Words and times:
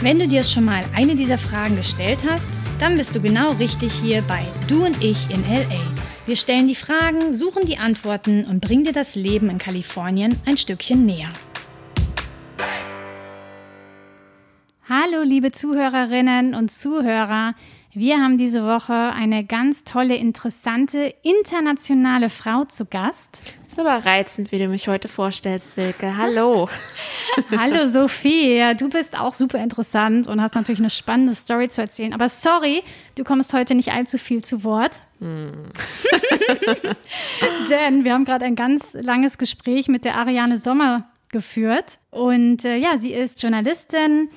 Wenn 0.00 0.18
du 0.18 0.28
dir 0.28 0.42
schon 0.42 0.66
mal 0.66 0.84
eine 0.94 1.16
dieser 1.16 1.38
Fragen 1.38 1.74
gestellt 1.74 2.22
hast, 2.28 2.50
dann 2.78 2.96
bist 2.96 3.14
du 3.14 3.20
genau 3.20 3.52
richtig 3.52 3.94
hier 3.94 4.20
bei 4.22 4.44
Du 4.68 4.84
und 4.84 5.02
ich 5.02 5.30
in 5.30 5.42
LA. 5.42 5.80
Wir 6.26 6.36
stellen 6.36 6.68
die 6.68 6.74
Fragen, 6.74 7.32
suchen 7.32 7.66
die 7.66 7.78
Antworten 7.78 8.44
und 8.44 8.60
bringen 8.60 8.84
dir 8.84 8.92
das 8.92 9.14
Leben 9.14 9.48
in 9.48 9.56
Kalifornien 9.56 10.38
ein 10.44 10.58
Stückchen 10.58 11.06
näher. 11.06 11.30
Hallo, 14.86 15.22
liebe 15.24 15.50
Zuhörerinnen 15.50 16.54
und 16.54 16.70
Zuhörer. 16.70 17.54
Wir 17.94 18.18
haben 18.18 18.36
diese 18.36 18.64
Woche 18.64 18.92
eine 18.92 19.46
ganz 19.46 19.84
tolle, 19.84 20.16
interessante, 20.16 21.14
internationale 21.22 22.28
Frau 22.28 22.66
zu 22.66 22.84
Gast. 22.84 23.40
Ist 23.76 23.86
aber 23.86 24.06
reizend, 24.06 24.52
wie 24.52 24.58
du 24.58 24.68
mich 24.68 24.88
heute 24.88 25.06
vorstellst, 25.06 25.74
Silke. 25.74 26.16
Hallo. 26.16 26.66
Hallo 27.54 27.90
Sophie, 27.90 28.56
ja, 28.56 28.72
du 28.72 28.88
bist 28.88 29.14
auch 29.18 29.34
super 29.34 29.62
interessant 29.62 30.26
und 30.28 30.40
hast 30.40 30.54
natürlich 30.54 30.78
eine 30.78 30.88
spannende 30.88 31.34
Story 31.34 31.68
zu 31.68 31.82
erzählen. 31.82 32.14
Aber 32.14 32.30
sorry, 32.30 32.82
du 33.16 33.24
kommst 33.24 33.52
heute 33.52 33.74
nicht 33.74 33.92
allzu 33.92 34.16
viel 34.16 34.42
zu 34.42 34.64
Wort. 34.64 35.02
Hm. 35.20 35.52
Denn 37.68 38.04
wir 38.04 38.14
haben 38.14 38.24
gerade 38.24 38.46
ein 38.46 38.56
ganz 38.56 38.94
langes 38.94 39.36
Gespräch 39.36 39.88
mit 39.88 40.06
der 40.06 40.16
Ariane 40.16 40.56
Sommer 40.56 41.10
geführt. 41.28 41.98
Und 42.10 42.64
äh, 42.64 42.78
ja, 42.78 42.96
sie 42.96 43.12
ist 43.12 43.42
Journalistin, 43.42 44.30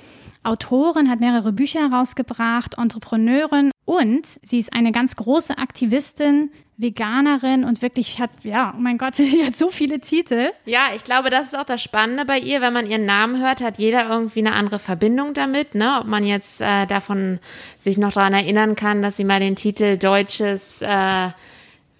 Autorin, 0.43 1.09
hat 1.09 1.19
mehrere 1.19 1.51
Bücher 1.51 1.89
herausgebracht, 1.89 2.77
Entrepreneurin 2.77 3.71
und 3.85 4.25
sie 4.25 4.59
ist 4.59 4.73
eine 4.73 4.91
ganz 4.91 5.15
große 5.15 5.57
Aktivistin, 5.57 6.51
Veganerin 6.79 7.65
und 7.65 7.81
wirklich 7.81 8.19
hat, 8.19 8.29
ja, 8.43 8.73
oh 8.75 8.79
mein 8.79 8.97
Gott, 8.97 9.15
sie 9.15 9.45
hat 9.45 9.55
so 9.55 9.69
viele 9.69 9.99
Titel. 9.99 10.51
Ja, 10.65 10.91
ich 10.95 11.03
glaube, 11.03 11.29
das 11.29 11.47
ist 11.47 11.57
auch 11.57 11.65
das 11.65 11.83
Spannende 11.83 12.23
bei 12.25 12.39
ihr. 12.39 12.61
Wenn 12.61 12.71
man 12.71 12.85
ihren 12.87 13.05
Namen 13.05 13.41
hört, 13.41 13.61
hat 13.61 13.77
jeder 13.77 14.09
irgendwie 14.09 14.39
eine 14.39 14.53
andere 14.53 14.79
Verbindung 14.79 15.33
damit. 15.33 15.75
Ne? 15.75 15.97
Ob 15.99 16.07
man 16.07 16.23
jetzt 16.23 16.61
äh, 16.61 16.85
davon 16.85 17.39
sich 17.77 17.97
noch 17.97 18.13
daran 18.13 18.33
erinnern 18.33 18.75
kann, 18.75 19.01
dass 19.01 19.17
sie 19.17 19.25
mal 19.25 19.41
den 19.41 19.57
Titel 19.57 19.97
Deutsches, 19.97 20.81
äh, 20.81 21.29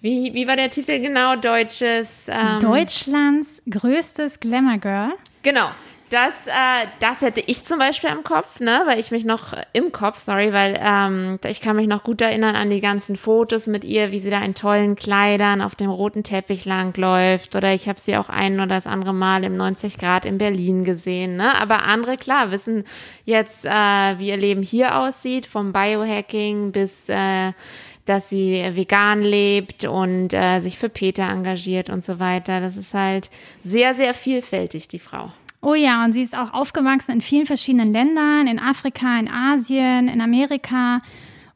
wie, 0.00 0.32
wie 0.32 0.48
war 0.48 0.56
der 0.56 0.70
Titel 0.70 0.98
genau? 0.98 1.36
Deutsches. 1.36 2.26
Ähm, 2.28 2.60
Deutschlands 2.60 3.60
größtes 3.68 4.40
Glamour 4.40 4.78
Girl. 4.78 5.12
Genau. 5.42 5.70
Das, 6.10 6.34
äh, 6.46 6.88
das 6.98 7.20
hätte 7.20 7.40
ich 7.46 7.64
zum 7.64 7.78
Beispiel 7.78 8.10
im 8.10 8.24
Kopf, 8.24 8.58
ne, 8.58 8.82
weil 8.86 8.98
ich 8.98 9.12
mich 9.12 9.24
noch 9.24 9.52
im 9.72 9.92
Kopf, 9.92 10.18
sorry, 10.18 10.52
weil 10.52 10.76
ähm, 10.82 11.38
ich 11.46 11.60
kann 11.60 11.76
mich 11.76 11.86
noch 11.86 12.02
gut 12.02 12.20
erinnern 12.20 12.56
an 12.56 12.68
die 12.68 12.80
ganzen 12.80 13.14
Fotos 13.14 13.68
mit 13.68 13.84
ihr, 13.84 14.10
wie 14.10 14.18
sie 14.18 14.28
da 14.28 14.40
in 14.40 14.56
tollen 14.56 14.96
Kleidern 14.96 15.62
auf 15.62 15.76
dem 15.76 15.88
roten 15.88 16.24
Teppich 16.24 16.64
langläuft. 16.64 17.54
Oder 17.54 17.74
ich 17.74 17.88
habe 17.88 18.00
sie 18.00 18.16
auch 18.16 18.28
ein 18.28 18.56
oder 18.56 18.66
das 18.66 18.88
andere 18.88 19.14
Mal 19.14 19.44
im 19.44 19.56
90 19.56 19.98
Grad 19.98 20.24
in 20.24 20.38
Berlin 20.38 20.82
gesehen. 20.82 21.36
Ne? 21.36 21.54
Aber 21.60 21.84
andere, 21.84 22.16
klar, 22.16 22.50
wissen 22.50 22.82
jetzt, 23.24 23.64
äh, 23.64 24.18
wie 24.18 24.30
ihr 24.30 24.36
Leben 24.36 24.62
hier 24.62 24.98
aussieht, 24.98 25.46
vom 25.46 25.72
Biohacking 25.72 26.72
bis 26.72 27.08
äh, 27.08 27.52
dass 28.06 28.28
sie 28.28 28.64
vegan 28.74 29.22
lebt 29.22 29.84
und 29.84 30.32
äh, 30.32 30.58
sich 30.58 30.80
für 30.80 30.88
Peter 30.88 31.22
engagiert 31.22 31.88
und 31.88 32.02
so 32.02 32.18
weiter. 32.18 32.60
Das 32.60 32.76
ist 32.76 32.94
halt 32.94 33.30
sehr, 33.60 33.94
sehr 33.94 34.14
vielfältig, 34.14 34.88
die 34.88 34.98
Frau. 34.98 35.30
Oh 35.62 35.74
ja, 35.74 36.04
und 36.04 36.12
sie 36.12 36.22
ist 36.22 36.36
auch 36.36 36.52
aufgewachsen 36.54 37.12
in 37.12 37.20
vielen 37.20 37.46
verschiedenen 37.46 37.92
Ländern, 37.92 38.46
in 38.46 38.58
Afrika, 38.58 39.18
in 39.18 39.28
Asien, 39.28 40.08
in 40.08 40.20
Amerika 40.20 41.02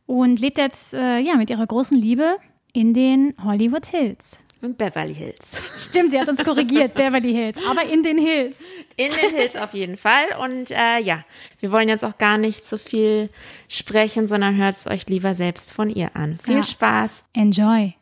und 0.06 0.40
lebt 0.40 0.58
jetzt 0.58 0.92
äh, 0.92 1.18
ja 1.18 1.36
mit 1.36 1.48
ihrer 1.50 1.66
großen 1.66 1.96
Liebe 1.96 2.36
in 2.72 2.92
den 2.92 3.34
Hollywood 3.42 3.86
Hills. 3.86 4.36
Und 4.60 4.78
Beverly 4.78 5.14
Hills. 5.14 5.62
Stimmt, 5.76 6.10
sie 6.10 6.18
hat 6.18 6.28
uns 6.28 6.42
korrigiert, 6.42 6.94
Beverly 6.94 7.32
Hills, 7.32 7.58
aber 7.68 7.84
in 7.84 8.02
den 8.02 8.16
Hills. 8.16 8.58
In 8.96 9.12
den 9.12 9.34
Hills 9.34 9.56
auf 9.56 9.74
jeden 9.74 9.98
Fall. 9.98 10.24
Und 10.42 10.70
äh, 10.70 11.00
ja, 11.00 11.24
wir 11.60 11.70
wollen 11.70 11.88
jetzt 11.88 12.02
auch 12.02 12.16
gar 12.16 12.38
nicht 12.38 12.64
so 12.64 12.78
viel 12.78 13.28
sprechen, 13.68 14.26
sondern 14.26 14.56
hört 14.56 14.76
es 14.76 14.86
euch 14.86 15.06
lieber 15.06 15.34
selbst 15.34 15.72
von 15.72 15.90
ihr 15.90 16.16
an. 16.16 16.38
Viel 16.42 16.56
ja. 16.56 16.64
Spaß. 16.64 17.24
Enjoy. 17.34 17.94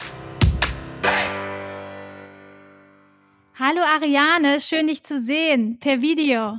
Hallo 3.59 3.83
Ariane, 3.83 4.63
schön 4.63 4.87
dich 4.87 5.05
zu 5.05 5.21
sehen 5.21 5.79
per 5.79 6.01
Video. 6.01 6.59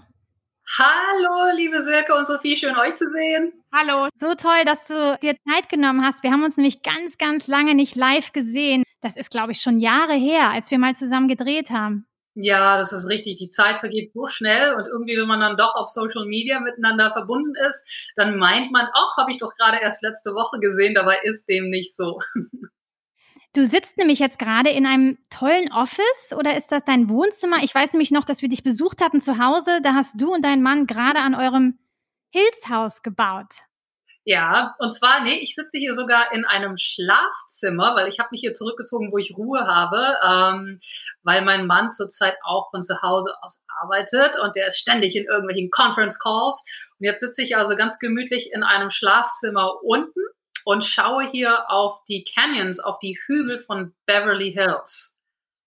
Hallo, 0.77 1.55
liebe 1.55 1.83
Silke 1.83 2.13
und 2.13 2.27
Sophie, 2.27 2.55
schön 2.55 2.77
euch 2.77 2.95
zu 2.95 3.09
sehen. 3.11 3.51
Hallo. 3.73 4.09
So 4.19 4.35
toll, 4.35 4.63
dass 4.63 4.85
du 4.85 5.17
dir 5.23 5.35
Zeit 5.49 5.69
genommen 5.69 6.05
hast. 6.05 6.21
Wir 6.21 6.31
haben 6.31 6.43
uns 6.43 6.55
nämlich 6.55 6.83
ganz, 6.83 7.17
ganz 7.17 7.47
lange 7.47 7.73
nicht 7.73 7.95
live 7.95 8.31
gesehen. 8.31 8.83
Das 9.01 9.17
ist, 9.17 9.31
glaube 9.31 9.53
ich, 9.53 9.61
schon 9.61 9.79
Jahre 9.79 10.13
her, 10.13 10.51
als 10.51 10.69
wir 10.69 10.77
mal 10.77 10.95
zusammen 10.95 11.27
gedreht 11.27 11.71
haben. 11.71 12.05
Ja, 12.35 12.77
das 12.77 12.93
ist 12.93 13.09
richtig. 13.09 13.39
Die 13.39 13.49
Zeit 13.49 13.79
vergeht 13.79 14.13
so 14.13 14.27
schnell 14.27 14.75
und 14.75 14.85
irgendwie, 14.85 15.17
wenn 15.17 15.27
man 15.27 15.39
dann 15.39 15.57
doch 15.57 15.73
auf 15.73 15.89
Social 15.89 16.25
Media 16.25 16.59
miteinander 16.59 17.11
verbunden 17.11 17.55
ist, 17.69 18.13
dann 18.15 18.37
meint 18.37 18.71
man, 18.71 18.87
ach, 18.93 19.17
habe 19.17 19.31
ich 19.31 19.39
doch 19.39 19.55
gerade 19.55 19.79
erst 19.81 20.03
letzte 20.03 20.35
Woche 20.35 20.59
gesehen, 20.59 20.93
dabei 20.93 21.17
ist 21.23 21.49
dem 21.49 21.71
nicht 21.71 21.95
so. 21.95 22.19
Du 23.53 23.67
sitzt 23.67 23.97
nämlich 23.97 24.17
jetzt 24.17 24.39
gerade 24.39 24.71
in 24.71 24.87
einem 24.87 25.19
tollen 25.29 25.71
Office 25.71 26.33
oder 26.35 26.57
ist 26.57 26.71
das 26.71 26.83
dein 26.85 27.07
Wohnzimmer? 27.07 27.57
Ich 27.61 27.73
weiß 27.73 27.93
nämlich 27.93 28.09
noch, 28.09 28.25
dass 28.25 28.41
wir 28.41 28.49
dich 28.49 28.63
besucht 28.63 28.99
hatten 28.99 29.21
zu 29.21 29.37
Hause. 29.37 29.79
Da 29.83 29.93
hast 29.93 30.19
du 30.19 30.33
und 30.33 30.43
dein 30.43 30.63
Mann 30.63 30.87
gerade 30.87 31.19
an 31.19 31.35
eurem 31.35 31.77
Hilshaus 32.31 33.03
gebaut. 33.03 33.53
Ja, 34.25 34.73
und 34.79 34.95
zwar, 34.95 35.21
nee, 35.21 35.37
ich 35.39 35.53
sitze 35.53 35.77
hier 35.77 35.93
sogar 35.93 36.31
in 36.31 36.45
einem 36.45 36.77
Schlafzimmer, 36.77 37.93
weil 37.95 38.07
ich 38.07 38.19
habe 38.19 38.29
mich 38.31 38.39
hier 38.39 38.53
zurückgezogen, 38.53 39.11
wo 39.11 39.17
ich 39.17 39.35
Ruhe 39.37 39.67
habe, 39.67 40.17
ähm, 40.25 40.79
weil 41.23 41.43
mein 41.43 41.67
Mann 41.67 41.91
zurzeit 41.91 42.37
auch 42.43 42.71
von 42.71 42.81
zu 42.81 43.01
Hause 43.03 43.35
aus 43.41 43.61
arbeitet 43.81 44.39
und 44.39 44.55
der 44.55 44.69
ist 44.69 44.79
ständig 44.79 45.15
in 45.15 45.25
irgendwelchen 45.25 45.69
Conference 45.69 46.17
Calls. 46.19 46.63
Und 46.99 47.05
jetzt 47.05 47.19
sitze 47.19 47.43
ich 47.43 47.57
also 47.57 47.75
ganz 47.75 47.99
gemütlich 47.99 48.51
in 48.51 48.63
einem 48.63 48.89
Schlafzimmer 48.89 49.83
unten 49.83 50.21
und 50.65 50.83
schaue 50.83 51.27
hier 51.29 51.69
auf 51.69 52.03
die 52.05 52.23
Canyons, 52.23 52.79
auf 52.79 52.99
die 52.99 53.17
Hügel 53.25 53.59
von 53.59 53.93
Beverly 54.05 54.51
Hills. 54.51 55.13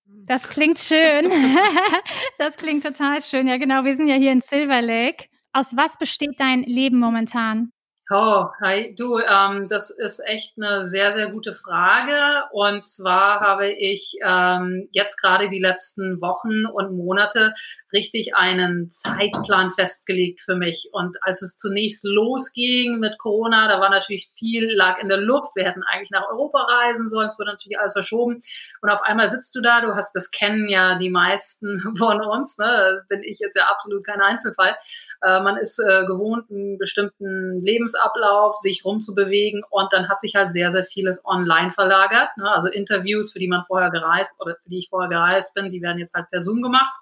Das 0.04 0.42
klingt 0.48 0.78
schön. 0.78 1.30
das 2.38 2.56
klingt 2.56 2.84
total 2.84 3.20
schön. 3.20 3.48
Ja, 3.48 3.56
genau. 3.56 3.84
Wir 3.84 3.96
sind 3.96 4.08
ja 4.08 4.16
hier 4.16 4.32
in 4.32 4.40
Silver 4.40 4.80
Lake. 4.80 5.26
Aus 5.52 5.76
was 5.76 5.98
besteht 5.98 6.38
dein 6.38 6.62
Leben 6.62 6.98
momentan? 6.98 7.72
Oh, 8.08 8.50
hi, 8.60 8.94
du, 8.96 9.18
ähm, 9.18 9.66
das 9.66 9.90
ist 9.90 10.20
echt 10.24 10.54
eine 10.56 10.82
sehr, 10.82 11.10
sehr 11.10 11.28
gute 11.28 11.54
Frage. 11.54 12.44
Und 12.52 12.86
zwar 12.86 13.40
habe 13.40 13.68
ich 13.68 14.14
ähm, 14.24 14.88
jetzt 14.92 15.20
gerade 15.20 15.50
die 15.50 15.58
letzten 15.58 16.20
Wochen 16.20 16.66
und 16.66 16.96
Monate 16.96 17.52
richtig 17.92 18.36
einen 18.36 18.90
Zeitplan 18.90 19.72
festgelegt 19.72 20.40
für 20.40 20.54
mich. 20.54 20.90
Und 20.92 21.16
als 21.22 21.42
es 21.42 21.56
zunächst 21.56 22.04
losging 22.04 23.00
mit 23.00 23.18
Corona, 23.18 23.66
da 23.66 23.80
war 23.80 23.90
natürlich 23.90 24.30
viel, 24.38 24.72
lag 24.72 24.98
in 24.98 25.08
der 25.08 25.18
Luft. 25.18 25.56
Wir 25.56 25.64
hätten 25.64 25.82
eigentlich 25.82 26.10
nach 26.10 26.28
Europa 26.30 26.62
reisen 26.62 27.08
sollen. 27.08 27.26
Es 27.26 27.38
wurde 27.40 27.50
natürlich 27.50 27.78
alles 27.80 27.94
verschoben. 27.94 28.40
Und 28.82 28.88
auf 28.90 29.02
einmal 29.02 29.30
sitzt 29.30 29.54
du 29.56 29.60
da, 29.60 29.80
du 29.80 29.96
hast, 29.96 30.14
das 30.14 30.30
kennen 30.30 30.68
ja 30.68 30.96
die 30.96 31.10
meisten 31.10 31.80
von 31.98 32.20
uns, 32.20 32.56
ne? 32.58 33.04
bin 33.08 33.24
ich 33.24 33.40
jetzt 33.40 33.56
ja 33.56 33.64
absolut 33.64 34.06
kein 34.06 34.20
Einzelfall. 34.20 34.76
Äh, 35.22 35.40
man 35.40 35.56
ist 35.56 35.80
äh, 35.80 36.06
gewohnt, 36.06 36.50
einen 36.50 36.78
bestimmten 36.78 37.64
Lebensablauf, 37.96 38.56
sich 38.58 38.84
rumzubewegen 38.84 39.62
und 39.70 39.92
dann 39.92 40.08
hat 40.08 40.20
sich 40.20 40.34
halt 40.34 40.50
sehr, 40.50 40.70
sehr 40.70 40.84
vieles 40.84 41.24
online 41.24 41.70
verlagert. 41.70 42.28
Ne? 42.36 42.50
Also 42.50 42.68
Interviews, 42.68 43.32
für 43.32 43.38
die 43.38 43.48
man 43.48 43.64
vorher 43.66 43.90
gereist 43.90 44.34
oder 44.38 44.56
für 44.62 44.68
die 44.68 44.78
ich 44.78 44.88
vorher 44.88 45.08
gereist 45.08 45.54
bin, 45.54 45.70
die 45.70 45.82
werden 45.82 45.98
jetzt 45.98 46.14
halt 46.14 46.30
per 46.30 46.40
Zoom 46.40 46.62
gemacht 46.62 46.94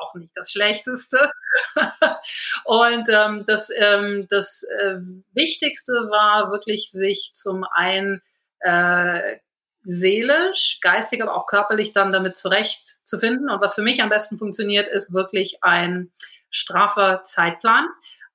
auch 0.00 0.14
nicht 0.14 0.32
das 0.34 0.50
Schlechteste. 0.50 1.30
und 2.64 3.06
ähm, 3.10 3.44
das, 3.46 3.68
ähm, 3.76 4.26
das 4.30 4.62
äh, 4.62 4.96
Wichtigste 5.34 5.92
war 5.92 6.50
wirklich, 6.50 6.90
sich 6.90 7.32
zum 7.34 7.64
einen 7.64 8.22
äh, 8.60 9.36
seelisch, 9.82 10.78
geistig, 10.80 11.22
aber 11.22 11.36
auch 11.36 11.46
körperlich 11.46 11.92
dann 11.92 12.12
damit 12.12 12.34
zurechtzufinden. 12.34 13.50
Und 13.50 13.60
was 13.60 13.74
für 13.74 13.82
mich 13.82 14.02
am 14.02 14.08
besten 14.08 14.38
funktioniert, 14.38 14.88
ist 14.88 15.12
wirklich 15.12 15.58
ein 15.62 16.12
straffer 16.48 17.22
Zeitplan. 17.24 17.86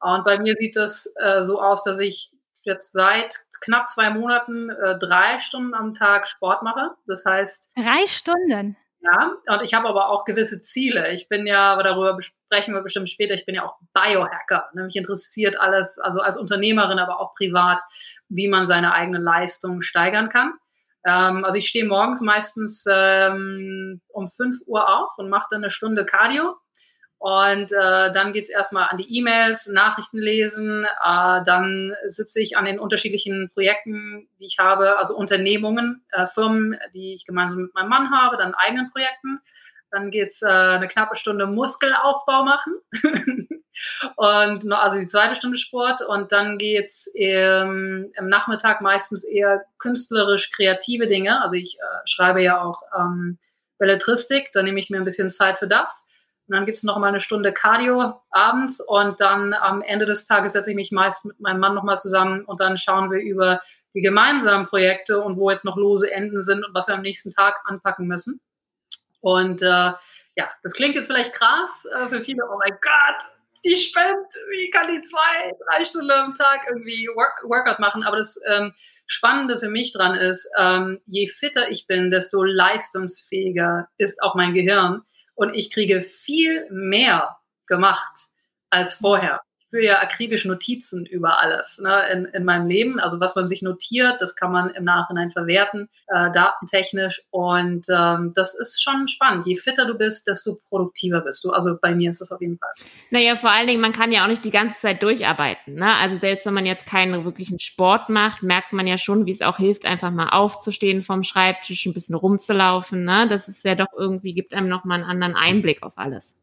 Und 0.01 0.23
bei 0.23 0.39
mir 0.39 0.55
sieht 0.55 0.75
das 0.75 1.13
äh, 1.17 1.41
so 1.41 1.61
aus, 1.61 1.83
dass 1.83 1.99
ich 1.99 2.31
jetzt 2.63 2.91
seit 2.91 3.35
knapp 3.61 3.89
zwei 3.89 4.09
Monaten 4.09 4.69
äh, 4.69 4.97
drei 4.97 5.39
Stunden 5.39 5.73
am 5.73 5.93
Tag 5.93 6.27
Sport 6.27 6.63
mache. 6.63 6.91
Das 7.07 7.25
heißt. 7.25 7.71
Drei 7.75 8.05
Stunden? 8.07 8.77
Ja, 9.01 9.33
und 9.47 9.63
ich 9.63 9.73
habe 9.73 9.87
aber 9.87 10.09
auch 10.09 10.25
gewisse 10.25 10.59
Ziele. 10.59 11.13
Ich 11.13 11.29
bin 11.29 11.47
ja, 11.47 11.71
aber 11.71 11.83
darüber 11.83 12.15
besprechen 12.15 12.73
wir 12.73 12.81
bestimmt 12.81 13.09
später, 13.09 13.33
ich 13.33 13.45
bin 13.45 13.55
ja 13.55 13.63
auch 13.63 13.77
Biohacker. 13.93 14.69
Ne? 14.73 14.83
Mich 14.83 14.97
interessiert 14.97 15.57
alles, 15.57 15.97
also 15.99 16.19
als 16.19 16.37
Unternehmerin, 16.37 16.99
aber 16.99 17.19
auch 17.21 17.33
privat, 17.33 17.81
wie 18.27 18.49
man 18.49 18.65
seine 18.65 18.91
eigene 18.91 19.19
Leistung 19.19 19.81
steigern 19.81 20.27
kann. 20.27 20.53
Ähm, 21.05 21.45
also 21.45 21.57
ich 21.57 21.69
stehe 21.69 21.85
morgens 21.85 22.19
meistens 22.19 22.85
ähm, 22.91 24.01
um 24.09 24.27
5 24.27 24.63
Uhr 24.65 24.89
auf 24.89 25.11
und 25.17 25.29
mache 25.29 25.47
dann 25.49 25.63
eine 25.63 25.71
Stunde 25.71 26.05
Cardio 26.05 26.55
und 27.19 27.73
äh, 27.73 28.13
dann 28.13 28.31
geht's 28.31 28.47
erstmal 28.47 28.87
an 28.87 28.95
die 28.95 29.17
E-Mails, 29.17 29.67
Nachrichten 29.67 30.19
lesen. 30.19 30.85
Äh, 30.85 31.43
dann 31.43 31.93
sitze 32.07 32.41
ich 32.41 32.55
an 32.55 32.63
den 32.63 32.79
unterschiedlichen 32.79 33.51
Projekten, 33.53 34.29
die 34.39 34.45
ich 34.45 34.57
habe, 34.57 34.97
also 34.97 35.17
Unternehmungen, 35.17 36.05
äh, 36.13 36.27
Firmen, 36.27 36.79
die 36.93 37.15
ich 37.15 37.25
gemeinsam 37.25 37.63
mit 37.63 37.73
meinem 37.73 37.89
Mann 37.89 38.11
habe, 38.11 38.37
dann 38.37 38.55
eigenen 38.55 38.89
Projekten. 38.89 39.41
Dann 39.91 40.11
geht's 40.11 40.41
äh, 40.41 40.47
eine 40.47 40.87
knappe 40.87 41.17
Stunde 41.17 41.45
Muskelaufbau 41.45 42.45
machen. 42.45 42.75
und 44.15 44.71
also 44.71 44.97
die 44.97 45.07
zweite 45.07 45.35
Stunde 45.35 45.57
Sport. 45.57 46.01
Und 46.01 46.31
dann 46.31 46.57
geht's 46.57 47.05
im, 47.13 48.13
im 48.17 48.29
Nachmittag 48.29 48.79
meistens 48.79 49.25
eher 49.25 49.65
künstlerisch 49.77 50.51
kreative 50.51 51.07
Dinge. 51.07 51.41
Also 51.41 51.57
ich 51.57 51.79
äh, 51.79 52.07
schreibe 52.07 52.41
ja 52.41 52.61
auch 52.61 52.81
ähm, 52.97 53.39
Belletristik, 53.77 54.51
da 54.53 54.63
nehme 54.63 54.79
ich 54.79 54.89
mir 54.89 54.97
ein 54.99 55.05
bisschen 55.05 55.29
Zeit 55.29 55.57
für 55.57 55.67
das. 55.67 56.05
Und 56.49 56.55
dann 56.55 56.65
gibt's 56.65 56.81
noch 56.81 56.97
mal 56.97 57.09
eine 57.09 57.19
Stunde 57.19 57.53
Cardio 57.53 58.19
abends 58.31 58.81
und 58.81 59.21
dann 59.21 59.53
am 59.53 59.83
Ende 59.83 60.07
des 60.07 60.25
Tages 60.25 60.53
setze 60.53 60.71
ich 60.71 60.75
mich 60.75 60.91
meist 60.91 61.23
mit 61.23 61.39
meinem 61.39 61.59
Mann 61.59 61.75
noch 61.75 61.83
mal 61.83 61.99
zusammen 61.99 62.43
und 62.43 62.59
dann 62.59 62.75
schauen 62.75 63.11
wir 63.11 63.19
über 63.19 63.61
die 63.93 64.01
gemeinsamen 64.01 64.65
Projekte 64.65 65.21
und 65.21 65.37
wo 65.37 65.51
jetzt 65.51 65.63
noch 65.63 65.77
lose 65.77 66.11
Enden 66.11 66.41
sind 66.41 66.65
und 66.65 66.73
was 66.73 66.87
wir 66.87 66.95
am 66.95 67.03
nächsten 67.03 67.31
Tag 67.31 67.55
anpacken 67.65 68.07
müssen. 68.07 68.41
Und 69.21 69.61
äh, 69.61 69.65
ja, 70.35 70.49
das 70.63 70.73
klingt 70.73 70.95
jetzt 70.95 71.05
vielleicht 71.05 71.33
krass 71.33 71.85
äh, 71.85 72.07
für 72.07 72.23
viele. 72.23 72.41
Oh 72.51 72.57
mein 72.57 72.71
Gott, 72.81 73.29
die 73.63 73.75
spinnt. 73.75 74.33
Wie 74.49 74.71
kann 74.71 74.87
die 74.87 75.01
zwei, 75.01 75.51
drei 75.67 75.85
Stunden 75.85 76.09
am 76.09 76.33
Tag 76.33 76.65
irgendwie 76.67 77.07
Work 77.13 77.43
Workout 77.43 77.77
machen? 77.77 78.01
Aber 78.01 78.17
das 78.17 78.41
ähm, 78.47 78.73
Spannende 79.05 79.59
für 79.59 79.69
mich 79.69 79.91
dran 79.91 80.15
ist, 80.15 80.49
ähm, 80.57 80.99
je 81.05 81.27
fitter 81.27 81.69
ich 81.69 81.85
bin, 81.85 82.09
desto 82.09 82.43
leistungsfähiger 82.43 83.87
ist 83.99 84.23
auch 84.23 84.33
mein 84.33 84.55
Gehirn 84.55 85.03
und 85.39 85.53
ich 85.53 85.69
kriege 85.69 86.01
viel 86.01 86.69
mehr 86.69 87.37
gemacht 87.65 88.27
als 88.69 88.95
vorher 88.95 89.41
führe 89.69 89.85
ja 89.85 90.01
akribisch 90.01 90.45
Notizen 90.45 91.05
über 91.05 91.41
alles 91.41 91.79
ne, 91.79 92.01
in, 92.11 92.25
in 92.25 92.43
meinem 92.43 92.67
Leben. 92.67 92.99
Also 92.99 93.19
was 93.19 93.35
man 93.35 93.47
sich 93.47 93.61
notiert, 93.61 94.21
das 94.21 94.35
kann 94.35 94.51
man 94.51 94.69
im 94.71 94.83
Nachhinein 94.83 95.31
verwerten, 95.31 95.89
äh, 96.07 96.31
datentechnisch. 96.31 97.23
Und 97.29 97.87
ähm, 97.89 98.33
das 98.35 98.57
ist 98.57 98.81
schon 98.81 99.07
spannend. 99.07 99.45
Je 99.45 99.55
fitter 99.55 99.85
du 99.85 99.95
bist, 99.95 100.27
desto 100.27 100.59
produktiver 100.69 101.21
bist 101.21 101.43
du. 101.43 101.51
Also 101.51 101.77
bei 101.81 101.93
mir 101.93 102.09
ist 102.09 102.21
das 102.21 102.31
auf 102.31 102.41
jeden 102.41 102.57
Fall. 102.57 102.71
Naja, 103.11 103.35
vor 103.35 103.51
allen 103.51 103.67
Dingen, 103.67 103.81
man 103.81 103.93
kann 103.93 104.11
ja 104.11 104.23
auch 104.23 104.29
nicht 104.29 104.45
die 104.45 104.51
ganze 104.51 104.79
Zeit 104.79 105.03
durcharbeiten. 105.03 105.75
Ne? 105.75 105.93
Also 105.95 106.17
selbst 106.17 106.45
wenn 106.45 106.53
man 106.53 106.65
jetzt 106.65 106.85
keinen 106.85 107.25
wirklichen 107.25 107.59
Sport 107.59 108.09
macht, 108.09 108.43
merkt 108.43 108.73
man 108.73 108.87
ja 108.87 108.97
schon, 108.97 109.25
wie 109.25 109.31
es 109.31 109.41
auch 109.41 109.57
hilft, 109.57 109.85
einfach 109.85 110.11
mal 110.11 110.29
aufzustehen 110.29 111.03
vom 111.03 111.23
Schreibtisch, 111.23 111.85
ein 111.85 111.93
bisschen 111.93 112.15
rumzulaufen. 112.15 113.03
Ne? 113.03 113.27
Das 113.29 113.47
ist 113.47 113.63
ja 113.63 113.75
doch 113.75 113.93
irgendwie, 113.97 114.33
gibt 114.33 114.53
einem 114.53 114.67
nochmal 114.67 114.99
einen 114.99 115.09
anderen 115.09 115.35
Einblick 115.35 115.83
auf 115.83 115.93
alles. 115.95 116.37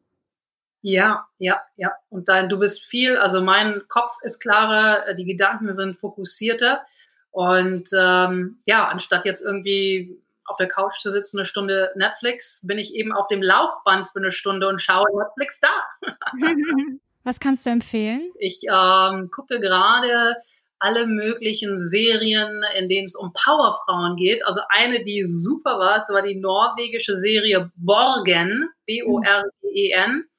Ja, 0.89 1.27
ja, 1.39 1.61
ja. 1.75 1.91
Und 2.11 2.29
dann, 2.29 2.49
du 2.49 2.61
bist 2.61 2.85
viel, 2.85 3.17
also 3.17 3.41
mein 3.41 3.83
Kopf 3.89 4.13
ist 4.23 4.39
klarer, 4.39 5.15
die 5.15 5.25
Gedanken 5.25 5.73
sind 5.73 5.99
fokussierter. 5.99 6.81
Und 7.33 7.91
ähm, 7.93 8.61
ja, 8.67 8.87
anstatt 8.87 9.25
jetzt 9.25 9.45
irgendwie 9.45 10.17
auf 10.45 10.57
der 10.59 10.69
Couch 10.69 11.01
zu 11.01 11.11
sitzen, 11.11 11.39
eine 11.39 11.47
Stunde 11.47 11.91
Netflix, 11.97 12.65
bin 12.65 12.79
ich 12.79 12.95
eben 12.95 13.11
auf 13.11 13.27
dem 13.27 13.43
Laufband 13.43 14.11
für 14.11 14.21
eine 14.21 14.31
Stunde 14.31 14.69
und 14.69 14.81
schaue 14.81 15.07
Netflix 15.13 15.59
da. 15.61 16.09
Was 17.25 17.41
kannst 17.41 17.67
du 17.67 17.71
empfehlen? 17.71 18.31
Ich 18.39 18.61
ähm, 18.73 19.29
gucke 19.33 19.59
gerade 19.59 20.37
alle 20.79 21.09
möglichen 21.09 21.81
Serien, 21.81 22.63
in 22.79 22.89
denen 22.89 23.07
es 23.07 23.17
um 23.17 23.33
Powerfrauen 23.33 24.15
geht. 24.15 24.47
Also 24.47 24.61
eine, 24.69 25.03
die 25.03 25.25
super 25.25 25.81
war, 25.81 25.97
das 25.97 26.11
war 26.11 26.23
die 26.23 26.37
norwegische 26.37 27.17
Serie 27.17 27.73
Borgen, 27.75 28.69
B-O-R-G-E-N 28.87 30.21
äh, 30.21 30.36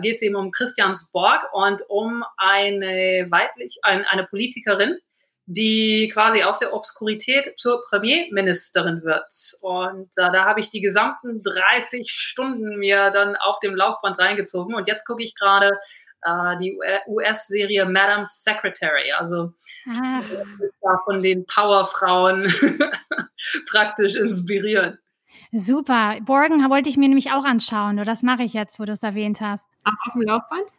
geht 0.00 0.16
es 0.16 0.22
eben 0.22 0.36
um 0.36 0.50
Christians 0.50 1.10
Borg 1.12 1.42
und 1.52 1.82
um 1.88 2.24
eine 2.36 3.26
weiblich, 3.30 3.78
ein, 3.82 4.04
eine 4.04 4.24
Politikerin, 4.24 4.98
die 5.46 6.10
quasi 6.12 6.42
aus 6.42 6.58
der 6.58 6.72
Obskurität 6.72 7.58
zur 7.58 7.82
Premierministerin 7.82 9.02
wird. 9.02 9.26
Und 9.60 10.08
äh, 10.16 10.32
da 10.32 10.44
habe 10.46 10.60
ich 10.60 10.70
die 10.70 10.80
gesamten 10.80 11.42
30 11.42 12.10
Stunden 12.10 12.78
mir 12.78 13.10
dann 13.10 13.36
auf 13.36 13.58
dem 13.60 13.74
Laufband 13.74 14.18
reingezogen. 14.18 14.74
Und 14.74 14.88
jetzt 14.88 15.04
gucke 15.06 15.22
ich 15.22 15.34
gerade 15.34 15.78
äh, 16.22 16.56
die 16.58 16.78
US-Serie 17.06 17.84
Madam 17.84 18.24
Secretary, 18.24 19.12
also 19.12 19.52
ah. 19.86 20.22
von 21.04 21.22
den 21.22 21.44
Powerfrauen 21.46 22.52
praktisch 23.70 24.14
inspiriert. 24.14 24.98
Super. 25.52 26.16
Borgen 26.22 26.68
wollte 26.70 26.88
ich 26.88 26.96
mir 26.96 27.08
nämlich 27.08 27.30
auch 27.32 27.44
anschauen. 27.44 27.96
Nur 27.96 28.04
das 28.04 28.22
mache 28.22 28.42
ich 28.42 28.54
jetzt, 28.54 28.80
wo 28.80 28.84
du 28.86 28.92
es 28.92 29.02
erwähnt 29.02 29.40
hast. 29.40 29.73
Auf 29.84 30.12
dem 30.14 30.22
Laufband? 30.22 30.64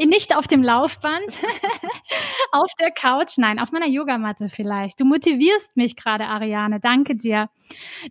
Ja, 0.00 0.06
nicht 0.06 0.36
auf 0.36 0.48
dem 0.48 0.62
Laufband. 0.62 1.26
auf 2.52 2.70
der 2.80 2.90
Couch, 2.90 3.38
nein, 3.38 3.60
auf 3.60 3.70
meiner 3.70 3.86
Yogamatte 3.86 4.48
vielleicht. 4.48 4.98
Du 4.98 5.04
motivierst 5.04 5.76
mich 5.76 5.94
gerade, 5.94 6.26
Ariane. 6.26 6.80
Danke 6.80 7.14
dir. 7.14 7.48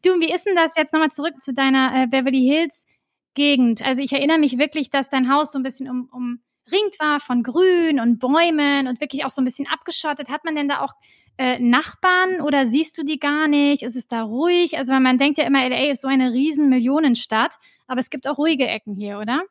Du, 0.04 0.20
wie 0.22 0.32
ist 0.32 0.46
denn 0.46 0.56
das 0.56 0.76
jetzt 0.78 0.94
nochmal 0.94 1.12
zurück 1.12 1.34
zu 1.42 1.54
deiner 1.54 2.04
äh, 2.04 2.08
Beverly 2.08 2.42
Hills 2.42 2.86
Gegend? 3.34 3.82
Also 3.82 4.02
ich 4.02 4.14
erinnere 4.14 4.38
mich 4.38 4.58
wirklich, 4.58 4.90
dass 4.90 5.10
dein 5.10 5.32
Haus 5.32 5.52
so 5.52 5.60
ein 5.60 5.64
bisschen 5.64 5.90
um, 5.90 6.10
umringt 6.12 7.00
war 7.00 7.20
von 7.20 7.44
Grün 7.44 8.00
und 8.00 8.20
Bäumen 8.20 8.88
und 8.88 9.02
wirklich 9.02 9.26
auch 9.26 9.30
so 9.32 9.42
ein 9.42 9.46
bisschen 9.46 9.68
abgeschottet. 9.68 10.30
Hat 10.30 10.46
man 10.46 10.56
denn 10.56 10.70
da 10.70 10.82
auch 10.82 10.94
äh, 11.38 11.60
Nachbarn 11.60 12.42
oder 12.42 12.68
siehst 12.68 12.98
du 12.98 13.04
die 13.04 13.20
gar 13.20 13.48
nicht? 13.48 13.84
Ist 13.84 13.96
es 13.96 14.08
da 14.08 14.24
ruhig? 14.24 14.78
Also 14.78 14.94
man 14.94 15.18
denkt 15.18 15.38
ja 15.38 15.46
immer, 15.46 15.68
LA 15.68 15.92
ist 15.92 16.02
so 16.02 16.08
eine 16.08 16.32
riesen 16.32 16.70
Millionenstadt, 16.70 17.56
aber 17.88 18.00
es 18.00 18.10
gibt 18.10 18.28
auch 18.28 18.38
ruhige 18.38 18.68
Ecken 18.68 18.96
hier, 18.96 19.20
oder? 19.20 19.44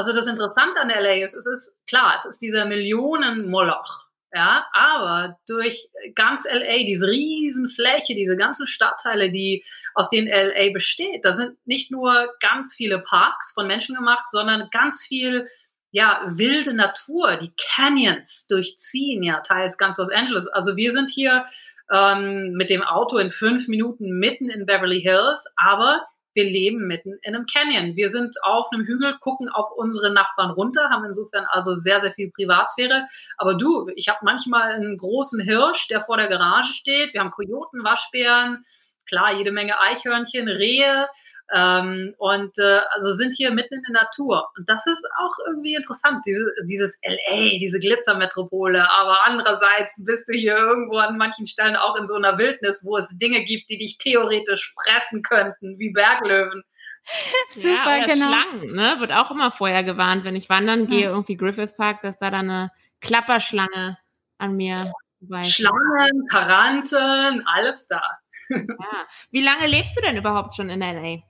Also 0.00 0.14
das 0.14 0.28
Interessante 0.28 0.80
an 0.80 0.88
LA 0.88 1.22
ist, 1.22 1.34
es 1.34 1.44
ist 1.44 1.76
klar, 1.86 2.14
es 2.16 2.24
ist 2.24 2.40
dieser 2.40 2.64
Millionen-Moloch. 2.64 4.06
Ja, 4.32 4.64
aber 4.72 5.38
durch 5.46 5.90
ganz 6.14 6.46
LA, 6.50 6.84
diese 6.86 7.06
riesen 7.06 7.68
Fläche, 7.68 8.14
diese 8.14 8.38
ganzen 8.38 8.66
Stadtteile, 8.66 9.30
die 9.30 9.62
aus 9.92 10.08
denen 10.08 10.26
LA 10.26 10.72
besteht, 10.72 11.26
da 11.26 11.34
sind 11.34 11.58
nicht 11.66 11.90
nur 11.90 12.30
ganz 12.40 12.74
viele 12.74 13.00
Parks 13.00 13.52
von 13.52 13.66
Menschen 13.66 13.94
gemacht, 13.94 14.24
sondern 14.30 14.70
ganz 14.70 15.04
viel 15.04 15.50
ja, 15.90 16.22
wilde 16.26 16.72
Natur, 16.72 17.36
die 17.36 17.52
Canyons 17.58 18.46
durchziehen 18.46 19.22
ja 19.22 19.40
teils 19.40 19.76
ganz 19.76 19.98
Los 19.98 20.10
Angeles. 20.10 20.46
Also 20.46 20.76
wir 20.76 20.92
sind 20.92 21.10
hier 21.10 21.44
ähm, 21.90 22.52
mit 22.52 22.70
dem 22.70 22.82
Auto 22.82 23.18
in 23.18 23.30
fünf 23.30 23.68
Minuten 23.68 24.18
mitten 24.18 24.48
in 24.48 24.64
Beverly 24.64 25.02
Hills, 25.02 25.44
aber 25.56 26.06
wir 26.40 26.50
leben 26.50 26.86
mitten 26.86 27.18
in 27.22 27.34
einem 27.34 27.44
Canyon. 27.46 27.96
Wir 27.96 28.08
sind 28.08 28.36
auf 28.42 28.68
einem 28.72 28.86
Hügel, 28.86 29.16
gucken 29.20 29.48
auf 29.50 29.70
unsere 29.76 30.10
Nachbarn 30.12 30.50
runter, 30.50 30.88
haben 30.88 31.04
insofern 31.04 31.44
also 31.50 31.74
sehr, 31.74 32.00
sehr 32.00 32.12
viel 32.12 32.30
Privatsphäre. 32.30 33.06
Aber 33.36 33.54
du, 33.54 33.90
ich 33.94 34.08
habe 34.08 34.20
manchmal 34.22 34.72
einen 34.72 34.96
großen 34.96 35.40
Hirsch, 35.40 35.88
der 35.88 36.02
vor 36.02 36.16
der 36.16 36.28
Garage 36.28 36.72
steht. 36.72 37.12
Wir 37.12 37.20
haben 37.20 37.30
Kojoten, 37.30 37.84
Waschbären, 37.84 38.64
klar, 39.06 39.34
jede 39.36 39.52
Menge 39.52 39.78
Eichhörnchen, 39.80 40.48
Rehe. 40.48 41.08
Ähm, 41.52 42.14
und 42.18 42.58
äh, 42.58 42.80
also 42.92 43.12
sind 43.14 43.34
hier 43.36 43.50
mitten 43.50 43.74
in 43.74 43.82
der 43.88 44.02
Natur. 44.02 44.48
Und 44.56 44.68
das 44.70 44.86
ist 44.86 45.02
auch 45.18 45.34
irgendwie 45.48 45.74
interessant, 45.74 46.22
diese, 46.24 46.52
dieses 46.68 46.96
LA, 47.02 47.58
diese 47.58 47.78
Glitzermetropole. 47.78 48.88
Aber 48.90 49.18
andererseits 49.24 50.02
bist 50.04 50.28
du 50.28 50.32
hier 50.32 50.56
irgendwo 50.56 50.98
an 50.98 51.18
manchen 51.18 51.46
Stellen 51.46 51.76
auch 51.76 51.96
in 51.96 52.06
so 52.06 52.14
einer 52.14 52.38
Wildnis, 52.38 52.84
wo 52.84 52.96
es 52.96 53.08
Dinge 53.18 53.44
gibt, 53.44 53.68
die 53.68 53.78
dich 53.78 53.98
theoretisch 53.98 54.74
fressen 54.74 55.22
könnten, 55.22 55.78
wie 55.78 55.90
Berglöwen. 55.90 56.62
Super, 57.50 57.98
ja, 57.98 58.06
genau. 58.06 58.28
Schlangen, 58.28 58.74
ne? 58.74 58.96
Wird 58.98 59.12
auch 59.12 59.30
immer 59.30 59.50
vorher 59.50 59.82
gewarnt, 59.82 60.24
wenn 60.24 60.36
ich 60.36 60.48
wandern 60.48 60.86
gehe, 60.86 61.04
ja. 61.04 61.10
irgendwie 61.10 61.36
Griffith 61.36 61.76
Park, 61.76 62.02
dass 62.02 62.18
da 62.18 62.30
dann 62.30 62.50
eine 62.50 62.70
Klapperschlange 63.00 63.98
an 64.38 64.56
mir 64.56 64.92
vorbei. 65.18 65.46
Schlangen, 65.46 66.26
Taranten, 66.30 67.44
alles 67.46 67.86
da. 67.88 68.02
Ja. 68.50 69.06
Wie 69.30 69.42
lange 69.42 69.66
lebst 69.66 69.96
du 69.96 70.00
denn 70.02 70.16
überhaupt 70.16 70.54
schon 70.54 70.70
in 70.70 70.80
LA? 70.80 71.22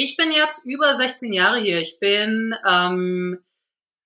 Ich 0.00 0.16
bin 0.16 0.30
jetzt 0.30 0.64
über 0.64 0.94
16 0.94 1.32
Jahre 1.32 1.58
hier. 1.58 1.80
Ich 1.80 1.98
bin 1.98 2.54
ähm, 2.64 3.40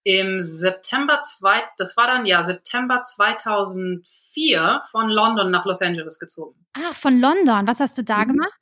im 0.05 0.41
September 0.41 1.21
zwei, 1.21 1.65
das 1.77 1.99
war 1.99 2.07
dann 2.07 2.25
ja 2.25 2.43
September 2.43 3.05
2004 3.05 4.81
von 4.91 5.11
London 5.11 5.51
nach 5.51 5.67
Los 5.67 5.83
Angeles 5.83 6.19
gezogen. 6.19 6.65
Ach, 6.73 6.95
von 6.95 7.21
London. 7.21 7.67
Was 7.67 7.79
hast 7.79 7.99
du 7.99 8.05
da 8.05 8.25
mhm. 8.25 8.29
gemacht? 8.29 8.59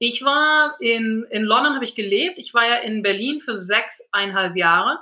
Ich 0.00 0.24
war 0.24 0.74
in, 0.80 1.24
in 1.30 1.44
London 1.44 1.76
habe 1.76 1.84
ich 1.84 1.94
gelebt. 1.94 2.38
Ich 2.38 2.52
war 2.54 2.66
ja 2.66 2.78
in 2.78 3.04
Berlin 3.04 3.40
für 3.40 3.56
sechseinhalb 3.56 4.56
Jahre 4.56 4.98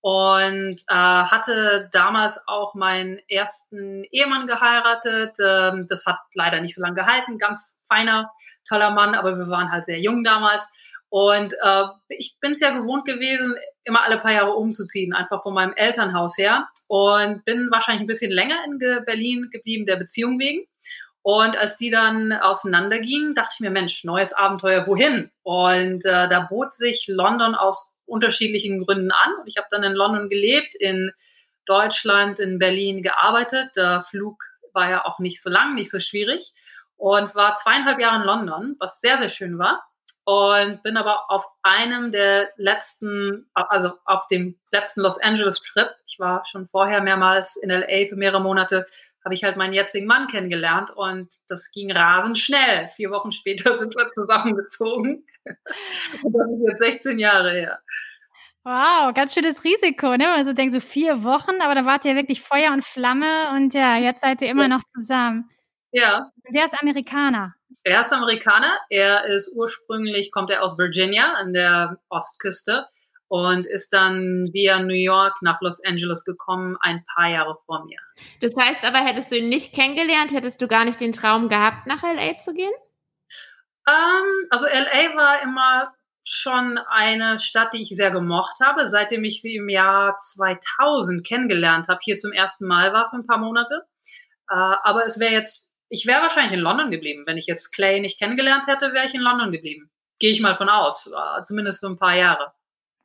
und 0.00 0.76
äh, 0.88 0.94
hatte 0.94 1.90
damals 1.92 2.40
auch 2.46 2.74
meinen 2.74 3.18
ersten 3.28 4.04
Ehemann 4.04 4.46
geheiratet. 4.46 5.36
Ähm, 5.38 5.86
das 5.86 6.06
hat 6.06 6.20
leider 6.32 6.62
nicht 6.62 6.74
so 6.74 6.80
lange 6.80 6.94
gehalten. 6.94 7.36
Ganz 7.36 7.78
feiner 7.88 8.32
toller 8.66 8.90
Mann, 8.90 9.14
aber 9.14 9.36
wir 9.36 9.48
waren 9.48 9.70
halt 9.70 9.84
sehr 9.84 10.00
jung 10.00 10.24
damals. 10.24 10.66
Und 11.14 11.54
äh, 11.62 11.84
ich 12.08 12.34
bin 12.40 12.50
es 12.50 12.60
ja 12.60 12.76
gewohnt 12.76 13.04
gewesen, 13.04 13.54
immer 13.84 14.02
alle 14.02 14.18
paar 14.18 14.32
Jahre 14.32 14.54
umzuziehen, 14.54 15.12
einfach 15.12 15.44
von 15.44 15.54
meinem 15.54 15.72
Elternhaus 15.76 16.36
her. 16.36 16.66
Und 16.88 17.44
bin 17.44 17.68
wahrscheinlich 17.70 18.00
ein 18.00 18.08
bisschen 18.08 18.32
länger 18.32 18.56
in 18.66 18.80
Berlin 18.80 19.48
geblieben, 19.52 19.86
der 19.86 19.94
Beziehung 19.94 20.40
wegen. 20.40 20.66
Und 21.22 21.56
als 21.56 21.76
die 21.76 21.90
dann 21.90 22.32
auseinandergingen, 22.32 23.36
dachte 23.36 23.50
ich 23.54 23.60
mir, 23.60 23.70
Mensch, 23.70 24.02
neues 24.02 24.32
Abenteuer, 24.32 24.88
wohin? 24.88 25.30
Und 25.44 26.04
äh, 26.04 26.28
da 26.28 26.48
bot 26.50 26.74
sich 26.74 27.04
London 27.06 27.54
aus 27.54 27.94
unterschiedlichen 28.06 28.84
Gründen 28.84 29.12
an. 29.12 29.34
Und 29.40 29.46
ich 29.46 29.56
habe 29.56 29.68
dann 29.70 29.84
in 29.84 29.92
London 29.92 30.28
gelebt, 30.28 30.74
in 30.74 31.12
Deutschland, 31.64 32.40
in 32.40 32.58
Berlin 32.58 33.04
gearbeitet. 33.04 33.76
Der 33.76 34.02
Flug 34.02 34.42
war 34.72 34.90
ja 34.90 35.04
auch 35.04 35.20
nicht 35.20 35.40
so 35.40 35.48
lang, 35.48 35.76
nicht 35.76 35.92
so 35.92 36.00
schwierig. 36.00 36.52
Und 36.96 37.36
war 37.36 37.54
zweieinhalb 37.54 38.00
Jahre 38.00 38.16
in 38.16 38.26
London, 38.26 38.74
was 38.80 38.98
sehr, 38.98 39.18
sehr 39.18 39.30
schön 39.30 39.60
war 39.60 39.84
und 40.24 40.82
bin 40.82 40.96
aber 40.96 41.30
auf 41.30 41.46
einem 41.62 42.10
der 42.10 42.50
letzten, 42.56 43.46
also 43.54 43.92
auf 44.04 44.26
dem 44.28 44.58
letzten 44.72 45.02
Los 45.02 45.18
Angeles 45.18 45.60
Trip, 45.60 45.90
ich 46.06 46.18
war 46.18 46.44
schon 46.46 46.66
vorher 46.68 47.02
mehrmals 47.02 47.56
in 47.56 47.70
LA 47.70 48.08
für 48.08 48.16
mehrere 48.16 48.40
Monate, 48.40 48.86
habe 49.24 49.34
ich 49.34 49.44
halt 49.44 49.56
meinen 49.56 49.72
jetzigen 49.72 50.06
Mann 50.06 50.26
kennengelernt 50.28 50.90
und 50.90 51.28
das 51.48 51.70
ging 51.72 51.90
rasend 51.90 52.38
schnell. 52.38 52.90
Vier 52.94 53.10
Wochen 53.10 53.32
später 53.32 53.78
sind 53.78 53.94
wir 53.94 54.08
zusammengezogen. 54.14 55.24
und 56.22 56.32
das 56.32 56.50
ist 56.50 56.68
jetzt 56.68 57.02
16 57.02 57.18
Jahre 57.18 57.52
her. 57.52 57.80
Wow, 58.64 59.12
ganz 59.14 59.34
schönes 59.34 59.62
Risiko, 59.62 60.16
ne? 60.16 60.30
Also 60.32 60.54
denkt 60.54 60.72
so 60.72 60.80
vier 60.80 61.22
Wochen, 61.22 61.60
aber 61.60 61.74
da 61.74 61.84
wart 61.84 62.06
ihr 62.06 62.16
wirklich 62.16 62.40
Feuer 62.40 62.72
und 62.72 62.82
Flamme 62.82 63.50
und 63.54 63.74
ja, 63.74 63.98
jetzt 63.98 64.22
seid 64.22 64.40
ihr 64.40 64.48
immer 64.48 64.62
ja. 64.62 64.68
noch 64.68 64.82
zusammen. 64.96 65.50
Ja. 65.92 66.30
Der 66.48 66.64
ist 66.64 66.80
Amerikaner. 66.80 67.54
Er 67.82 68.02
ist 68.02 68.12
Amerikaner. 68.12 68.78
Er 68.88 69.24
ist 69.24 69.52
ursprünglich, 69.54 70.30
kommt 70.30 70.50
er 70.50 70.62
aus 70.62 70.78
Virginia 70.78 71.34
an 71.34 71.52
der 71.52 71.98
Ostküste 72.08 72.86
und 73.28 73.66
ist 73.66 73.92
dann 73.92 74.50
via 74.52 74.78
New 74.78 74.94
York 74.94 75.42
nach 75.42 75.60
Los 75.60 75.82
Angeles 75.84 76.24
gekommen, 76.24 76.76
ein 76.80 77.04
paar 77.14 77.28
Jahre 77.28 77.58
vor 77.66 77.84
mir. 77.84 77.98
Das 78.40 78.54
heißt 78.56 78.84
aber, 78.84 78.98
hättest 78.98 79.32
du 79.32 79.36
ihn 79.38 79.48
nicht 79.48 79.74
kennengelernt, 79.74 80.32
hättest 80.32 80.60
du 80.60 80.68
gar 80.68 80.84
nicht 80.84 81.00
den 81.00 81.12
Traum 81.12 81.48
gehabt, 81.48 81.86
nach 81.86 82.02
LA 82.02 82.38
zu 82.38 82.54
gehen? 82.54 82.72
Ähm, 83.88 84.48
also 84.50 84.66
LA 84.66 85.16
war 85.16 85.42
immer 85.42 85.92
schon 86.22 86.78
eine 86.78 87.38
Stadt, 87.38 87.74
die 87.74 87.82
ich 87.82 87.90
sehr 87.90 88.10
gemocht 88.10 88.56
habe, 88.62 88.88
seitdem 88.88 89.24
ich 89.24 89.42
sie 89.42 89.56
im 89.56 89.68
Jahr 89.68 90.16
2000 90.18 91.26
kennengelernt 91.26 91.88
habe, 91.88 92.00
hier 92.02 92.16
zum 92.16 92.32
ersten 92.32 92.66
Mal 92.66 92.92
war 92.92 93.10
für 93.10 93.16
ein 93.16 93.26
paar 93.26 93.38
Monate. 93.38 93.82
Äh, 94.48 94.54
aber 94.54 95.04
es 95.04 95.20
wäre 95.20 95.32
jetzt 95.32 95.70
ich 95.94 96.06
wäre 96.06 96.22
wahrscheinlich 96.22 96.52
in 96.52 96.60
London 96.60 96.90
geblieben. 96.90 97.22
Wenn 97.26 97.38
ich 97.38 97.46
jetzt 97.46 97.72
Clay 97.72 98.00
nicht 98.00 98.18
kennengelernt 98.18 98.66
hätte, 98.66 98.92
wäre 98.92 99.06
ich 99.06 99.14
in 99.14 99.20
London 99.20 99.52
geblieben. 99.52 99.90
Gehe 100.18 100.30
ich 100.30 100.40
mal 100.40 100.56
von 100.56 100.68
aus, 100.68 101.06
äh, 101.06 101.42
zumindest 101.42 101.80
für 101.80 101.86
ein 101.86 101.98
paar 101.98 102.16
Jahre. 102.16 102.52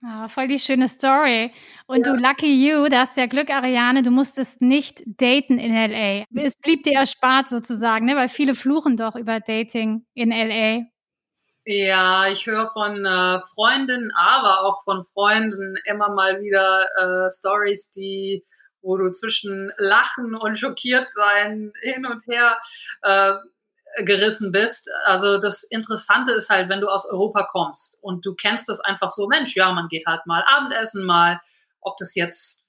Ah, 0.01 0.29
voll 0.29 0.48
die 0.48 0.60
schöne 0.60 0.88
Story. 0.88 1.51
Und 1.86 2.05
ja. 2.05 2.13
du, 2.13 2.19
lucky 2.22 2.67
you, 2.67 2.88
da 2.88 3.01
hast 3.01 3.17
ja 3.17 3.25
Glück, 3.25 3.50
Ariane, 3.50 4.01
du 4.01 4.12
musstest 4.12 4.62
nicht 4.62 5.03
daten 5.05 5.60
in 5.60 5.74
LA. 5.74 6.24
Es 6.34 6.58
blieb 6.58 6.84
dir 6.84 6.93
erspart 6.93 7.50
sozusagen, 7.50 8.05
ne? 8.05 8.15
weil 8.15 8.29
viele 8.29 8.55
fluchen 8.55 8.96
doch 8.96 9.15
über 9.15 9.39
Dating 9.41 10.05
in 10.13 10.31
LA. 10.31 10.86
Ja, 11.65 12.27
ich 12.27 12.48
höre 12.48 12.72
von 12.72 13.05
äh, 13.05 13.41
Freundinnen, 13.53 14.12
aber 14.15 14.62
auch 14.62 14.84
von 14.86 15.03
Freunden 15.13 15.75
immer 15.84 16.10
mal 16.10 16.41
wieder 16.41 16.88
äh, 16.98 17.31
Stories, 17.31 17.91
die 17.91 18.46
wo 18.81 18.98
du 18.98 19.12
zwischen 19.12 19.71
Lachen 19.77 20.36
und 20.36 20.57
schockiert 20.57 21.07
sein 21.15 21.71
hin 21.81 22.05
und 22.05 22.25
her 22.27 22.57
äh, 23.01 23.33
gerissen 24.03 24.51
bist. 24.51 24.88
Also 25.05 25.38
das 25.39 25.63
Interessante 25.63 26.33
ist 26.33 26.50
halt, 26.50 26.69
wenn 26.69 26.81
du 26.81 26.88
aus 26.88 27.05
Europa 27.05 27.43
kommst 27.43 27.98
und 28.01 28.25
du 28.25 28.36
kennst 28.36 28.69
das 28.69 28.79
einfach 28.79 29.12
so, 29.12 29.27
Mensch, 29.27 29.55
ja, 29.55 29.71
man 29.71 29.88
geht 29.88 30.05
halt 30.05 30.25
mal 30.25 30.43
Abendessen, 30.48 31.05
mal, 31.05 31.41
ob 31.81 31.98
das 31.98 32.15
jetzt 32.15 32.65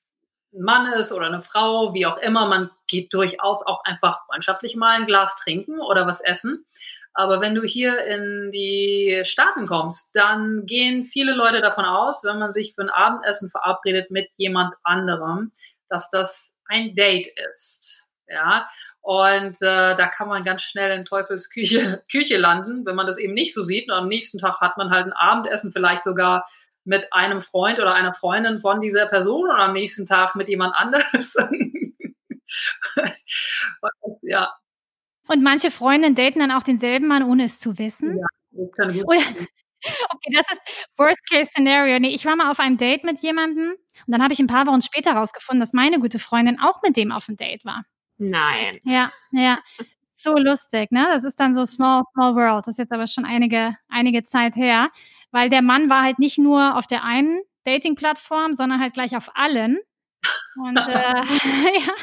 ein 0.53 0.63
Mann 0.63 0.93
ist 0.95 1.13
oder 1.13 1.27
eine 1.27 1.43
Frau, 1.43 1.95
wie 1.95 2.07
auch 2.07 2.17
immer, 2.19 2.47
man 2.47 2.71
geht 2.89 3.13
durchaus 3.15 3.65
auch 3.65 3.85
einfach 3.85 4.25
freundschaftlich 4.27 4.77
mal 4.77 4.97
ein 4.97 5.07
Glas 5.07 5.37
trinken 5.37 5.81
oder 5.81 6.07
was 6.07 6.21
essen. 6.21 6.65
Aber 7.13 7.41
wenn 7.41 7.55
du 7.55 7.63
hier 7.63 8.05
in 8.05 8.53
die 8.53 9.23
Staaten 9.25 9.67
kommst, 9.67 10.15
dann 10.15 10.65
gehen 10.67 11.05
viele 11.05 11.35
Leute 11.35 11.61
davon 11.61 11.85
aus, 11.85 12.23
wenn 12.25 12.39
man 12.39 12.53
sich 12.53 12.75
für 12.75 12.83
ein 12.83 12.91
Abendessen 12.91 13.51
verabredet 13.51 14.11
mit 14.11 14.29
jemand 14.37 14.75
anderem, 14.85 15.53
dass 15.91 16.11
das 16.11 16.53
ein 16.67 16.95
Date 16.95 17.29
ist. 17.51 18.07
Ja, 18.27 18.69
und 19.01 19.61
äh, 19.61 19.97
da 19.97 20.07
kann 20.07 20.29
man 20.29 20.45
ganz 20.45 20.63
schnell 20.63 20.97
in 20.97 21.05
Teufels 21.05 21.51
Küche, 21.51 22.05
Küche 22.11 22.37
landen, 22.37 22.87
wenn 22.87 22.95
man 22.95 23.07
das 23.07 23.19
eben 23.19 23.35
nicht 23.35 23.53
so 23.53 23.65
sieht. 23.65 23.91
Und 23.91 23.97
am 23.97 24.09
nächsten 24.09 24.39
Tag 24.39 24.61
hat 24.61 24.77
man 24.77 24.91
halt 24.91 25.07
ein 25.07 25.13
Abendessen, 25.13 25.73
vielleicht 25.73 26.05
sogar 26.05 26.47
mit 26.85 27.13
einem 27.13 27.41
Freund 27.41 27.79
oder 27.79 27.95
einer 27.95 28.15
Freundin 28.15 28.61
von 28.61 28.81
dieser 28.81 29.07
Person 29.07 29.51
und 29.51 29.57
am 29.57 29.73
nächsten 29.73 30.07
Tag 30.07 30.37
mit 30.37 30.49
jemand 30.49 30.75
anderes. 30.77 31.35
ja. 34.23 34.53
Und 35.27 35.43
manche 35.43 35.71
Freundinnen 35.71 36.15
daten 36.15 36.41
dann 36.41 36.53
auch 36.53 36.63
denselben 36.63 37.07
Mann, 37.07 37.23
ohne 37.23 37.45
es 37.45 37.61
zu 37.61 37.79
wissen. 37.79 38.19
Ja, 38.19 38.27
das 38.53 38.73
kann 38.73 38.93
gut 38.93 39.07
oder, 39.07 39.23
Okay, 39.85 40.31
das 40.35 40.47
ist 40.53 40.61
Worst 40.97 41.21
Case 41.29 41.51
Scenario. 41.51 41.99
Nee, 41.99 42.11
ich 42.11 42.25
war 42.27 42.37
mal 42.37 42.51
auf 42.51 42.61
einem 42.61 42.77
Date 42.77 43.05
mit 43.05 43.21
jemandem 43.21 43.71
und 43.71 44.13
dann 44.13 44.23
habe 44.23 44.33
ich 44.33 44.41
ein 44.41 44.47
paar 44.47 44.67
Wochen 44.67 44.83
später 44.83 45.15
herausgefunden, 45.15 45.61
dass 45.61 45.73
meine 45.73 46.01
gute 46.01 46.19
Freundin 46.19 46.61
auch 46.61 46.83
mit 46.83 46.97
dem 46.97 47.13
auf 47.13 47.29
einem 47.29 47.37
Date 47.39 47.65
war. 47.65 47.85
Nein. 48.19 48.79
Ja, 48.85 49.11
ja. 49.33 49.59
So 50.15 50.35
lustig, 50.37 50.91
ne? 50.93 51.07
Das 51.13 51.25
ist 51.25 51.41
dann 51.41 51.55
so 51.55 51.65
small, 51.65 52.03
small 52.13 52.35
world. 52.35 52.67
Das 52.67 52.75
ist 52.75 52.79
jetzt 52.79 52.93
aber 52.93 53.07
schon 53.07 53.25
einige, 53.25 53.77
einige 53.89 54.23
Zeit 54.25 54.55
her. 54.57 54.91
Weil 55.33 55.49
der 55.49 55.63
Mann 55.63 55.89
war 55.89 56.03
halt 56.03 56.19
nicht 56.19 56.39
nur 56.39 56.77
auf 56.77 56.87
der 56.87 57.05
einen 57.05 57.41
Dating-Plattform, 57.65 58.55
sondern 58.55 58.81
halt 58.81 58.93
gleich 58.95 59.17
auf 59.17 59.31
allen. 59.35 59.79
Und, 60.57 60.79
äh, 60.79 61.23
ja, 61.81 61.95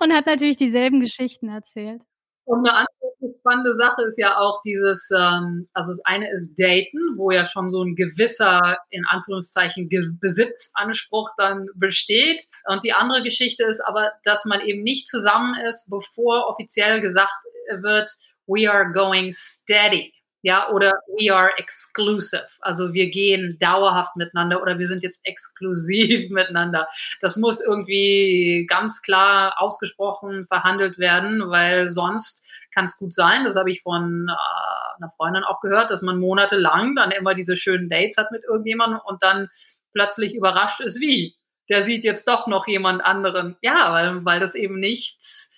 und 0.00 0.12
hat 0.12 0.26
natürlich 0.26 0.56
dieselben 0.56 1.00
Geschichten 1.00 1.48
erzählt. 1.48 2.02
Und 2.46 2.60
eine 2.60 2.78
andere 2.78 3.38
spannende 3.40 3.74
Sache 3.74 4.02
ist 4.02 4.18
ja 4.18 4.38
auch 4.38 4.62
dieses, 4.64 5.10
ähm, 5.10 5.68
also 5.72 5.90
das 5.90 6.00
eine 6.04 6.30
ist 6.30 6.54
Daten, 6.56 7.16
wo 7.16 7.32
ja 7.32 7.44
schon 7.44 7.70
so 7.70 7.82
ein 7.82 7.96
gewisser, 7.96 8.78
in 8.90 9.04
Anführungszeichen, 9.04 9.88
Besitzanspruch 10.20 11.30
dann 11.38 11.66
besteht. 11.74 12.44
Und 12.68 12.84
die 12.84 12.92
andere 12.92 13.24
Geschichte 13.24 13.64
ist 13.64 13.80
aber, 13.80 14.12
dass 14.22 14.44
man 14.44 14.60
eben 14.60 14.84
nicht 14.84 15.08
zusammen 15.08 15.56
ist, 15.68 15.90
bevor 15.90 16.46
offiziell 16.46 17.00
gesagt 17.00 17.32
wird, 17.80 18.12
we 18.46 18.70
are 18.70 18.92
going 18.92 19.32
steady. 19.32 20.15
Ja, 20.46 20.70
oder 20.70 20.92
we 21.08 21.34
are 21.34 21.50
exclusive. 21.58 22.46
Also 22.60 22.92
wir 22.94 23.10
gehen 23.10 23.58
dauerhaft 23.58 24.14
miteinander 24.14 24.62
oder 24.62 24.78
wir 24.78 24.86
sind 24.86 25.02
jetzt 25.02 25.20
exklusiv 25.24 26.30
miteinander. 26.30 26.86
Das 27.20 27.36
muss 27.36 27.60
irgendwie 27.60 28.64
ganz 28.70 29.02
klar 29.02 29.60
ausgesprochen 29.60 30.46
verhandelt 30.46 30.98
werden, 30.98 31.50
weil 31.50 31.88
sonst 31.88 32.44
kann 32.72 32.84
es 32.84 32.96
gut 32.96 33.12
sein, 33.12 33.42
das 33.42 33.56
habe 33.56 33.72
ich 33.72 33.82
von 33.82 34.28
äh, 34.28 35.02
einer 35.02 35.10
Freundin 35.16 35.42
auch 35.42 35.60
gehört, 35.60 35.90
dass 35.90 36.02
man 36.02 36.20
monatelang 36.20 36.94
dann 36.94 37.10
immer 37.10 37.34
diese 37.34 37.56
schönen 37.56 37.90
Dates 37.90 38.16
hat 38.16 38.30
mit 38.30 38.44
irgendjemandem 38.44 39.00
und 39.04 39.24
dann 39.24 39.48
plötzlich 39.94 40.36
überrascht 40.36 40.78
ist, 40.78 41.00
wie? 41.00 41.34
Der 41.68 41.82
sieht 41.82 42.04
jetzt 42.04 42.28
doch 42.28 42.46
noch 42.46 42.68
jemand 42.68 43.04
anderen. 43.04 43.56
Ja, 43.62 43.90
weil, 43.90 44.24
weil 44.24 44.38
das 44.38 44.54
eben 44.54 44.78
nichts 44.78 45.50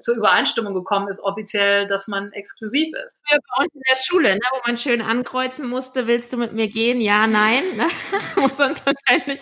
zur 0.00 0.16
Übereinstimmung 0.16 0.74
gekommen 0.74 1.08
ist, 1.08 1.20
offiziell, 1.20 1.86
dass 1.86 2.08
man 2.08 2.32
exklusiv 2.32 2.88
ist. 3.06 3.22
Ja, 3.30 3.38
bei 3.38 3.64
uns 3.64 3.74
in 3.74 3.80
der 3.88 3.96
Schule, 3.96 4.34
ne, 4.34 4.40
wo 4.52 4.60
man 4.66 4.76
schön 4.76 5.00
ankreuzen 5.00 5.68
musste, 5.68 6.06
willst 6.06 6.32
du 6.32 6.36
mit 6.36 6.52
mir 6.52 6.68
gehen? 6.68 7.00
Ja, 7.00 7.26
nein. 7.26 7.76
Ne? 7.76 7.86
Muss 8.36 8.58
man 8.58 8.76
wahrscheinlich 8.84 9.40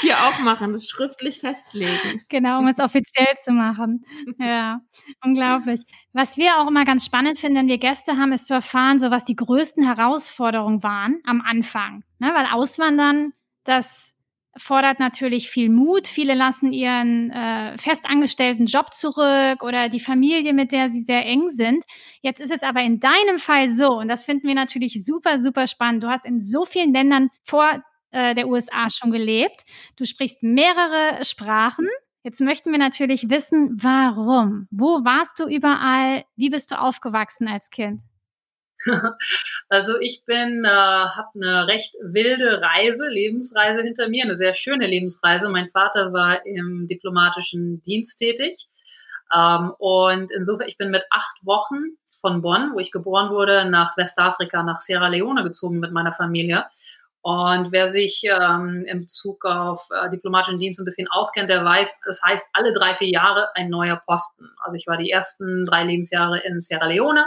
hier 0.00 0.16
auch 0.18 0.38
machen, 0.40 0.72
das 0.72 0.88
schriftlich 0.88 1.40
festlegen. 1.40 2.22
Genau, 2.28 2.58
um 2.58 2.68
es 2.68 2.78
offiziell 2.78 3.34
zu 3.42 3.52
machen. 3.52 4.04
Ja, 4.38 4.80
unglaublich. 5.24 5.80
Was 6.12 6.36
wir 6.36 6.58
auch 6.58 6.68
immer 6.68 6.84
ganz 6.84 7.04
spannend 7.04 7.38
finden, 7.38 7.58
wenn 7.58 7.68
wir 7.68 7.78
Gäste 7.78 8.16
haben, 8.16 8.32
ist 8.32 8.46
zu 8.46 8.54
erfahren, 8.54 9.00
so 9.00 9.10
was 9.10 9.24
die 9.24 9.36
größten 9.36 9.84
Herausforderungen 9.84 10.82
waren 10.82 11.20
am 11.24 11.40
Anfang. 11.40 12.04
Ne? 12.18 12.32
Weil 12.34 12.46
Auswandern, 12.52 13.32
das 13.64 14.13
fordert 14.56 15.00
natürlich 15.00 15.50
viel 15.50 15.70
Mut. 15.70 16.06
Viele 16.06 16.34
lassen 16.34 16.72
ihren 16.72 17.30
äh, 17.30 17.76
festangestellten 17.78 18.66
Job 18.66 18.94
zurück 18.94 19.62
oder 19.62 19.88
die 19.88 20.00
Familie, 20.00 20.52
mit 20.52 20.72
der 20.72 20.90
sie 20.90 21.02
sehr 21.02 21.24
eng 21.26 21.50
sind. 21.50 21.84
Jetzt 22.20 22.40
ist 22.40 22.52
es 22.52 22.62
aber 22.62 22.82
in 22.82 23.00
deinem 23.00 23.38
Fall 23.38 23.68
so, 23.74 23.98
und 23.98 24.08
das 24.08 24.24
finden 24.24 24.46
wir 24.46 24.54
natürlich 24.54 25.04
super, 25.04 25.38
super 25.38 25.66
spannend. 25.66 26.02
Du 26.02 26.08
hast 26.08 26.26
in 26.26 26.40
so 26.40 26.64
vielen 26.64 26.92
Ländern 26.92 27.30
vor 27.42 27.82
äh, 28.10 28.34
der 28.34 28.48
USA 28.48 28.88
schon 28.90 29.10
gelebt. 29.10 29.64
Du 29.96 30.04
sprichst 30.04 30.42
mehrere 30.42 31.24
Sprachen. 31.24 31.88
Jetzt 32.22 32.40
möchten 32.40 32.70
wir 32.70 32.78
natürlich 32.78 33.28
wissen, 33.28 33.76
warum? 33.82 34.66
Wo 34.70 35.04
warst 35.04 35.38
du 35.38 35.46
überall? 35.46 36.24
Wie 36.36 36.48
bist 36.48 36.70
du 36.70 36.80
aufgewachsen 36.80 37.48
als 37.48 37.70
Kind? 37.70 38.00
Also 39.68 39.98
ich 39.98 40.24
bin, 40.26 40.64
äh, 40.64 40.68
habe 40.68 41.28
eine 41.34 41.66
recht 41.66 41.94
wilde 42.02 42.60
Reise, 42.60 43.08
Lebensreise 43.08 43.82
hinter 43.82 44.08
mir, 44.08 44.24
eine 44.24 44.36
sehr 44.36 44.54
schöne 44.54 44.86
Lebensreise. 44.86 45.48
Mein 45.48 45.70
Vater 45.70 46.12
war 46.12 46.44
im 46.46 46.86
diplomatischen 46.86 47.82
Dienst 47.82 48.18
tätig 48.18 48.68
ähm, 49.34 49.72
und 49.78 50.30
insofern, 50.32 50.68
ich 50.68 50.76
bin 50.76 50.90
mit 50.90 51.04
acht 51.10 51.38
Wochen 51.42 51.96
von 52.20 52.40
Bonn, 52.40 52.72
wo 52.74 52.78
ich 52.78 52.90
geboren 52.90 53.30
wurde, 53.30 53.68
nach 53.68 53.96
Westafrika, 53.96 54.62
nach 54.62 54.80
Sierra 54.80 55.08
Leone 55.08 55.42
gezogen 55.42 55.78
mit 55.78 55.92
meiner 55.92 56.12
Familie. 56.12 56.64
Und 57.20 57.72
wer 57.72 57.88
sich 57.88 58.22
ähm, 58.24 58.84
im 58.86 59.00
Bezug 59.00 59.46
auf 59.46 59.88
äh, 59.90 60.10
diplomatischen 60.10 60.58
Dienst 60.58 60.78
ein 60.78 60.84
bisschen 60.84 61.08
auskennt, 61.08 61.48
der 61.48 61.64
weiß, 61.64 62.00
das 62.04 62.22
heißt 62.22 62.48
alle 62.52 62.72
drei, 62.74 62.94
vier 62.94 63.08
Jahre 63.08 63.48
ein 63.54 63.70
neuer 63.70 63.96
Posten. 63.96 64.50
Also 64.62 64.74
ich 64.74 64.86
war 64.86 64.98
die 64.98 65.10
ersten 65.10 65.64
drei 65.64 65.84
Lebensjahre 65.84 66.40
in 66.40 66.60
Sierra 66.60 66.86
Leone, 66.86 67.26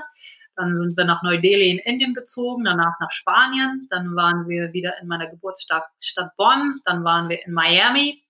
dann 0.57 0.75
sind 0.75 0.97
wir 0.97 1.05
nach 1.05 1.21
Neu-Delhi 1.23 1.69
in 1.69 1.79
Indien 1.79 2.13
gezogen, 2.13 2.65
danach 2.65 2.99
nach 2.99 3.11
Spanien, 3.11 3.87
dann 3.91 4.15
waren 4.15 4.49
wir 4.49 4.73
wieder 4.73 4.99
in 4.99 5.07
meiner 5.07 5.27
Geburtsstadt 5.27 5.85
Stadt 5.99 6.35
Bonn, 6.35 6.81
dann 6.83 7.03
waren 7.03 7.29
wir 7.29 7.45
in 7.45 7.53
Miami. 7.53 8.23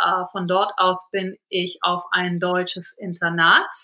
Äh, 0.00 0.24
von 0.30 0.46
dort 0.46 0.72
aus 0.78 1.10
bin 1.10 1.36
ich 1.48 1.78
auf 1.82 2.04
ein 2.12 2.38
deutsches 2.38 2.92
Internat. 2.92 3.74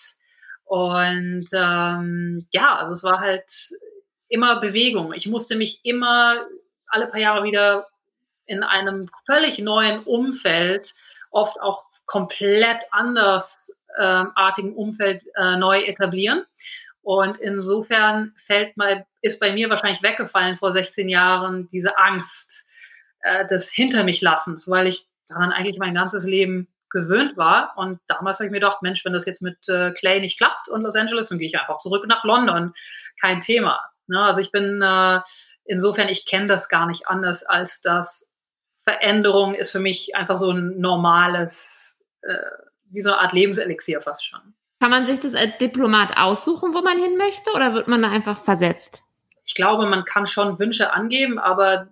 Und 0.64 1.46
ähm, 1.52 2.46
ja, 2.52 2.76
also 2.76 2.92
es 2.92 3.04
war 3.04 3.20
halt 3.20 3.70
immer 4.28 4.60
Bewegung. 4.60 5.12
Ich 5.12 5.26
musste 5.26 5.56
mich 5.56 5.80
immer 5.84 6.46
alle 6.86 7.08
paar 7.08 7.20
Jahre 7.20 7.44
wieder 7.44 7.88
in 8.46 8.62
einem 8.62 9.08
völlig 9.26 9.58
neuen 9.58 10.02
Umfeld, 10.04 10.94
oft 11.30 11.60
auch 11.60 11.84
komplett 12.06 12.84
andersartigen 12.90 14.70
ähm, 14.70 14.76
Umfeld 14.76 15.22
äh, 15.34 15.56
neu 15.56 15.80
etablieren. 15.80 16.44
Und 17.04 17.36
insofern 17.36 18.34
fällt 18.46 18.76
mal, 18.78 19.06
ist 19.20 19.38
bei 19.38 19.52
mir 19.52 19.68
wahrscheinlich 19.68 20.02
weggefallen 20.02 20.56
vor 20.56 20.72
16 20.72 21.08
Jahren 21.08 21.68
diese 21.68 21.98
Angst 21.98 22.64
äh, 23.20 23.46
des 23.46 23.70
Hinter 23.70 24.04
mich 24.04 24.22
Lassens, 24.22 24.68
weil 24.68 24.86
ich 24.86 25.06
daran 25.28 25.52
eigentlich 25.52 25.78
mein 25.78 25.94
ganzes 25.94 26.24
Leben 26.24 26.68
gewöhnt 26.88 27.36
war. 27.36 27.74
Und 27.76 28.00
damals 28.06 28.38
habe 28.38 28.46
ich 28.46 28.52
mir 28.52 28.60
gedacht, 28.60 28.80
Mensch, 28.80 29.04
wenn 29.04 29.12
das 29.12 29.26
jetzt 29.26 29.42
mit 29.42 29.68
äh, 29.68 29.92
Clay 29.92 30.20
nicht 30.20 30.38
klappt 30.38 30.70
und 30.70 30.82
Los 30.82 30.96
Angeles, 30.96 31.28
dann 31.28 31.38
gehe 31.38 31.48
ich 31.48 31.58
einfach 31.58 31.78
zurück 31.78 32.06
nach 32.06 32.24
London. 32.24 32.72
Kein 33.20 33.40
Thema. 33.40 33.80
Ne? 34.06 34.22
Also 34.22 34.40
ich 34.40 34.50
bin 34.50 34.80
äh, 34.80 35.20
insofern, 35.64 36.08
ich 36.08 36.24
kenne 36.24 36.46
das 36.46 36.70
gar 36.70 36.86
nicht 36.86 37.06
anders, 37.06 37.42
als 37.42 37.82
dass 37.82 38.30
Veränderung 38.84 39.54
ist 39.54 39.72
für 39.72 39.80
mich 39.80 40.14
einfach 40.14 40.36
so 40.36 40.50
ein 40.50 40.80
normales, 40.80 42.02
äh, 42.22 42.34
wie 42.90 43.02
so 43.02 43.10
eine 43.10 43.20
Art 43.20 43.32
Lebenselixier 43.32 44.00
fast 44.00 44.26
schon. 44.26 44.54
Kann 44.80 44.90
man 44.90 45.06
sich 45.06 45.20
das 45.20 45.34
als 45.34 45.56
Diplomat 45.58 46.16
aussuchen, 46.16 46.74
wo 46.74 46.82
man 46.82 46.98
hin 46.98 47.16
möchte, 47.16 47.50
oder 47.54 47.74
wird 47.74 47.88
man 47.88 48.02
da 48.02 48.10
einfach 48.10 48.44
versetzt? 48.44 49.02
Ich 49.44 49.54
glaube, 49.54 49.86
man 49.86 50.04
kann 50.04 50.26
schon 50.26 50.58
Wünsche 50.58 50.92
angeben, 50.92 51.38
aber 51.38 51.88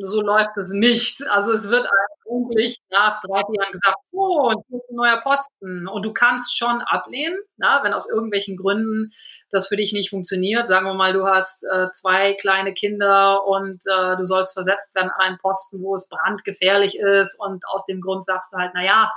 so 0.00 0.20
läuft 0.20 0.56
es 0.56 0.68
nicht. 0.70 1.26
Also 1.28 1.52
es 1.52 1.68
wird 1.70 1.86
eigentlich 2.30 2.78
nach 2.90 3.20
drei 3.20 3.40
Jahren 3.40 3.72
gesagt, 3.72 3.98
so, 4.06 4.18
und 4.18 4.64
hier 4.68 4.78
ist 4.78 4.90
ein 4.90 4.96
neuer 4.96 5.20
Posten. 5.20 5.88
Und 5.88 6.02
du 6.02 6.12
kannst 6.12 6.56
schon 6.56 6.80
ablehnen, 6.82 7.38
na, 7.56 7.82
wenn 7.82 7.92
aus 7.92 8.08
irgendwelchen 8.08 8.56
Gründen 8.56 9.12
das 9.50 9.68
für 9.68 9.76
dich 9.76 9.92
nicht 9.92 10.10
funktioniert. 10.10 10.66
Sagen 10.66 10.86
wir 10.86 10.94
mal, 10.94 11.12
du 11.12 11.26
hast 11.26 11.64
äh, 11.64 11.88
zwei 11.88 12.34
kleine 12.34 12.72
Kinder 12.72 13.44
und 13.46 13.82
äh, 13.86 14.16
du 14.16 14.24
sollst 14.24 14.54
versetzt 14.54 14.94
werden 14.94 15.10
an 15.10 15.26
einen 15.26 15.38
Posten, 15.38 15.82
wo 15.82 15.94
es 15.94 16.08
brandgefährlich 16.08 16.98
ist. 16.98 17.38
Und 17.40 17.66
aus 17.68 17.84
dem 17.86 18.00
Grund 18.00 18.24
sagst 18.24 18.52
du 18.52 18.58
halt, 18.58 18.72
na 18.74 18.84
ja, 18.84 19.12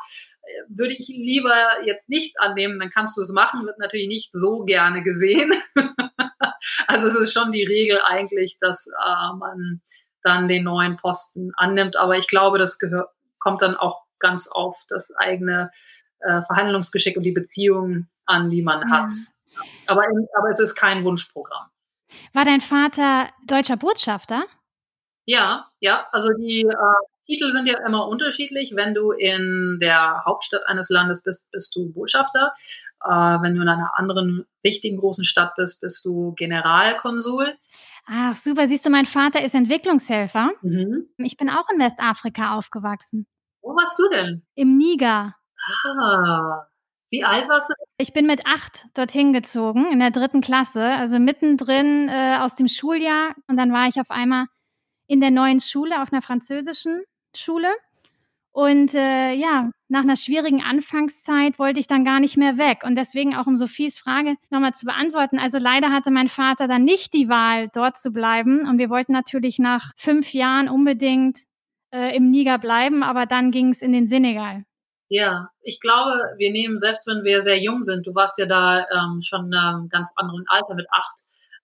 würde 0.69 0.93
ich 0.93 1.07
lieber 1.07 1.53
jetzt 1.85 2.09
nicht 2.09 2.39
annehmen, 2.39 2.79
dann 2.79 2.89
kannst 2.89 3.17
du 3.17 3.21
es 3.21 3.31
machen, 3.31 3.65
wird 3.65 3.79
natürlich 3.79 4.07
nicht 4.07 4.31
so 4.31 4.63
gerne 4.63 5.03
gesehen. 5.03 5.51
also 6.87 7.07
es 7.07 7.15
ist 7.15 7.33
schon 7.33 7.51
die 7.51 7.65
Regel 7.65 7.99
eigentlich, 8.05 8.57
dass 8.59 8.87
äh, 8.87 9.35
man 9.37 9.81
dann 10.23 10.47
den 10.47 10.63
neuen 10.63 10.97
Posten 10.97 11.51
annimmt. 11.55 11.95
Aber 11.95 12.17
ich 12.17 12.27
glaube, 12.27 12.57
das 12.57 12.79
gehört, 12.79 13.09
kommt 13.39 13.61
dann 13.61 13.75
auch 13.75 14.03
ganz 14.19 14.47
auf 14.47 14.77
das 14.87 15.11
eigene 15.15 15.71
äh, 16.19 16.41
Verhandlungsgeschick 16.43 17.17
und 17.17 17.23
die 17.23 17.31
Beziehungen 17.31 18.09
an, 18.25 18.49
die 18.49 18.61
man 18.61 18.91
hat. 18.91 19.11
Aber, 19.87 20.03
aber 20.37 20.49
es 20.49 20.59
ist 20.59 20.75
kein 20.75 21.03
Wunschprogramm. 21.03 21.67
War 22.33 22.45
dein 22.45 22.61
Vater 22.61 23.29
deutscher 23.45 23.77
Botschafter? 23.77 24.45
Ja, 25.25 25.69
ja. 25.79 26.07
Also 26.11 26.29
die 26.33 26.61
äh, 26.61 26.73
Titel 27.27 27.51
sind 27.51 27.67
ja 27.67 27.77
immer 27.85 28.07
unterschiedlich. 28.07 28.73
Wenn 28.75 28.93
du 28.93 29.11
in 29.11 29.79
der 29.81 30.23
Hauptstadt 30.25 30.65
eines 30.67 30.89
Landes 30.89 31.21
bist, 31.21 31.51
bist 31.51 31.75
du 31.75 31.91
Botschafter. 31.91 32.53
Äh, 33.03 33.09
wenn 33.09 33.55
du 33.55 33.61
in 33.61 33.67
einer 33.67 33.91
anderen 33.95 34.45
wichtigen 34.63 34.97
großen 34.97 35.25
Stadt 35.25 35.53
bist, 35.55 35.81
bist 35.81 36.05
du 36.05 36.33
Generalkonsul. 36.35 37.55
Ach, 38.07 38.35
super. 38.35 38.67
Siehst 38.67 38.85
du, 38.85 38.89
mein 38.89 39.05
Vater 39.05 39.43
ist 39.43 39.53
Entwicklungshelfer. 39.53 40.51
Mhm. 40.61 41.09
Ich 41.17 41.35
bin 41.35 41.49
auch 41.49 41.69
in 41.69 41.79
Westafrika 41.79 42.57
aufgewachsen. 42.57 43.27
Wo 43.61 43.75
warst 43.75 43.99
du 43.99 44.07
denn? 44.09 44.45
Im 44.55 44.77
Niger. 44.77 45.35
Ah. 45.85 46.67
Wie 47.09 47.23
alt 47.23 47.47
warst 47.49 47.69
du? 47.69 47.73
Ich 47.97 48.13
bin 48.13 48.25
mit 48.25 48.45
acht 48.45 48.85
dorthin 48.93 49.33
gezogen, 49.33 49.91
in 49.91 49.99
der 49.99 50.11
dritten 50.11 50.41
Klasse, 50.41 50.83
also 50.83 51.19
mittendrin 51.19 52.09
äh, 52.09 52.37
aus 52.39 52.55
dem 52.55 52.67
Schuljahr. 52.67 53.33
Und 53.47 53.57
dann 53.57 53.73
war 53.73 53.87
ich 53.87 53.99
auf 53.99 54.11
einmal 54.11 54.45
in 55.07 55.21
der 55.21 55.31
neuen 55.31 55.59
Schule, 55.59 56.01
auf 56.01 56.11
einer 56.11 56.21
französischen 56.21 57.03
Schule. 57.37 57.69
Und 58.51 58.95
äh, 58.95 59.33
ja, 59.33 59.69
nach 59.87 60.01
einer 60.01 60.15
schwierigen 60.15 60.63
Anfangszeit 60.63 61.59
wollte 61.59 61.79
ich 61.79 61.85
dann 61.85 62.03
gar 62.03 62.19
nicht 62.19 62.37
mehr 62.37 62.57
weg. 62.57 62.79
Und 62.83 62.95
deswegen 62.95 63.35
auch 63.35 63.45
um 63.45 63.55
Sophies 63.55 63.99
Frage 63.99 64.35
nochmal 64.49 64.73
zu 64.73 64.85
beantworten. 64.85 65.37
Also 65.37 65.59
leider 65.59 65.91
hatte 65.91 66.09
mein 66.09 66.27
Vater 66.27 66.67
dann 66.67 66.83
nicht 66.83 67.13
die 67.13 67.29
Wahl, 67.29 67.69
dort 67.73 67.97
zu 67.97 68.11
bleiben. 68.11 68.67
Und 68.67 68.79
wir 68.79 68.89
wollten 68.89 69.11
natürlich 69.11 69.59
nach 69.59 69.91
fünf 69.95 70.33
Jahren 70.33 70.69
unbedingt 70.69 71.37
äh, 71.91 72.15
im 72.15 72.31
Niger 72.31 72.57
bleiben, 72.57 73.03
aber 73.03 73.25
dann 73.25 73.51
ging 73.51 73.69
es 73.69 73.81
in 73.81 73.91
den 73.91 74.07
Senegal. 74.07 74.63
Ja, 75.09 75.49
ich 75.61 75.79
glaube, 75.79 76.19
wir 76.37 76.51
nehmen, 76.51 76.79
selbst 76.79 77.07
wenn 77.07 77.23
wir 77.23 77.41
sehr 77.41 77.59
jung 77.59 77.81
sind, 77.81 78.05
du 78.05 78.13
warst 78.13 78.37
ja 78.39 78.45
da 78.45 78.85
ähm, 78.91 79.21
schon 79.21 79.53
ähm, 79.53 79.87
ganz 79.89 80.11
anderen 80.15 80.43
Alter 80.47 80.75
mit 80.75 80.87
acht, 80.91 81.19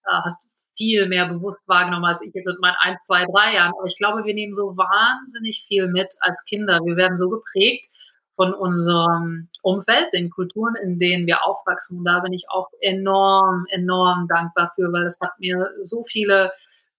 äh, 0.05 0.21
hast 0.23 0.41
viel 0.75 1.07
mehr 1.07 1.27
bewusst 1.27 1.61
wahrgenommen 1.67 2.05
als 2.05 2.21
ich 2.21 2.33
jetzt 2.33 2.45
mit 2.45 2.59
meinen 2.61 2.75
ein, 2.81 2.97
zwei, 3.05 3.25
drei 3.25 3.55
Jahren. 3.55 3.73
Aber 3.77 3.87
ich 3.87 3.97
glaube, 3.97 4.25
wir 4.25 4.33
nehmen 4.33 4.55
so 4.55 4.75
wahnsinnig 4.75 5.65
viel 5.67 5.87
mit 5.87 6.13
als 6.21 6.43
Kinder. 6.45 6.79
Wir 6.83 6.95
werden 6.95 7.17
so 7.17 7.29
geprägt 7.29 7.87
von 8.35 8.53
unserem 8.53 9.49
Umfeld, 9.61 10.07
den 10.13 10.29
Kulturen, 10.29 10.75
in 10.75 10.99
denen 10.99 11.27
wir 11.27 11.45
aufwachsen. 11.45 11.99
Und 11.99 12.05
da 12.05 12.19
bin 12.19 12.33
ich 12.33 12.45
auch 12.49 12.69
enorm, 12.81 13.65
enorm 13.69 14.27
dankbar 14.27 14.71
für, 14.75 14.91
weil 14.91 15.03
es 15.03 15.19
hat 15.21 15.39
mir 15.39 15.69
so 15.83 16.03
viele 16.03 16.51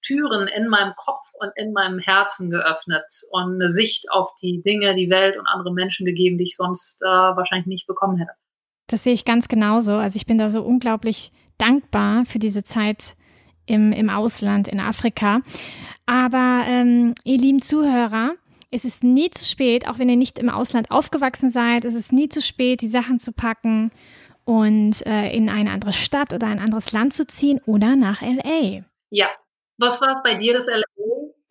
Türen 0.03 0.49
in 0.49 0.69
meinem 0.69 0.95
Kopf 0.97 1.33
und 1.41 1.51
in 1.57 1.73
meinem 1.73 1.99
Herzen 1.99 2.51
geöffnet 2.51 3.05
und 3.31 3.55
eine 3.55 3.71
Sicht 3.71 4.11
auf 4.11 4.35
die 4.37 4.61
Dinge, 4.63 4.95
die 4.95 5.11
Welt 5.11 5.37
und 5.37 5.47
andere 5.47 5.73
Menschen 5.73 6.05
gegeben, 6.05 6.39
die 6.39 6.45
ich 6.45 6.57
sonst 6.57 7.03
äh, 7.03 7.07
wahrscheinlich 7.07 7.67
nicht 7.67 7.87
bekommen 7.87 8.19
hätte. 8.19 8.33
Das 8.87 9.03
sehe 9.03 9.15
ich 9.15 9.25
ganz 9.25 9.49
genauso. 9.49 9.95
Also 9.95 10.17
ich 10.17 10.27
bin 10.27 10.39
da 10.39 10.51
so 10.51 10.63
unglaublich 10.63 11.33
dankbar 11.59 12.27
für 12.27 12.39
diese 12.39 12.63
Zeit, 12.63 13.17
im, 13.67 13.93
im 13.93 14.11
Ausland, 14.11 14.69
in 14.69 14.81
Afrika. 14.81 15.41
Aber 16.07 16.65
ähm, 16.67 17.15
ihr 17.25 17.39
lieben 17.39 17.63
Zuhörer, 17.63 18.35
es 18.71 18.85
ist 18.85 19.05
nie 19.05 19.31
zu 19.31 19.45
spät, 19.45 19.87
auch 19.87 19.99
wenn 19.99 20.09
ihr 20.09 20.17
nicht 20.17 20.39
im 20.39 20.51
Ausland 20.51 20.91
aufgewachsen 20.91 21.51
seid, 21.51 21.85
es 21.85 21.95
ist 21.95 22.13
nie 22.13 22.29
zu 22.29 22.43
spät, 22.43 22.81
die 22.81 22.89
Sachen 22.89 23.19
zu 23.19 23.33
packen 23.33 23.93
und 24.45 25.07
äh, 25.07 25.31
in 25.31 25.49
eine 25.49 25.71
andere 25.71 25.93
Stadt 25.93 26.33
oder 26.35 26.47
ein 26.49 26.59
anderes 26.59 26.93
Land 26.93 27.15
zu 27.15 27.27
ziehen 27.27 27.61
oder 27.67 27.97
nach 27.97 28.21
LA. 28.21 28.85
Ja. 29.11 29.29
Was 29.79 30.01
war 30.01 30.13
es 30.13 30.23
bei 30.23 30.35
dir, 30.35 30.55
das 30.55 30.67
LA 30.67 30.83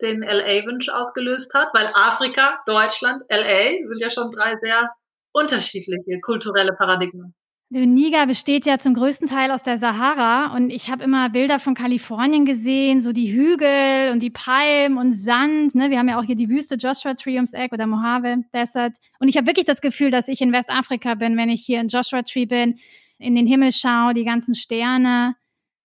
den 0.00 0.22
LA-Wunsch 0.22 0.88
ausgelöst 0.88 1.52
hat? 1.54 1.68
Weil 1.74 1.90
Afrika, 1.94 2.60
Deutschland, 2.66 3.22
LA 3.28 3.86
sind 3.88 4.00
ja 4.00 4.10
schon 4.10 4.30
drei 4.30 4.56
sehr 4.62 4.90
unterschiedliche 5.32 6.20
kulturelle 6.20 6.72
Paradigmen. 6.72 7.34
Der 7.70 7.86
Niger 7.86 8.26
besteht 8.26 8.66
ja 8.66 8.78
zum 8.78 8.94
größten 8.94 9.26
Teil 9.26 9.50
aus 9.50 9.62
der 9.62 9.78
Sahara 9.78 10.54
und 10.54 10.70
ich 10.70 10.90
habe 10.90 11.02
immer 11.02 11.30
Bilder 11.30 11.58
von 11.58 11.74
Kalifornien 11.74 12.44
gesehen, 12.44 13.00
so 13.00 13.12
die 13.12 13.32
Hügel 13.32 14.12
und 14.12 14.22
die 14.22 14.30
Palmen 14.30 14.98
und 14.98 15.12
Sand. 15.12 15.74
Ne? 15.74 15.90
Wir 15.90 15.98
haben 15.98 16.08
ja 16.08 16.20
auch 16.20 16.24
hier 16.24 16.36
die 16.36 16.50
Wüste 16.50 16.76
Joshua 16.76 17.14
Tree 17.14 17.36
ums 17.36 17.54
Eck 17.54 17.72
oder 17.72 17.86
Mojave 17.86 18.44
Desert. 18.52 18.94
Und 19.18 19.28
ich 19.28 19.36
habe 19.36 19.46
wirklich 19.46 19.64
das 19.64 19.80
Gefühl, 19.80 20.10
dass 20.10 20.28
ich 20.28 20.40
in 20.40 20.52
Westafrika 20.52 21.14
bin, 21.14 21.36
wenn 21.36 21.48
ich 21.48 21.64
hier 21.64 21.80
in 21.80 21.88
Joshua 21.88 22.22
Tree 22.22 22.46
bin, 22.46 22.78
in 23.18 23.34
den 23.34 23.46
Himmel 23.46 23.72
schaue, 23.72 24.14
die 24.14 24.24
ganzen 24.24 24.54
Sterne, 24.54 25.34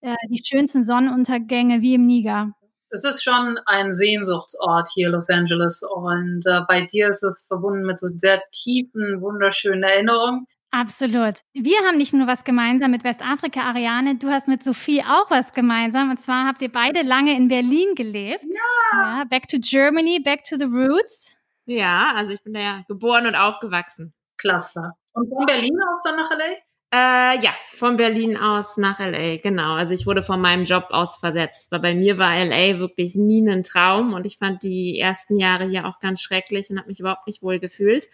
äh, 0.02 0.16
die 0.30 0.44
schönsten 0.46 0.84
Sonnenuntergänge 0.84 1.82
wie 1.82 1.96
im 1.96 2.06
Niger. 2.06 2.52
Es 2.92 3.04
ist 3.04 3.24
schon 3.24 3.58
ein 3.66 3.94
Sehnsuchtsort 3.94 4.90
hier, 4.94 5.10
Los 5.10 5.30
Angeles. 5.30 5.84
Und 5.84 6.42
äh, 6.46 6.62
bei 6.68 6.82
dir 6.82 7.10
ist 7.10 7.24
es 7.24 7.46
verbunden 7.48 7.86
mit 7.86 8.00
so 8.00 8.10
sehr 8.16 8.42
tiefen, 8.52 9.22
wunderschönen 9.22 9.84
Erinnerungen. 9.84 10.46
Absolut. 10.72 11.40
Wir 11.54 11.80
haben 11.80 11.98
nicht 11.98 12.14
nur 12.14 12.28
was 12.28 12.44
gemeinsam 12.44 12.92
mit 12.92 13.04
Westafrika, 13.04 13.62
Ariane, 13.62 14.16
du 14.18 14.30
hast 14.30 14.48
mit 14.48 14.64
Sophie 14.64 15.04
auch 15.04 15.30
was 15.32 15.52
gemeinsam. 15.52 16.12
Und 16.12 16.22
zwar 16.22 16.46
habt 16.46 16.62
ihr 16.62 16.72
beide 16.72 17.02
lange 17.02 17.36
in 17.36 17.48
Berlin 17.48 17.96
gelebt. 17.96 18.44
Ja. 18.44 19.20
ja 19.20 19.24
back 19.26 19.48
to 19.48 19.58
Germany, 19.60 20.20
back 20.20 20.44
to 20.44 20.58
the 20.58 20.66
roots. 20.66 21.28
Ja, 21.66 22.14
also 22.16 22.34
ich 22.34 22.44
bin 22.44 22.54
da 22.54 22.60
ja 22.60 22.84
geboren 22.88 23.26
und 23.26 23.36
aufgewachsen. 23.36 24.14
Klasse. 24.38 24.94
Und 25.14 25.30
von 25.30 25.46
Berlin 25.46 25.78
aus 25.92 26.04
dann 26.04 26.16
nach 26.16 26.30
LA? 26.30 26.56
Äh, 26.92 27.44
ja, 27.44 27.52
von 27.76 27.98
Berlin 27.98 28.36
aus 28.36 28.78
nach 28.78 29.00
LA, 29.00 29.38
genau. 29.38 29.76
Also 29.76 29.94
ich 29.94 30.08
wurde 30.08 30.24
von 30.24 30.42
meinem 30.42 30.66
Job 30.66 30.88
aus 30.90 31.18
versetzt, 31.18 31.72
weil 31.72 31.80
bei 31.80 31.94
mir 31.94 32.18
war 32.18 32.34
LA 32.44 32.80
wirklich 32.80 33.14
nie 33.16 33.48
ein 33.48 33.64
Traum 33.64 34.14
und 34.14 34.26
ich 34.26 34.40
fand 34.40 34.64
die 34.64 35.00
ersten 35.00 35.38
Jahre 35.38 35.66
hier 35.66 35.86
auch 35.86 36.00
ganz 36.00 36.22
schrecklich 36.22 36.70
und 36.70 36.80
habe 36.80 36.88
mich 36.88 37.00
überhaupt 37.00 37.28
nicht 37.28 37.44
wohl 37.44 37.60
gefühlt. 37.60 38.08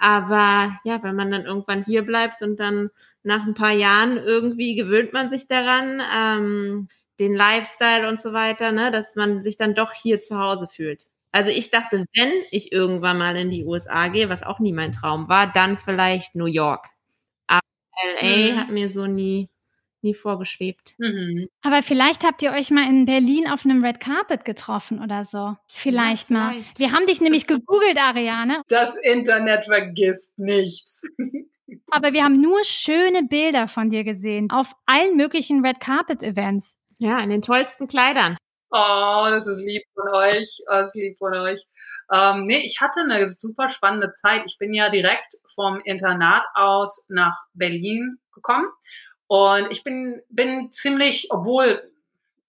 Aber 0.00 0.78
ja, 0.84 1.02
wenn 1.02 1.14
man 1.14 1.30
dann 1.30 1.44
irgendwann 1.44 1.84
hier 1.84 2.02
bleibt 2.02 2.42
und 2.42 2.58
dann 2.58 2.90
nach 3.22 3.46
ein 3.46 3.54
paar 3.54 3.72
Jahren 3.72 4.16
irgendwie 4.16 4.74
gewöhnt 4.74 5.12
man 5.12 5.28
sich 5.28 5.46
daran, 5.46 6.02
ähm, 6.16 6.88
den 7.18 7.34
Lifestyle 7.34 8.08
und 8.08 8.18
so 8.18 8.32
weiter, 8.32 8.72
ne, 8.72 8.90
dass 8.90 9.14
man 9.14 9.42
sich 9.42 9.58
dann 9.58 9.74
doch 9.74 9.92
hier 9.92 10.20
zu 10.20 10.38
Hause 10.38 10.68
fühlt. 10.72 11.08
Also 11.32 11.50
ich 11.50 11.70
dachte, 11.70 12.06
wenn 12.14 12.32
ich 12.50 12.72
irgendwann 12.72 13.18
mal 13.18 13.36
in 13.36 13.50
die 13.50 13.64
USA 13.64 14.08
gehe, 14.08 14.30
was 14.30 14.42
auch 14.42 14.58
nie 14.58 14.72
mein 14.72 14.92
Traum 14.92 15.28
war, 15.28 15.52
dann 15.52 15.76
vielleicht 15.76 16.34
New 16.34 16.46
York. 16.46 16.86
Aber 17.46 17.60
LA 18.22 18.52
mhm. 18.52 18.56
hat 18.58 18.70
mir 18.70 18.88
so 18.88 19.06
nie 19.06 19.50
nie 20.02 20.14
vorgeschwebt. 20.14 20.94
Mhm. 20.98 21.48
Aber 21.62 21.82
vielleicht 21.82 22.24
habt 22.24 22.42
ihr 22.42 22.52
euch 22.52 22.70
mal 22.70 22.88
in 22.88 23.06
Berlin 23.06 23.48
auf 23.48 23.64
einem 23.64 23.84
Red 23.84 24.00
Carpet 24.00 24.44
getroffen 24.44 25.02
oder 25.02 25.24
so. 25.24 25.56
Vielleicht, 25.68 26.30
ja, 26.30 26.36
mal. 26.36 26.52
Vielleicht. 26.52 26.78
Wir 26.78 26.92
haben 26.92 27.06
dich 27.06 27.20
nämlich 27.20 27.46
gegoogelt, 27.46 27.98
Ariane. 27.98 28.62
Das 28.68 28.96
Internet 28.96 29.66
vergisst 29.66 30.38
nichts. 30.38 31.02
Aber 31.90 32.12
wir 32.12 32.24
haben 32.24 32.40
nur 32.40 32.64
schöne 32.64 33.22
Bilder 33.22 33.68
von 33.68 33.90
dir 33.90 34.02
gesehen 34.04 34.50
auf 34.50 34.72
allen 34.86 35.16
möglichen 35.16 35.64
Red 35.64 35.80
Carpet 35.80 36.22
Events. 36.22 36.76
Ja, 36.98 37.20
in 37.20 37.30
den 37.30 37.42
tollsten 37.42 37.88
Kleidern. 37.88 38.36
Oh, 38.72 39.26
das 39.30 39.48
ist 39.48 39.64
lieb 39.64 39.82
von 39.94 40.08
euch. 40.14 40.58
Oh, 40.66 40.72
das 40.72 40.94
ist 40.94 41.00
lieb 41.00 41.18
von 41.18 41.34
euch. 41.34 41.64
Ähm, 42.12 42.46
nee, 42.46 42.58
ich 42.58 42.80
hatte 42.80 43.00
eine 43.00 43.28
super 43.28 43.68
spannende 43.68 44.12
Zeit. 44.12 44.42
Ich 44.46 44.58
bin 44.58 44.74
ja 44.74 44.90
direkt 44.90 45.34
vom 45.54 45.80
Internat 45.84 46.44
aus 46.54 47.06
nach 47.08 47.36
Berlin 47.54 48.18
gekommen 48.32 48.66
und 49.30 49.70
ich 49.70 49.84
bin, 49.84 50.20
bin 50.28 50.72
ziemlich, 50.72 51.28
obwohl 51.30 51.88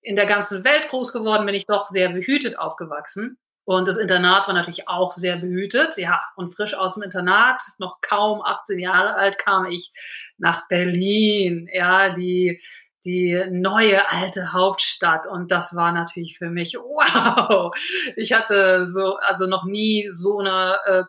in 0.01 0.15
der 0.15 0.25
ganzen 0.25 0.63
Welt 0.63 0.87
groß 0.87 1.13
geworden, 1.13 1.45
bin 1.45 1.53
ich 1.53 1.67
doch 1.67 1.87
sehr 1.87 2.09
behütet 2.09 2.57
aufgewachsen. 2.57 3.37
Und 3.65 3.87
das 3.87 3.97
Internat 3.97 4.47
war 4.47 4.55
natürlich 4.55 4.87
auch 4.87 5.11
sehr 5.11 5.37
behütet. 5.37 5.97
Ja, 5.97 6.23
und 6.35 6.55
frisch 6.55 6.73
aus 6.73 6.95
dem 6.95 7.03
Internat, 7.03 7.61
noch 7.77 8.01
kaum 8.01 8.41
18 8.41 8.79
Jahre 8.79 9.13
alt, 9.13 9.37
kam 9.37 9.67
ich 9.67 9.93
nach 10.39 10.67
Berlin. 10.69 11.69
Ja, 11.71 12.09
die, 12.09 12.59
die 13.05 13.39
neue 13.51 14.09
alte 14.09 14.51
Hauptstadt. 14.51 15.27
Und 15.27 15.51
das 15.51 15.75
war 15.75 15.91
natürlich 15.91 16.39
für 16.39 16.49
mich, 16.49 16.73
wow. 16.79 17.75
Ich 18.15 18.33
hatte 18.33 18.87
so, 18.87 19.17
also 19.17 19.45
noch 19.45 19.65
nie 19.65 20.09
so 20.11 20.39
eine 20.39 20.79
äh, 20.85 21.03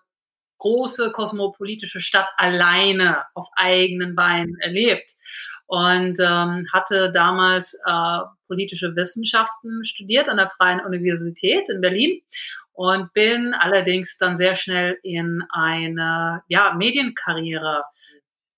große 0.59 1.13
kosmopolitische 1.13 2.03
Stadt 2.03 2.29
alleine 2.37 3.25
auf 3.33 3.49
eigenen 3.57 4.15
Beinen 4.15 4.61
erlebt 4.61 5.15
und 5.67 6.19
ähm, 6.21 6.67
hatte 6.73 7.11
damals 7.13 7.75
äh, 7.87 8.19
politische 8.47 8.95
Wissenschaften 8.95 9.85
studiert 9.85 10.29
an 10.29 10.37
der 10.37 10.51
Freien 10.51 10.81
Universität 10.81 11.69
in 11.69 11.81
Berlin 11.81 12.21
und 12.75 13.13
bin 13.13 13.55
allerdings 13.55 14.17
dann 14.19 14.37
sehr 14.37 14.57
schnell 14.57 14.99
in 15.03 15.43
eine 15.51 16.43
ja, 16.49 16.75
Medienkarriere 16.75 17.85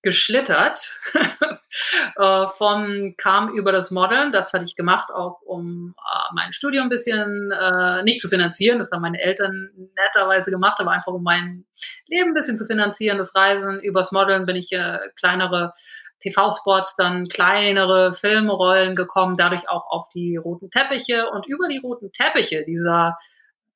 geschlittert. 0.05 0.99
äh, 2.15 2.45
von 2.57 3.15
kam 3.17 3.49
über 3.53 3.71
das 3.71 3.91
Modeln, 3.91 4.31
das 4.31 4.53
hatte 4.53 4.63
ich 4.63 4.75
gemacht, 4.75 5.09
auch 5.11 5.41
um 5.41 5.95
äh, 5.97 6.33
mein 6.33 6.53
Studium 6.53 6.83
ein 6.83 6.89
bisschen 6.89 7.51
äh, 7.51 8.03
nicht 8.03 8.21
zu 8.21 8.29
finanzieren. 8.29 8.77
Das 8.77 8.91
haben 8.91 9.01
meine 9.01 9.19
Eltern 9.19 9.71
netterweise 9.97 10.51
gemacht, 10.51 10.79
aber 10.79 10.91
einfach 10.91 11.11
um 11.11 11.23
mein 11.23 11.65
Leben 12.07 12.29
ein 12.29 12.33
bisschen 12.33 12.57
zu 12.57 12.65
finanzieren. 12.65 13.17
Das 13.17 13.35
Reisen 13.35 13.81
übers 13.81 14.11
Modeln 14.11 14.45
bin 14.45 14.55
ich 14.55 14.71
äh, 14.71 14.99
kleinere 15.17 15.73
TV-Spots 16.21 16.95
dann 16.95 17.27
kleinere 17.27 18.13
Filmrollen 18.13 18.95
gekommen, 18.95 19.37
dadurch 19.37 19.69
auch 19.69 19.85
auf 19.89 20.09
die 20.09 20.37
roten 20.37 20.69
Teppiche 20.71 21.29
und 21.29 21.45
über 21.47 21.67
die 21.67 21.77
roten 21.77 22.11
Teppiche 22.11 22.63
dieser 22.65 23.17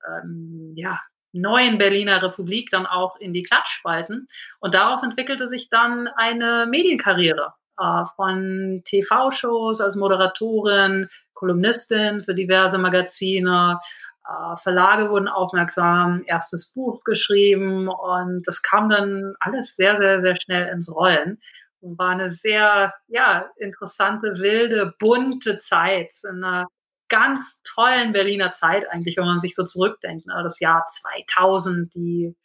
ähm, 0.07 0.73
ja, 0.75 0.99
neuen 1.31 1.77
Berliner 1.77 2.21
Republik 2.21 2.69
dann 2.71 2.85
auch 2.85 3.17
in 3.17 3.33
die 3.33 3.43
Klatschspalten. 3.43 4.27
Und 4.59 4.73
daraus 4.73 5.03
entwickelte 5.03 5.49
sich 5.49 5.69
dann 5.69 6.07
eine 6.07 6.65
Medienkarriere 6.69 7.53
äh, 7.79 8.03
von 8.15 8.81
TV-Shows 8.85 9.81
als 9.81 9.95
Moderatorin, 9.95 11.07
Kolumnistin 11.33 12.23
für 12.23 12.33
diverse 12.33 12.77
Magazine. 12.77 13.79
Äh, 14.27 14.57
Verlage 14.57 15.09
wurden 15.09 15.27
aufmerksam, 15.27 16.23
erstes 16.25 16.73
Buch 16.73 17.03
geschrieben 17.03 17.87
und 17.87 18.43
das 18.45 18.61
kam 18.61 18.89
dann 18.89 19.33
alles 19.39 19.75
sehr, 19.75 19.97
sehr, 19.97 20.21
sehr 20.21 20.35
schnell 20.35 20.67
ins 20.73 20.91
Rollen. 20.91 21.39
Und 21.81 21.97
war 21.97 22.11
eine 22.11 22.31
sehr, 22.31 22.93
ja, 23.07 23.49
interessante, 23.57 24.33
wilde, 24.39 24.93
bunte 24.99 25.59
Zeit. 25.59 26.11
In 26.29 26.43
einer 26.43 26.67
ganz 27.09 27.61
tollen 27.63 28.11
Berliner 28.11 28.51
Zeit 28.51 28.85
eigentlich, 28.89 29.17
wenn 29.17 29.25
man 29.25 29.39
sich 29.39 29.55
so 29.55 29.63
zurückdenkt. 29.63 30.27
Ne? 30.27 30.41
Das 30.43 30.59
Jahr 30.59 30.85
2000, 30.87 31.93
die, 31.93 32.35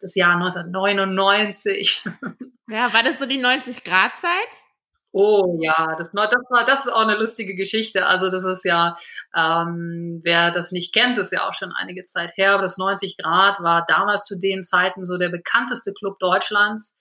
das 0.00 0.14
Jahr 0.14 0.34
1999. 0.34 2.04
Ja, 2.68 2.92
war 2.92 3.02
das 3.02 3.18
so 3.18 3.26
die 3.26 3.42
90-Grad-Zeit? 3.44 4.62
Oh 5.14 5.58
ja, 5.60 5.94
das, 5.98 6.10
das, 6.12 6.30
war, 6.48 6.64
das 6.64 6.86
ist 6.86 6.92
auch 6.92 7.02
eine 7.02 7.16
lustige 7.16 7.54
Geschichte. 7.54 8.06
Also 8.06 8.30
das 8.30 8.44
ist 8.44 8.64
ja, 8.64 8.96
ähm, 9.36 10.20
wer 10.24 10.50
das 10.50 10.72
nicht 10.72 10.94
kennt, 10.94 11.18
ist 11.18 11.32
ja 11.32 11.46
auch 11.46 11.52
schon 11.52 11.70
einige 11.72 12.02
Zeit 12.04 12.32
her. 12.36 12.54
Aber 12.54 12.62
das 12.62 12.78
90 12.78 13.18
Grad 13.18 13.60
war 13.60 13.84
damals 13.86 14.24
zu 14.24 14.38
den 14.38 14.64
Zeiten 14.64 15.04
so 15.04 15.18
der 15.18 15.28
bekannteste 15.28 15.92
Club 15.92 16.18
Deutschlands. 16.18 16.96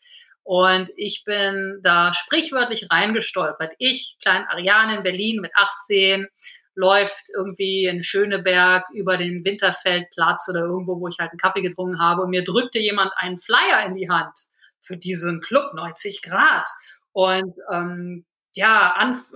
Und 0.52 0.90
ich 0.98 1.24
bin 1.24 1.80
da 1.82 2.14
sprichwörtlich 2.14 2.88
reingestolpert. 2.92 3.72
Ich, 3.78 4.18
klein 4.22 4.46
Ariane 4.50 4.98
in 4.98 5.04
Berlin 5.04 5.40
mit 5.40 5.54
18, 5.56 6.28
läuft 6.76 7.30
irgendwie 7.34 7.86
in 7.86 8.04
Schöneberg 8.04 8.84
über 8.94 9.16
den 9.16 9.46
Winterfeldplatz 9.46 10.50
oder 10.50 10.60
irgendwo, 10.60 11.00
wo 11.00 11.08
ich 11.08 11.20
halt 11.20 11.32
einen 11.32 11.40
Kaffee 11.40 11.62
getrunken 11.62 12.02
habe. 12.02 12.24
Und 12.24 12.32
mir 12.32 12.44
drückte 12.44 12.80
jemand 12.80 13.14
einen 13.16 13.40
Flyer 13.40 13.86
in 13.86 13.96
die 13.96 14.10
Hand 14.10 14.38
für 14.82 14.98
diesen 14.98 15.40
Club 15.40 15.74
90 15.74 16.22
Grad. 16.22 16.68
Und 17.14 17.56
ähm, 17.72 18.26
ja, 18.52 18.92
anf 18.92 19.32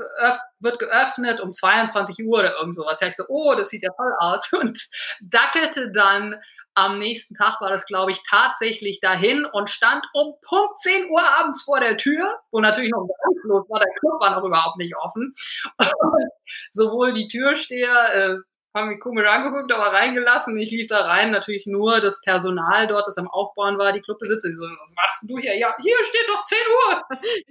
wird 0.60 0.80
geöffnet 0.80 1.40
um 1.40 1.54
22 1.54 2.26
Uhr 2.26 2.40
oder 2.40 2.58
irgend 2.58 2.76
sowas. 2.76 3.00
Ja, 3.00 3.08
ich 3.08 3.16
so, 3.16 3.24
oh, 3.30 3.56
das 3.56 3.70
sieht 3.70 3.84
ja 3.84 3.92
toll 3.96 4.12
aus. 4.20 4.52
Und 4.62 4.86
dackelte 5.22 5.94
dann 5.94 6.36
am 6.76 7.00
nächsten 7.00 7.36
Tag 7.36 7.62
war 7.62 7.70
das, 7.70 7.86
glaube 7.86 8.12
ich, 8.12 8.22
tatsächlich 8.30 9.00
dahin 9.00 9.46
und 9.46 9.70
stand 9.70 10.06
um 10.14 10.36
Punkt 10.42 10.78
10 10.80 11.10
Uhr 11.10 11.24
abends 11.40 11.64
vor 11.64 11.80
der 11.80 11.96
Tür, 11.98 12.40
wo 12.52 12.60
natürlich 12.60 12.92
noch 12.92 13.08
ganz 13.08 13.44
los 13.44 13.66
war, 13.70 13.80
der 13.80 13.94
Club 14.00 14.22
war 14.22 14.36
noch 14.36 14.44
überhaupt 14.44 14.78
nicht 14.78 14.96
offen. 14.98 15.34
sowohl 16.72 17.14
die 17.14 17.28
Türsteher 17.30 18.14
äh, 18.14 18.36
haben 18.76 18.90
mich 18.90 19.00
komisch 19.00 19.26
angeguckt, 19.26 19.74
aber 19.74 19.94
reingelassen. 19.94 20.58
Ich 20.58 20.70
lief 20.70 20.88
da 20.88 21.06
rein, 21.06 21.32
natürlich 21.32 21.66
nur 21.66 22.02
das 22.02 22.20
Personal 22.22 22.88
dort, 22.88 23.08
das 23.08 23.18
am 23.18 23.30
Aufbauen 23.30 23.78
war, 23.78 23.94
die 23.94 24.02
Clubbesitzer. 24.02 24.50
Die 24.50 24.56
so, 24.56 24.64
was 24.64 24.94
machst 24.96 25.24
du 25.24 25.38
hier? 25.38 25.58
Ja, 25.58 25.74
hier 25.82 25.96
steht 26.04 26.28
doch 26.28 26.44
10 26.44 26.58
Uhr. 26.76 27.04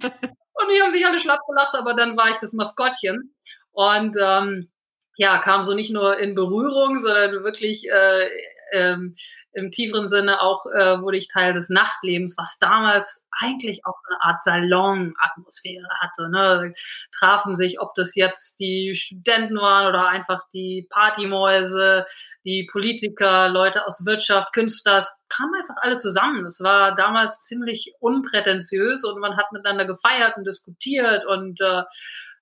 und 0.53 0.69
die 0.69 0.81
haben 0.81 0.91
sich 0.91 1.05
alle 1.05 1.19
schlapp 1.19 1.39
gelacht, 1.47 1.73
aber 1.73 1.95
dann 1.95 2.15
war 2.15 2.29
ich 2.29 2.37
das 2.37 2.53
Maskottchen. 2.53 3.35
Und 3.71 4.15
ähm, 4.21 4.69
ja, 5.17 5.39
kam 5.39 5.63
so 5.63 5.73
nicht 5.73 5.91
nur 5.91 6.19
in 6.19 6.35
Berührung, 6.35 6.99
sondern 6.99 7.43
wirklich 7.43 7.89
äh, 7.89 8.29
ähm, 8.75 9.15
im 9.55 9.71
tieferen 9.71 10.09
Sinne 10.09 10.41
auch 10.41 10.65
äh, 10.65 11.01
wurde 11.01 11.17
ich 11.17 11.29
Teil 11.29 11.53
des 11.53 11.69
Nachtlebens, 11.69 12.35
was 12.37 12.57
damals 12.59 13.25
eigentlich 13.39 13.85
auch 13.85 13.95
eine 14.09 14.21
Art 14.21 14.43
Salon-Atmosphäre 14.43 15.87
hatte. 16.01 16.29
Ne? 16.29 16.73
Trafen 17.17 17.55
sich, 17.55 17.79
ob 17.79 17.93
das 17.93 18.15
jetzt 18.15 18.59
die 18.59 18.95
Studenten 18.95 19.55
waren 19.55 19.87
oder 19.87 20.09
einfach 20.09 20.41
die 20.53 20.85
Partymäuse, 20.89 22.05
die 22.43 22.67
Politiker, 22.69 23.47
Leute 23.47 23.87
aus 23.87 24.05
Wirtschaft, 24.05 24.53
Künstler, 24.53 24.97
es 24.97 25.15
kamen 25.29 25.53
einfach 25.61 25.75
alle 25.81 25.95
zusammen. 25.95 26.45
Es 26.45 26.59
war 26.61 26.93
damals 26.93 27.39
ziemlich 27.39 27.93
unprätentiös 27.99 29.05
und 29.05 29.19
man 29.19 29.37
hat 29.37 29.53
miteinander 29.53 29.85
gefeiert 29.85 30.35
und 30.35 30.45
diskutiert 30.45 31.25
und 31.25 31.61
äh, 31.61 31.83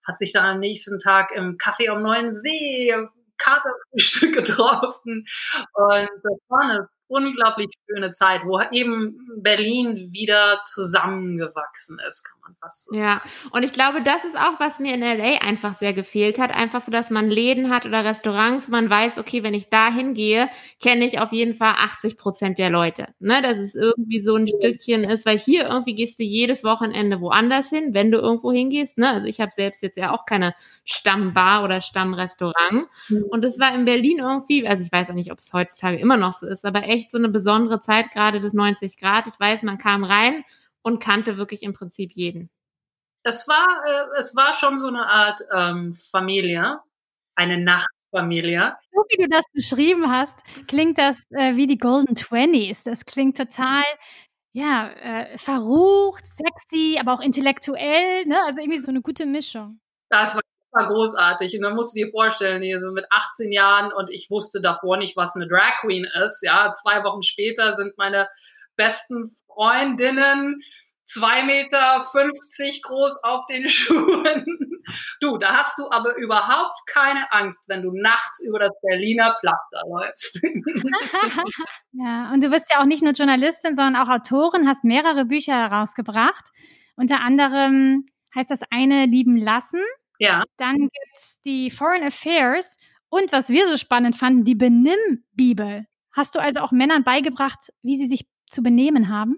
hat 0.06 0.18
sich 0.18 0.34
dann 0.34 0.46
am 0.46 0.60
nächsten 0.60 0.98
Tag 0.98 1.32
im 1.32 1.58
Café 1.58 1.90
am 1.90 2.02
Neuen 2.02 2.36
See 2.36 2.94
Katerfrühstück 3.44 4.34
getroffen. 4.46 5.26
Und 5.74 6.10
das 6.24 6.40
war 6.50 6.62
eine 6.62 6.90
unglaublich 7.14 7.70
schöne 7.90 8.12
Zeit, 8.12 8.42
wo 8.46 8.60
eben 8.72 9.18
Berlin 9.38 10.10
wieder 10.12 10.62
zusammengewachsen 10.66 12.00
ist, 12.08 12.24
kann 12.24 12.40
man 12.42 12.56
fast 12.60 12.86
so 12.86 12.96
Ja, 12.96 13.22
und 13.52 13.64
ich 13.64 13.74
glaube, 13.74 14.02
das 14.02 14.24
ist 14.26 14.38
auch, 14.38 14.60
was 14.60 14.80
mir 14.80 14.94
in 14.94 15.02
LA 15.02 15.42
einfach 15.42 15.76
sehr 15.76 15.94
gefehlt 15.94 16.40
hat. 16.40 16.52
Einfach 16.54 16.82
so, 16.82 16.92
dass 16.92 17.10
man 17.10 17.30
Läden 17.30 17.70
hat 17.70 17.86
oder 17.86 18.04
Restaurants, 18.04 18.68
wo 18.68 18.72
man 18.72 18.90
weiß, 18.90 19.18
okay, 19.18 19.44
wenn 19.44 19.54
ich 19.54 19.70
da 19.70 19.92
hingehe, 19.92 20.50
kenne 20.82 21.06
ich 21.06 21.20
auf 21.20 21.32
jeden 21.32 21.56
Fall 21.56 21.76
80 21.78 22.18
Prozent 22.18 22.58
der 22.58 22.70
Leute. 22.70 23.08
Ne, 23.20 23.42
dass 23.42 23.58
es 23.58 23.76
irgendwie 23.76 24.22
so 24.22 24.36
ein 24.36 24.48
ja. 24.48 24.58
Stückchen 24.58 25.04
ist, 25.04 25.26
weil 25.26 25.38
hier 25.38 25.68
irgendwie 25.68 25.96
gehst 25.96 26.20
du 26.20 26.24
jedes 26.24 26.64
Wochenende 26.64 27.22
woanders 27.22 27.70
hin, 27.70 27.94
wenn 27.94 28.12
du 28.12 28.20
irgendwo 28.20 28.52
hingehst. 28.52 28.98
Ne? 28.98 29.10
Also 29.10 29.28
ich 29.28 29.40
habe 29.40 29.52
selbst 29.52 29.84
jetzt 29.84 29.98
ja 29.98 30.12
auch 30.12 30.26
keine 30.26 30.56
Stammbar 30.86 31.64
oder 31.64 31.82
Stammrestaurant. 31.82 32.88
Mhm. 33.10 33.24
Und 33.30 33.46
es 33.46 33.60
war 33.60 33.74
in 33.76 33.86
Berlin 33.86 34.20
irgendwie, 34.20 34.68
also 34.68 34.84
ich 34.84 34.92
weiß 34.92 35.10
auch 35.10 35.16
nicht, 35.16 35.32
ob 35.32 35.40
es 35.40 35.54
heutzutage 35.54 35.98
immer 35.98 36.18
noch 36.18 36.34
so 36.34 36.48
ist, 36.48 36.66
aber 36.66 36.84
echt 36.84 37.03
echt 37.04 37.12
so 37.12 37.18
eine 37.18 37.30
besondere 37.30 37.82
Zeit, 37.82 38.12
gerade 38.12 38.40
des 38.40 38.54
90 38.54 38.98
Grad. 38.98 39.28
Ich 39.28 39.40
weiß, 39.40 39.64
man 39.64 39.78
kam 39.78 40.04
rein 40.04 40.44
und 40.82 41.02
kannte 41.02 41.38
wirklich 41.38 41.64
im 41.64 41.74
Prinzip 41.74 42.12
jeden. 42.14 42.50
Es 43.24 43.48
war, 43.48 43.68
äh, 43.86 44.20
es 44.20 44.36
war 44.36 44.54
schon 44.54 44.78
so 44.78 44.88
eine 44.88 45.08
Art 45.08 45.42
ähm, 45.54 45.94
Familie, 45.94 46.80
eine 47.36 47.58
Nachtfamilie. 47.58 48.76
So 48.92 49.02
wie 49.10 49.24
du 49.24 49.30
das 49.30 49.46
beschrieben 49.54 50.12
hast, 50.12 50.36
klingt 50.68 50.98
das 50.98 51.16
äh, 51.32 51.56
wie 51.56 51.68
die 51.68 51.78
Golden 51.78 52.16
Twenties. 52.16 52.84
Das 52.84 53.06
klingt 53.06 53.38
total 53.38 53.84
ja, 54.56 54.90
äh, 54.92 55.38
verrucht, 55.38 56.26
sexy, 56.26 56.98
aber 57.00 57.14
auch 57.14 57.22
intellektuell, 57.22 58.26
ne? 58.26 58.38
Also 58.46 58.60
irgendwie 58.60 58.82
so 58.82 58.92
eine 58.92 59.02
gute 59.02 59.26
Mischung. 59.26 59.80
Das 60.10 60.36
war 60.36 60.42
war 60.74 60.88
großartig. 60.88 61.56
Und 61.56 61.62
dann 61.64 61.76
musst 61.76 61.96
du 61.96 62.04
dir 62.04 62.12
vorstellen, 62.12 62.62
hier 62.62 62.80
so 62.80 62.92
mit 62.92 63.06
18 63.10 63.52
Jahren 63.52 63.94
und 63.94 64.10
ich 64.10 64.30
wusste 64.30 64.62
davor 64.62 64.98
nicht, 64.98 65.16
was 65.16 65.36
eine 65.36 65.48
Drag 65.48 65.82
Queen 65.82 66.06
ist. 66.24 66.44
Ja, 66.44 66.74
zwei 66.74 67.04
Wochen 67.04 67.22
später 67.22 67.74
sind 67.74 67.98
meine 67.98 68.28
besten 68.76 69.26
Freundinnen 69.48 70.62
zwei 71.06 71.44
Meter 71.44 72.02
fünfzig 72.12 72.82
groß 72.82 73.18
auf 73.24 73.46
den 73.46 73.68
Schuhen. 73.70 74.46
Du, 75.22 75.38
da 75.38 75.58
hast 75.58 75.80
du 75.80 75.90
aber 75.90 76.16
überhaupt 76.18 76.80
keine 76.88 77.32
Angst, 77.32 77.62
wenn 77.68 77.82
du 77.82 77.92
nachts 77.92 78.42
über 78.46 78.60
das 78.60 78.72
Berliner 78.82 79.36
Pflaster 79.40 79.82
läufst. 79.90 80.44
ja, 81.94 82.32
und 82.34 82.44
du 82.44 82.50
bist 82.50 82.70
ja 82.72 82.82
auch 82.82 82.86
nicht 82.86 83.02
nur 83.02 83.14
Journalistin, 83.14 83.76
sondern 83.76 83.96
auch 83.96 84.10
Autorin, 84.10 84.68
hast 84.68 84.84
mehrere 84.84 85.26
Bücher 85.26 85.54
herausgebracht. 85.54 86.50
Unter 86.96 87.22
anderem 87.22 88.06
heißt 88.36 88.52
das 88.52 88.60
eine 88.72 89.06
Lieben 89.06 89.38
lassen. 89.38 89.80
Ja. 90.20 90.44
Dann 90.58 90.78
gibt 90.78 91.16
es 91.16 91.40
die 91.46 91.72
Foreign 91.72 92.04
Affairs 92.04 92.78
und 93.10 93.32
was 93.32 93.50
wir 93.50 93.68
so 93.68 93.78
spannend 93.78 94.16
fanden, 94.16 94.46
die 94.46 94.56
Benimm-Bibel. 94.56 95.86
Hast 96.12 96.36
du 96.36 96.40
also 96.40 96.60
auch 96.60 96.72
Männern 96.72 97.04
beigebracht, 97.04 97.74
wie 97.82 97.98
sie 97.98 98.08
sich 98.08 98.28
zu 98.50 98.62
benehmen 98.62 99.10
haben? 99.10 99.38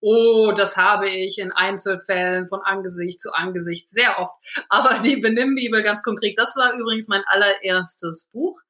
Oh, 0.00 0.52
das 0.54 0.76
habe 0.76 1.08
ich 1.08 1.38
in 1.38 1.52
Einzelfällen 1.52 2.48
von 2.48 2.60
Angesicht 2.62 3.20
zu 3.20 3.32
Angesicht 3.32 3.88
sehr 3.88 4.18
oft. 4.18 4.34
Aber 4.68 4.98
die 5.02 5.16
Benimmbibel 5.16 5.82
ganz 5.82 6.02
konkret, 6.02 6.38
das 6.38 6.54
war 6.56 6.74
übrigens 6.74 7.08
mein 7.08 7.24
allererstes 7.26 8.28
Buch. 8.32 8.60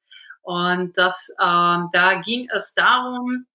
Und 0.41 0.97
das, 0.97 1.29
ähm, 1.41 1.89
da 1.91 2.21
ging 2.21 2.47
es 2.53 2.73
darum, 2.73 3.45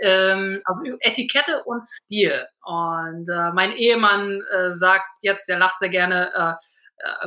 ähm, 0.00 0.62
Etikette 1.00 1.62
und 1.64 1.86
Stil. 1.86 2.46
Und 2.64 3.28
äh, 3.28 3.52
mein 3.52 3.72
Ehemann 3.72 4.42
äh, 4.52 4.74
sagt 4.74 5.06
jetzt, 5.22 5.48
der 5.48 5.58
lacht 5.58 5.78
sehr 5.78 5.90
gerne, 5.90 6.32
äh, 6.34 6.54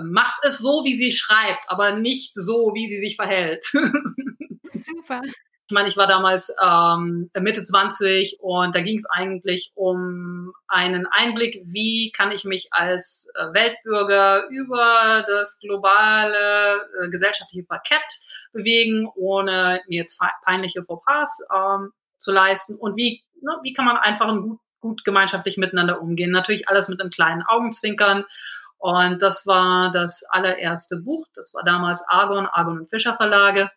macht 0.02 0.44
es 0.44 0.60
so, 0.60 0.84
wie 0.86 0.96
sie 0.96 1.12
schreibt, 1.12 1.66
aber 1.68 1.94
nicht 1.94 2.34
so, 2.36 2.72
wie 2.74 2.88
sie 2.88 3.00
sich 3.00 3.16
verhält. 3.16 3.64
Super. 4.74 5.22
Ich 5.70 5.74
meine, 5.74 5.90
ich 5.90 5.98
war 5.98 6.08
damals 6.08 6.56
ähm, 6.64 7.30
Mitte 7.42 7.62
20 7.62 8.38
und 8.40 8.74
da 8.74 8.80
ging 8.80 8.96
es 8.96 9.06
eigentlich 9.06 9.74
um 9.76 10.54
einen 10.70 11.06
Einblick, 11.08 11.62
wie 11.66 12.14
kann 12.16 12.32
ich 12.32 12.46
mich 12.46 12.70
als 12.72 13.28
äh, 13.36 13.54
Weltbürger 13.54 14.48
über 14.48 15.26
das 15.28 15.60
globale 15.60 16.88
äh, 17.04 17.10
gesellschaftliche 17.10 17.66
Parkett 17.68 18.00
bewegen, 18.54 19.10
ohne 19.16 19.82
mir 19.90 19.98
jetzt 19.98 20.18
peinliche 20.46 20.86
Fauxpas 20.86 21.38
ähm, 21.54 21.92
zu 22.18 22.32
leisten 22.32 22.78
und 22.78 22.96
wie, 22.96 23.26
ne, 23.42 23.52
wie 23.62 23.74
kann 23.74 23.86
man 23.86 23.98
einfach 23.98 24.34
gut, 24.42 24.60
gut 24.80 25.04
gemeinschaftlich 25.04 25.58
miteinander 25.58 26.02
umgehen. 26.02 26.32
Natürlich 26.32 26.70
alles 26.70 26.88
mit 26.88 27.02
einem 27.02 27.10
kleinen 27.10 27.42
Augenzwinkern 27.42 28.24
und 28.78 29.22
das 29.22 29.46
war 29.48 29.92
das 29.92 30.24
allererste 30.30 30.98
Buch. 30.98 31.26
Das 31.34 31.54
war 31.54 31.64
damals 31.64 32.04
Argon, 32.08 32.46
Argon 32.46 32.80
und 32.80 32.90
Fischer 32.90 33.16
Verlage. 33.16 33.70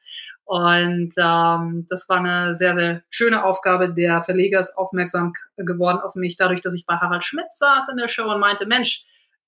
Und 0.45 1.13
ähm, 1.17 1.87
das 1.89 2.09
war 2.09 2.19
eine 2.19 2.57
sehr, 2.57 2.75
sehr 2.75 3.03
schöne 3.09 3.45
Aufgabe. 3.45 3.95
Der 3.95 4.21
Verleger 4.21 4.59
ist 4.59 4.77
aufmerksam 4.77 5.33
geworden 5.57 6.01
auf 6.01 6.17
mich, 6.17 6.37
dadurch, 6.37 6.61
dass 6.61 6.75
ich 6.75 6.87
bei 6.87 6.97
Harald 6.97 7.25
Schmidt 7.25 7.53
saß 7.53 7.89
in 7.91 7.97
der 7.97 8.09
Show 8.09 8.25
und 8.25 8.41
meinte, 8.41 8.67
Mensch, 8.67 9.05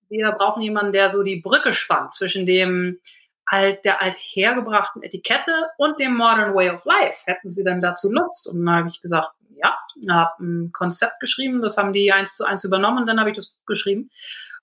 wir 0.08 0.30
brauchen 0.32 0.62
jemanden, 0.62 0.92
der 0.92 1.08
so 1.08 1.22
die 1.22 1.40
Brücke 1.40 1.72
spannt 1.72 2.12
zwischen 2.12 2.46
dem 2.46 3.00
alt, 3.46 3.84
der 3.84 4.00
althergebrachten 4.00 5.02
Etikette 5.02 5.52
und 5.76 5.98
dem 5.98 6.14
Modern 6.14 6.54
Way 6.54 6.70
of 6.70 6.84
Life. 6.84 7.18
Hätten 7.24 7.50
Sie 7.50 7.64
denn 7.64 7.80
dazu 7.80 8.10
Lust? 8.10 8.46
Und 8.46 8.64
dann 8.64 8.76
habe 8.76 8.88
ich 8.88 9.00
gesagt, 9.00 9.32
ja, 9.56 9.76
habe 10.10 10.44
ein 10.44 10.72
Konzept 10.72 11.18
geschrieben, 11.20 11.62
das 11.62 11.76
haben 11.76 11.92
die 11.92 12.12
eins 12.12 12.36
zu 12.36 12.44
eins 12.44 12.64
übernommen 12.64 12.98
und 12.98 13.06
dann 13.06 13.18
habe 13.18 13.30
ich 13.30 13.36
das 13.36 13.56
geschrieben. 13.66 14.10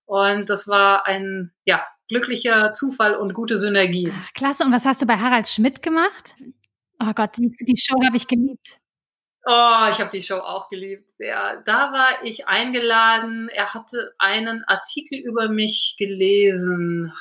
Und 0.09 0.49
das 0.49 0.67
war 0.67 1.05
ein, 1.05 1.51
ja, 1.65 1.85
glücklicher 2.07 2.73
Zufall 2.73 3.15
und 3.15 3.35
gute 3.35 3.59
Synergie. 3.59 4.11
Klasse. 4.33 4.63
Und 4.63 4.71
was 4.71 4.83
hast 4.83 5.03
du 5.03 5.05
bei 5.05 5.17
Harald 5.17 5.47
Schmidt 5.47 5.83
gemacht? 5.83 6.33
Oh 6.99 7.13
Gott, 7.13 7.37
die, 7.37 7.55
die 7.61 7.77
Show 7.77 7.95
habe 8.03 8.17
ich 8.17 8.27
geliebt. 8.27 8.79
Oh, 9.45 9.87
ich 9.91 9.99
habe 9.99 10.09
die 10.11 10.23
Show 10.23 10.37
auch 10.37 10.67
geliebt. 10.69 11.11
Ja, 11.19 11.61
da 11.61 11.93
war 11.93 12.23
ich 12.23 12.47
eingeladen. 12.47 13.49
Er 13.49 13.75
hatte 13.75 14.13
einen 14.17 14.63
Artikel 14.63 15.19
über 15.19 15.47
mich 15.47 15.95
gelesen 15.99 17.13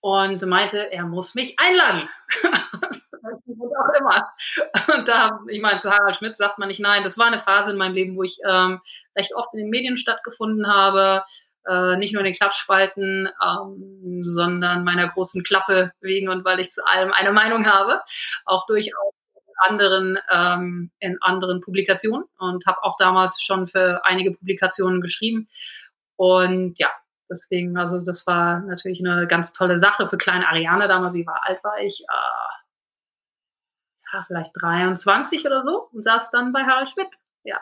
und 0.00 0.44
meinte, 0.46 0.92
er 0.92 1.04
muss 1.04 1.34
mich 1.34 1.56
einladen. 1.58 2.08
und 3.22 3.72
auch 3.76 4.00
immer. 4.00 4.32
Und 4.94 5.08
da, 5.08 5.40
ich 5.48 5.60
meine, 5.60 5.78
zu 5.78 5.90
Harald 5.90 6.16
Schmidt 6.16 6.36
sagt 6.36 6.58
man 6.58 6.68
nicht 6.68 6.80
nein. 6.80 7.02
Das 7.02 7.18
war 7.18 7.26
eine 7.26 7.40
Phase 7.40 7.72
in 7.72 7.76
meinem 7.76 7.94
Leben, 7.94 8.16
wo 8.16 8.22
ich 8.22 8.38
ähm, 8.48 8.80
recht 9.16 9.34
oft 9.34 9.52
in 9.52 9.60
den 9.60 9.70
Medien 9.70 9.96
stattgefunden 9.96 10.66
habe 10.66 11.24
äh, 11.66 11.96
nicht 11.96 12.12
nur 12.12 12.20
in 12.20 12.26
den 12.26 12.34
Klatschspalten, 12.34 13.28
ähm, 13.42 14.20
sondern 14.24 14.84
meiner 14.84 15.08
großen 15.08 15.42
Klappe 15.42 15.92
wegen 16.00 16.28
und 16.28 16.44
weil 16.44 16.60
ich 16.60 16.72
zu 16.72 16.84
allem 16.86 17.12
eine 17.12 17.32
Meinung 17.32 17.66
habe, 17.66 18.00
auch 18.44 18.66
durchaus 18.66 19.14
in 19.34 19.54
anderen, 19.68 20.18
ähm, 20.32 20.90
in 21.00 21.20
anderen 21.20 21.60
Publikationen 21.60 22.24
und 22.38 22.66
habe 22.66 22.82
auch 22.82 22.96
damals 22.98 23.42
schon 23.42 23.66
für 23.66 24.04
einige 24.04 24.32
Publikationen 24.32 25.00
geschrieben. 25.00 25.48
Und 26.16 26.78
ja, 26.78 26.90
deswegen, 27.30 27.76
also 27.78 28.00
das 28.00 28.26
war 28.26 28.60
natürlich 28.60 29.00
eine 29.00 29.26
ganz 29.26 29.52
tolle 29.52 29.78
Sache 29.78 30.08
für 30.08 30.18
kleine 30.18 30.48
Ariane 30.48 30.88
damals. 30.88 31.14
Wie 31.14 31.26
war 31.26 31.40
alt 31.44 31.62
war 31.64 31.78
ich? 31.80 32.00
Äh, 32.00 32.60
ja, 34.12 34.24
vielleicht 34.26 34.50
23 34.60 35.46
oder 35.46 35.62
so 35.62 35.88
und 35.92 36.02
saß 36.02 36.30
dann 36.30 36.52
bei 36.52 36.62
Harald 36.62 36.90
Schmidt. 36.90 37.08
Ja. 37.44 37.60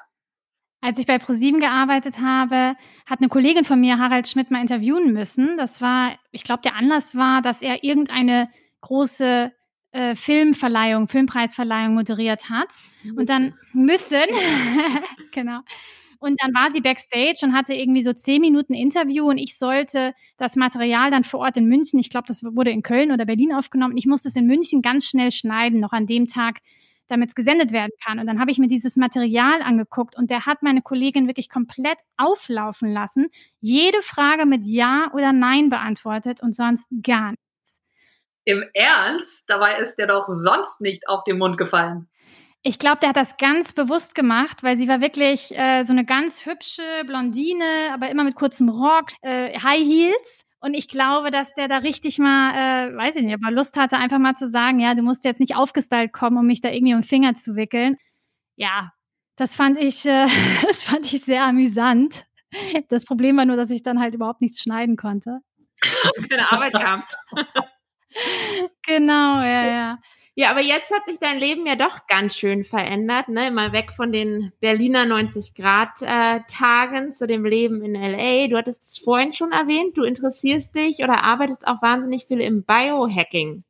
Als 0.80 0.98
ich 0.98 1.06
bei 1.06 1.18
ProSieben 1.18 1.60
gearbeitet 1.60 2.18
habe, 2.20 2.74
hat 3.06 3.18
eine 3.18 3.28
Kollegin 3.28 3.64
von 3.64 3.80
mir 3.80 3.98
Harald 3.98 4.28
Schmidt 4.28 4.50
mal 4.50 4.60
interviewen 4.60 5.12
müssen. 5.12 5.56
Das 5.56 5.82
war, 5.82 6.12
ich 6.30 6.44
glaube, 6.44 6.62
der 6.62 6.76
Anlass 6.76 7.16
war, 7.16 7.42
dass 7.42 7.62
er 7.62 7.82
irgendeine 7.82 8.48
große 8.80 9.52
äh, 9.90 10.14
Filmverleihung, 10.14 11.08
Filmpreisverleihung 11.08 11.94
moderiert 11.94 12.48
hat. 12.48 12.68
Müssen. 13.02 13.18
Und 13.18 13.28
dann 13.28 13.54
müssen, 13.72 14.24
genau. 15.32 15.60
Und 16.20 16.40
dann 16.42 16.52
war 16.52 16.70
sie 16.72 16.80
backstage 16.80 17.40
und 17.42 17.54
hatte 17.54 17.74
irgendwie 17.74 18.02
so 18.02 18.12
zehn 18.12 18.40
Minuten 18.40 18.74
Interview 18.74 19.28
und 19.28 19.38
ich 19.38 19.56
sollte 19.56 20.14
das 20.36 20.56
Material 20.56 21.10
dann 21.10 21.24
vor 21.24 21.40
Ort 21.40 21.56
in 21.56 21.66
München, 21.66 21.98
ich 22.00 22.10
glaube, 22.10 22.26
das 22.26 22.42
wurde 22.42 22.70
in 22.70 22.82
Köln 22.82 23.12
oder 23.12 23.24
Berlin 23.24 23.52
aufgenommen, 23.52 23.96
ich 23.96 24.06
musste 24.06 24.28
es 24.28 24.36
in 24.36 24.46
München 24.46 24.82
ganz 24.82 25.06
schnell 25.06 25.30
schneiden, 25.30 25.78
noch 25.78 25.92
an 25.92 26.06
dem 26.06 26.26
Tag, 26.26 26.58
damit 27.06 27.30
es 27.30 27.34
gesendet 27.34 27.72
werden 27.72 27.92
kann. 28.04 28.18
Und 28.18 28.26
dann 28.26 28.40
habe 28.40 28.50
ich 28.50 28.58
mir 28.58 28.68
dieses 28.68 28.96
Material 28.96 29.62
angeguckt 29.62 30.16
und 30.16 30.30
der 30.30 30.44
hat 30.44 30.62
meine 30.62 30.82
Kollegin 30.82 31.26
wirklich 31.26 31.48
komplett 31.48 31.98
auflaufen 32.16 32.92
lassen, 32.92 33.28
jede 33.60 34.02
Frage 34.02 34.44
mit 34.44 34.66
Ja 34.66 35.10
oder 35.14 35.32
Nein 35.32 35.70
beantwortet 35.70 36.42
und 36.42 36.54
sonst 36.54 36.86
gar 37.02 37.30
nichts. 37.30 37.80
Im 38.44 38.64
Ernst? 38.74 39.44
Dabei 39.48 39.76
ist 39.76 39.96
der 39.96 40.06
doch 40.06 40.26
sonst 40.26 40.80
nicht 40.80 41.08
auf 41.08 41.22
den 41.24 41.38
Mund 41.38 41.58
gefallen. 41.58 42.08
Ich 42.68 42.78
glaube, 42.78 42.98
der 43.00 43.08
hat 43.08 43.16
das 43.16 43.38
ganz 43.38 43.72
bewusst 43.72 44.14
gemacht, 44.14 44.62
weil 44.62 44.76
sie 44.76 44.88
war 44.88 45.00
wirklich 45.00 45.56
äh, 45.56 45.84
so 45.84 45.94
eine 45.94 46.04
ganz 46.04 46.44
hübsche 46.44 46.82
Blondine, 47.06 47.64
aber 47.94 48.10
immer 48.10 48.24
mit 48.24 48.34
kurzem 48.34 48.68
Rock, 48.68 49.06
äh, 49.22 49.58
High 49.58 49.80
Heels. 49.80 50.44
Und 50.60 50.74
ich 50.74 50.86
glaube, 50.86 51.30
dass 51.30 51.54
der 51.54 51.68
da 51.68 51.78
richtig 51.78 52.18
mal, 52.18 52.90
äh, 52.90 52.94
weiß 52.94 53.16
ich 53.16 53.22
nicht, 53.22 53.32
aber 53.32 53.50
Lust 53.50 53.78
hatte, 53.78 53.96
einfach 53.96 54.18
mal 54.18 54.34
zu 54.34 54.50
sagen, 54.50 54.80
ja, 54.80 54.94
du 54.94 55.02
musst 55.02 55.24
jetzt 55.24 55.40
nicht 55.40 55.56
aufgestylt 55.56 56.12
kommen, 56.12 56.36
um 56.36 56.46
mich 56.46 56.60
da 56.60 56.68
irgendwie 56.68 56.92
um 56.92 57.00
den 57.00 57.08
Finger 57.08 57.34
zu 57.36 57.56
wickeln. 57.56 57.96
Ja, 58.56 58.92
das 59.36 59.54
fand 59.54 59.78
ich, 59.78 60.04
äh, 60.04 60.26
das 60.68 60.82
fand 60.82 61.10
ich 61.10 61.24
sehr 61.24 61.44
amüsant. 61.44 62.26
Das 62.90 63.06
Problem 63.06 63.38
war 63.38 63.46
nur, 63.46 63.56
dass 63.56 63.70
ich 63.70 63.82
dann 63.82 63.98
halt 63.98 64.14
überhaupt 64.14 64.42
nichts 64.42 64.60
schneiden 64.60 64.98
konnte. 64.98 65.38
Hast 65.82 66.28
keine 66.28 66.52
Arbeit 66.52 66.74
gehabt. 66.74 67.16
genau, 68.82 69.40
ja, 69.40 69.64
ja. 69.64 69.98
Ja, 70.40 70.52
aber 70.52 70.60
jetzt 70.60 70.94
hat 70.94 71.04
sich 71.04 71.18
dein 71.18 71.40
Leben 71.40 71.66
ja 71.66 71.74
doch 71.74 72.06
ganz 72.06 72.36
schön 72.36 72.62
verändert, 72.62 73.28
ne? 73.28 73.50
Mal 73.50 73.72
weg 73.72 73.90
von 73.90 74.12
den 74.12 74.52
Berliner 74.60 75.04
90 75.04 75.52
Grad 75.54 76.00
äh, 76.00 76.42
Tagen 76.46 77.10
zu 77.10 77.26
dem 77.26 77.44
Leben 77.44 77.82
in 77.82 77.94
LA. 77.94 78.46
Du 78.46 78.56
hattest 78.56 78.84
es 78.84 78.98
vorhin 78.98 79.32
schon 79.32 79.50
erwähnt, 79.50 79.98
du 79.98 80.04
interessierst 80.04 80.76
dich 80.76 80.98
oder 81.02 81.24
arbeitest 81.24 81.66
auch 81.66 81.82
wahnsinnig 81.82 82.26
viel 82.26 82.40
im 82.40 82.62
Biohacking 82.62 83.64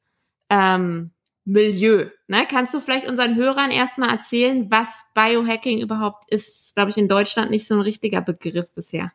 ähm, 0.50 1.12
Milieu. 1.46 2.10
Ne? 2.26 2.46
Kannst 2.46 2.74
du 2.74 2.80
vielleicht 2.80 3.08
unseren 3.08 3.36
Hörern 3.36 3.70
erstmal 3.70 4.10
erzählen, 4.10 4.70
was 4.70 5.06
Biohacking 5.14 5.80
überhaupt 5.80 6.30
ist? 6.30 6.64
ist 6.64 6.74
glaube 6.74 6.90
ich, 6.90 6.98
in 6.98 7.08
Deutschland 7.08 7.50
nicht 7.50 7.66
so 7.66 7.76
ein 7.76 7.80
richtiger 7.80 8.20
Begriff 8.20 8.70
bisher. 8.74 9.10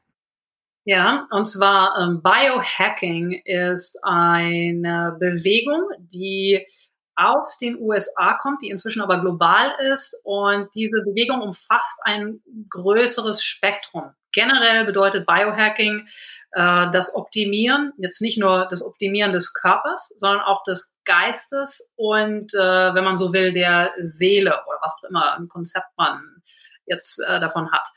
Ja, 0.86 1.28
und 1.30 1.46
zwar 1.46 2.02
ähm, 2.02 2.24
Biohacking 2.24 3.44
ist 3.46 4.00
eine 4.02 5.16
Bewegung, 5.20 5.84
die 6.00 6.66
aus 7.16 7.58
den 7.58 7.80
USA 7.80 8.34
kommt, 8.34 8.62
die 8.62 8.70
inzwischen 8.70 9.02
aber 9.02 9.20
global 9.20 9.72
ist. 9.92 10.20
Und 10.24 10.70
diese 10.76 11.04
Bewegung 11.04 11.42
umfasst 11.42 12.00
ein 12.04 12.42
größeres 12.70 13.44
Spektrum. 13.44 14.12
Generell 14.32 14.86
bedeutet 14.86 15.28
Biohacking 15.28 16.08
äh, 16.54 16.92
das 16.92 17.14
Optimieren, 17.14 17.94
jetzt 17.98 18.20
nicht 18.20 18.40
nur 18.40 18.68
das 18.70 18.82
Optimieren 18.84 19.32
des 19.32 19.54
Körpers, 19.54 20.12
sondern 20.18 20.42
auch 20.42 20.64
des 20.64 20.92
Geistes 21.06 21.92
und, 21.96 22.54
äh, 22.56 22.96
wenn 22.96 23.04
man 23.04 23.18
so 23.18 23.32
will, 23.32 23.54
der 23.54 23.92
Seele 24.02 24.50
oder 24.50 24.80
was 24.82 24.96
auch 24.98 25.10
immer 25.10 25.38
ein 25.38 25.48
Konzept 25.48 25.90
man 25.98 26.42
jetzt 26.86 27.20
äh, 27.20 27.40
davon 27.40 27.72
hat. 27.72 27.88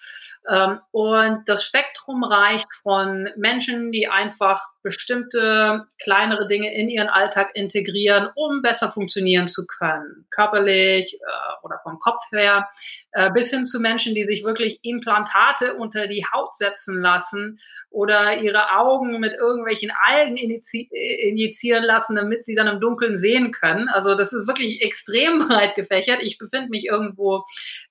Ähm, 0.48 0.80
und 0.92 1.42
das 1.46 1.64
Spektrum 1.64 2.22
reicht 2.22 2.72
von 2.82 3.28
Menschen, 3.37 3.90
die 3.90 4.09
einfach 4.09 4.62
bestimmte 4.87 5.85
kleinere 6.00 6.46
Dinge 6.46 6.72
in 6.72 6.88
ihren 6.88 7.09
Alltag 7.09 7.50
integrieren, 7.54 8.28
um 8.37 8.62
besser 8.62 8.92
funktionieren 8.92 9.48
zu 9.48 9.66
können, 9.66 10.26
körperlich 10.30 11.14
äh, 11.14 11.64
oder 11.64 11.80
vom 11.82 11.98
Kopf 11.98 12.22
her, 12.30 12.68
äh, 13.11 13.32
bis 13.32 13.50
hin 13.50 13.66
zu 13.66 13.80
Menschen, 13.80 14.14
die 14.14 14.26
sich 14.26 14.44
wirklich 14.44 14.78
Implantate 14.82 15.74
unter 15.74 16.06
die 16.06 16.24
Haut 16.32 16.56
setzen 16.56 17.00
lassen 17.00 17.59
oder 17.90 18.38
ihre 18.38 18.76
Augen 18.76 19.18
mit 19.18 19.32
irgendwelchen 19.32 19.90
Algen 19.90 20.37
injizieren 20.37 21.82
lassen, 21.82 22.14
damit 22.14 22.44
sie 22.44 22.54
dann 22.54 22.68
im 22.68 22.78
Dunkeln 22.78 23.16
sehen 23.16 23.50
können. 23.50 23.88
Also 23.88 24.14
das 24.14 24.32
ist 24.32 24.46
wirklich 24.46 24.82
extrem 24.82 25.38
breit 25.48 25.74
gefächert. 25.74 26.22
Ich 26.22 26.38
befinde 26.38 26.68
mich 26.68 26.85
irgendwo 26.85 27.42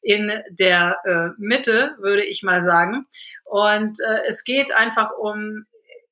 in 0.02 0.32
der 0.50 0.98
äh, 1.04 1.30
Mitte, 1.38 1.96
würde 2.00 2.24
ich 2.24 2.44
mal 2.46 2.62
sagen. 2.62 3.08
Und 3.44 4.00
äh, 4.00 4.22
es 4.28 4.44
geht 4.44 4.72
einfach 4.72 5.12
um, 5.12 5.66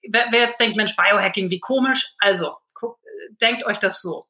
wer, 0.08 0.28
wer, 0.32 0.41
jetzt 0.41 0.60
denkt, 0.60 0.76
Mensch, 0.76 0.96
Biohacking, 0.96 1.50
wie 1.50 1.60
komisch. 1.60 2.13
Also, 2.19 2.58
guck, 2.74 3.00
denkt 3.41 3.65
euch 3.65 3.78
das 3.78 4.02
so. 4.02 4.28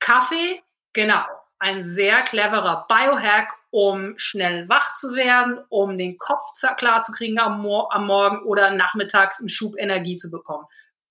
Kaffee, 0.00 0.62
genau, 0.92 1.24
ein 1.58 1.84
sehr 1.84 2.22
cleverer 2.22 2.86
Biohack, 2.88 3.54
um 3.70 4.18
schnell 4.18 4.68
wach 4.68 4.94
zu 4.94 5.14
werden, 5.14 5.64
um 5.68 5.96
den 5.96 6.18
Kopf 6.18 6.52
klar 6.76 7.02
zu 7.02 7.12
kriegen 7.12 7.38
am, 7.38 7.64
am 7.64 8.06
Morgen 8.06 8.44
oder 8.44 8.70
nachmittags 8.72 9.38
einen 9.38 9.48
Schub 9.48 9.78
Energie 9.78 10.16
zu 10.16 10.30
bekommen. 10.30 10.66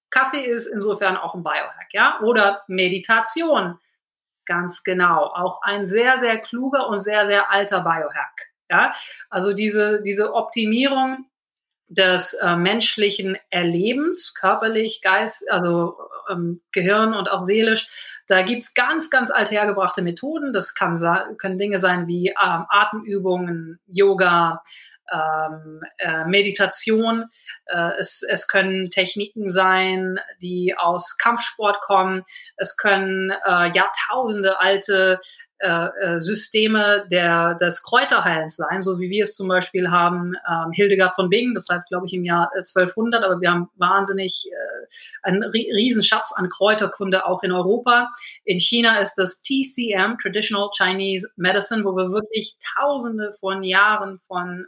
Kaffee 0.10 0.44
ist 0.44 0.68
insofern 0.68 1.16
auch 1.16 1.34
ein 1.34 1.44
Biohack, 1.44 1.94
ja? 1.94 2.20
Oder 2.20 2.64
Meditation. 2.68 3.80
Ganz 4.46 4.84
genau. 4.84 5.24
Auch 5.28 5.62
ein 5.62 5.88
sehr, 5.88 6.20
sehr 6.20 6.38
kluger 6.40 6.88
und 6.90 7.00
sehr, 7.00 7.26
sehr 7.26 7.50
alter 7.50 7.80
Biohack. 7.82 8.51
Ja? 8.72 8.94
Also 9.30 9.54
diese, 9.54 10.02
diese 10.02 10.34
Optimierung 10.34 11.26
des 11.88 12.34
äh, 12.36 12.56
menschlichen 12.56 13.38
Erlebens, 13.50 14.34
körperlich, 14.34 15.02
Geist, 15.02 15.44
also 15.52 15.98
ähm, 16.30 16.62
Gehirn 16.72 17.14
und 17.14 17.30
auch 17.30 17.42
seelisch, 17.42 17.88
da 18.28 18.44
gibt's 18.44 18.74
ganz, 18.74 19.10
ganz 19.10 19.30
althergebrachte 19.30 20.02
Methoden. 20.02 20.54
Das 20.54 20.74
kann, 20.74 20.96
können 21.38 21.58
Dinge 21.58 21.80
sein 21.80 22.08
wie 22.08 22.30
ähm, 22.30 22.66
Atemübungen, 22.70 23.80
Yoga, 23.88 24.64
ähm, 25.12 25.82
äh, 25.98 26.24
Meditation. 26.26 27.26
Äh, 27.66 27.92
es, 28.00 28.24
es 28.24 28.48
können 28.48 28.90
Techniken 28.90 29.50
sein, 29.50 30.18
die 30.42 30.76
aus 30.78 31.18
Kampfsport 31.18 31.82
kommen. 31.82 32.24
Es 32.56 32.78
können 32.78 33.32
äh, 33.32 33.72
Jahrtausende 33.74 34.60
alte 34.60 35.20
äh, 35.62 35.90
äh, 36.16 36.20
Systeme 36.20 37.06
der, 37.12 37.56
des 37.56 37.84
Kräuterheilens 37.84 38.56
sein, 38.56 38.82
so 38.82 39.00
wie 39.00 39.10
wir 39.10 39.24
es 39.24 39.36
zum 39.36 39.48
Beispiel 39.48 39.92
haben, 39.92 40.34
ähm, 40.50 40.72
Hildegard 40.72 41.16
von 41.16 41.30
Bingen, 41.30 41.54
das 41.54 41.70
war 41.70 41.76
jetzt, 41.76 41.88
glaube 41.88 42.08
ich, 42.08 42.14
im 42.14 42.26
Jahr 42.26 42.50
1200, 42.56 43.22
äh, 43.22 43.26
aber 43.26 43.42
wir 43.42 43.52
haben 43.52 43.70
wahnsinnig 43.76 44.50
äh, 44.52 44.88
einen 45.24 45.44
riesen 45.44 46.04
an 46.36 46.50
Kräuterkunde 46.50 47.26
auch 47.26 47.44
in 47.44 47.52
Europa. 47.52 48.10
In 48.44 48.60
China 48.60 49.00
ist 49.00 49.16
das 49.16 49.42
TCM, 49.42 50.18
Traditional 50.22 50.70
Chinese 50.76 51.30
Medicine, 51.36 51.84
wo 51.84 51.96
wir 51.96 52.12
wirklich 52.12 52.56
tausende 52.76 53.36
von 53.40 53.64
Jahren 53.64 54.20
von 54.28 54.66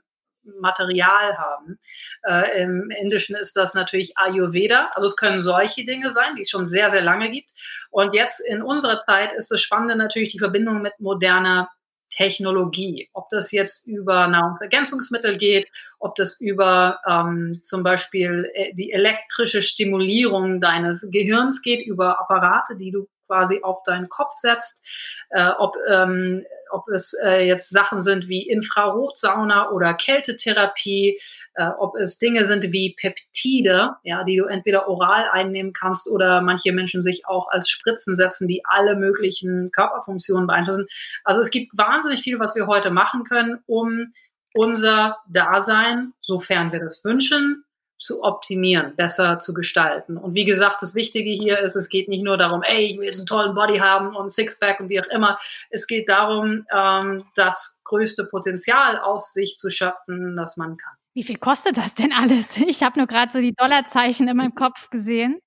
Material 0.60 1.38
haben. 1.38 1.80
Äh, 2.24 2.64
Im 2.64 2.90
Indischen 2.90 3.36
ist 3.36 3.56
das 3.56 3.74
natürlich 3.74 4.18
Ayurveda. 4.18 4.92
Also 4.94 5.08
es 5.08 5.16
können 5.16 5.40
solche 5.40 5.86
Dinge 5.86 6.12
sein, 6.12 6.36
die 6.36 6.42
es 6.42 6.50
schon 6.50 6.66
sehr, 6.66 6.90
sehr 6.90 7.02
lange 7.02 7.32
gibt. 7.32 7.52
Und 7.92 8.14
jetzt 8.14 8.40
in 8.40 8.62
unserer 8.62 8.98
Zeit 8.98 9.34
ist 9.34 9.52
das 9.52 9.62
Spannende 9.62 9.96
natürlich 9.96 10.32
die 10.32 10.40
Verbindung 10.40 10.82
mit 10.82 11.00
moderner 11.00 11.70
Technologie. 12.16 13.10
Ob 13.14 13.30
das 13.30 13.52
jetzt 13.52 13.88
über 13.88 14.28
Nahrungsergänzungsmittel 14.28 15.38
geht, 15.38 15.68
ob 16.00 16.16
das 16.16 16.40
über 16.40 17.00
ähm, 17.08 17.60
zum 17.64 17.84
Beispiel 17.84 18.50
äh, 18.54 18.74
die 18.74 18.92
elektrische 18.92 19.62
Stimulierung 19.62 20.62
deines 20.62 21.08
Gehirns 21.10 21.62
geht, 21.62 21.86
über 21.86 22.20
Apparate, 22.20 22.76
die 22.76 22.92
du 22.92 23.08
quasi 23.28 23.62
auf 23.64 23.84
deinen 23.84 24.10
Kopf 24.10 24.34
setzt, 24.36 24.84
äh, 25.30 25.50
ob, 25.58 25.76
ähm, 25.90 26.46
ob 26.74 26.90
es 26.90 27.14
äh, 27.24 27.48
jetzt 27.48 27.70
Sachen 27.70 28.02
sind 28.02 28.28
wie 28.28 28.48
Infrarotsauna 28.48 29.70
oder 29.70 29.94
Kältetherapie, 29.94 31.20
äh, 31.56 31.70
ob 31.78 31.96
es 31.96 32.18
Dinge 32.18 32.46
sind 32.46 32.72
wie 32.72 32.96
Peptide, 33.00 33.92
ja, 34.04 34.24
die 34.24 34.38
du 34.38 34.46
entweder 34.46 34.88
oral 34.88 35.30
einnehmen 35.32 35.74
kannst 35.74 36.08
oder 36.08 36.42
manche 36.42 36.72
Menschen 36.72 37.02
sich 37.02 37.28
auch 37.28 37.48
als 37.50 37.70
Spritzen 37.70 38.16
setzen, 38.16 38.48
die 38.48 38.64
alle 38.66 38.96
möglichen 38.96 39.70
Körperfunktionen 39.72 40.48
beeinflussen. 40.48 40.88
Also 41.24 41.42
es 41.42 41.52
gibt 41.52 41.78
wahnsinnig 41.78 42.22
viel, 42.22 42.40
was 42.40 42.56
wir 42.56 42.68
heute 42.68 42.90
machen 42.90 43.24
können, 43.24 43.60
um 43.68 44.14
unser 44.54 45.18
Dasein, 45.28 46.14
sofern 46.22 46.72
wir 46.72 46.80
das 46.80 47.04
wünschen, 47.04 47.64
zu 48.04 48.22
optimieren, 48.22 48.96
besser 48.98 49.40
zu 49.40 49.54
gestalten. 49.54 50.18
Und 50.18 50.34
wie 50.34 50.44
gesagt, 50.44 50.82
das 50.82 50.94
Wichtige 50.94 51.30
hier 51.30 51.60
ist, 51.60 51.78
es 51.78 51.88
geht 51.88 52.10
nicht 52.10 52.24
nur 52.24 52.38
darum, 52.38 52.62
ey, 52.62 52.86
ich 52.86 52.98
will 52.98 53.06
jetzt 53.06 53.20
einen 53.20 53.28
tollen 53.28 53.56
Body 53.56 53.78
haben 53.78 54.14
und 54.14 54.30
Sixpack 54.30 54.82
und 54.82 54.90
wie 54.90 55.00
auch 55.00 55.08
immer. 55.08 55.40
Es 55.70 55.88
geht 55.88 56.10
darum, 56.10 56.66
ähm, 56.76 57.24
das 57.36 57.80
größte 57.86 58.26
Potenzial 58.26 59.00
aus 59.00 59.32
sich 59.32 59.56
zu 59.56 59.70
schöpfen, 59.70 60.36
das 60.36 60.58
man 60.58 60.76
kann. 60.76 60.94
Wie 61.14 61.24
viel 61.24 61.38
kostet 61.38 61.78
das 61.78 61.94
denn 61.94 62.12
alles? 62.12 62.58
Ich 62.68 62.84
habe 62.84 63.00
nur 63.00 63.08
gerade 63.08 63.32
so 63.32 63.40
die 63.40 63.54
Dollarzeichen 63.54 64.28
in 64.28 64.36
meinem 64.36 64.56
Kopf 64.56 64.90
gesehen. 64.90 65.40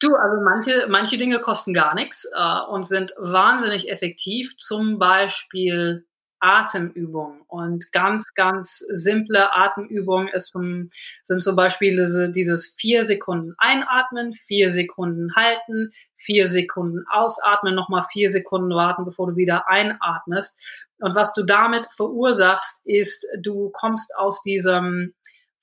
Du, 0.00 0.14
also 0.16 0.42
manche, 0.42 0.86
manche 0.88 1.16
Dinge 1.16 1.40
kosten 1.40 1.74
gar 1.74 1.94
nichts 1.94 2.28
äh, 2.34 2.60
und 2.70 2.86
sind 2.86 3.12
wahnsinnig 3.18 3.88
effektiv. 3.88 4.56
Zum 4.56 4.98
Beispiel 4.98 6.07
Atemübungen. 6.40 7.40
Und 7.46 7.92
ganz, 7.92 8.34
ganz 8.34 8.78
simple 8.78 9.54
Atemübungen 9.54 10.30
zum, 10.38 10.90
sind 11.24 11.42
zum 11.42 11.56
Beispiel 11.56 11.96
diese, 11.96 12.30
dieses 12.30 12.74
vier 12.76 13.04
Sekunden 13.04 13.54
einatmen, 13.58 14.34
vier 14.34 14.70
Sekunden 14.70 15.34
halten, 15.34 15.92
vier 16.16 16.46
Sekunden 16.46 17.04
ausatmen, 17.10 17.74
nochmal 17.74 18.06
vier 18.10 18.30
Sekunden 18.30 18.70
warten, 18.70 19.04
bevor 19.04 19.28
du 19.28 19.36
wieder 19.36 19.68
einatmest. 19.68 20.58
Und 20.98 21.14
was 21.14 21.32
du 21.32 21.44
damit 21.44 21.86
verursachst, 21.96 22.84
ist, 22.84 23.26
du 23.40 23.70
kommst 23.70 24.14
aus 24.16 24.42
diesem 24.42 25.14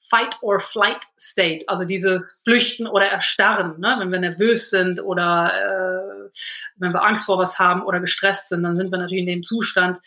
Fight 0.10 0.38
or 0.42 0.60
Flight 0.60 1.06
State, 1.20 1.66
also 1.68 1.84
dieses 1.84 2.42
Flüchten 2.44 2.88
oder 2.88 3.08
Erstarren, 3.08 3.80
ne? 3.80 3.96
wenn 4.00 4.12
wir 4.12 4.20
nervös 4.20 4.70
sind 4.70 5.02
oder 5.02 5.52
äh, 5.52 6.30
wenn 6.78 6.94
wir 6.94 7.04
Angst 7.04 7.26
vor 7.26 7.40
was 7.40 7.58
haben 7.58 7.82
oder 7.82 8.00
gestresst 8.00 8.50
sind, 8.50 8.64
dann 8.64 8.76
sind 8.76 8.92
wir 8.92 9.00
natürlich 9.00 9.22
in 9.22 9.28
dem 9.28 9.44
Zustand, 9.44 10.00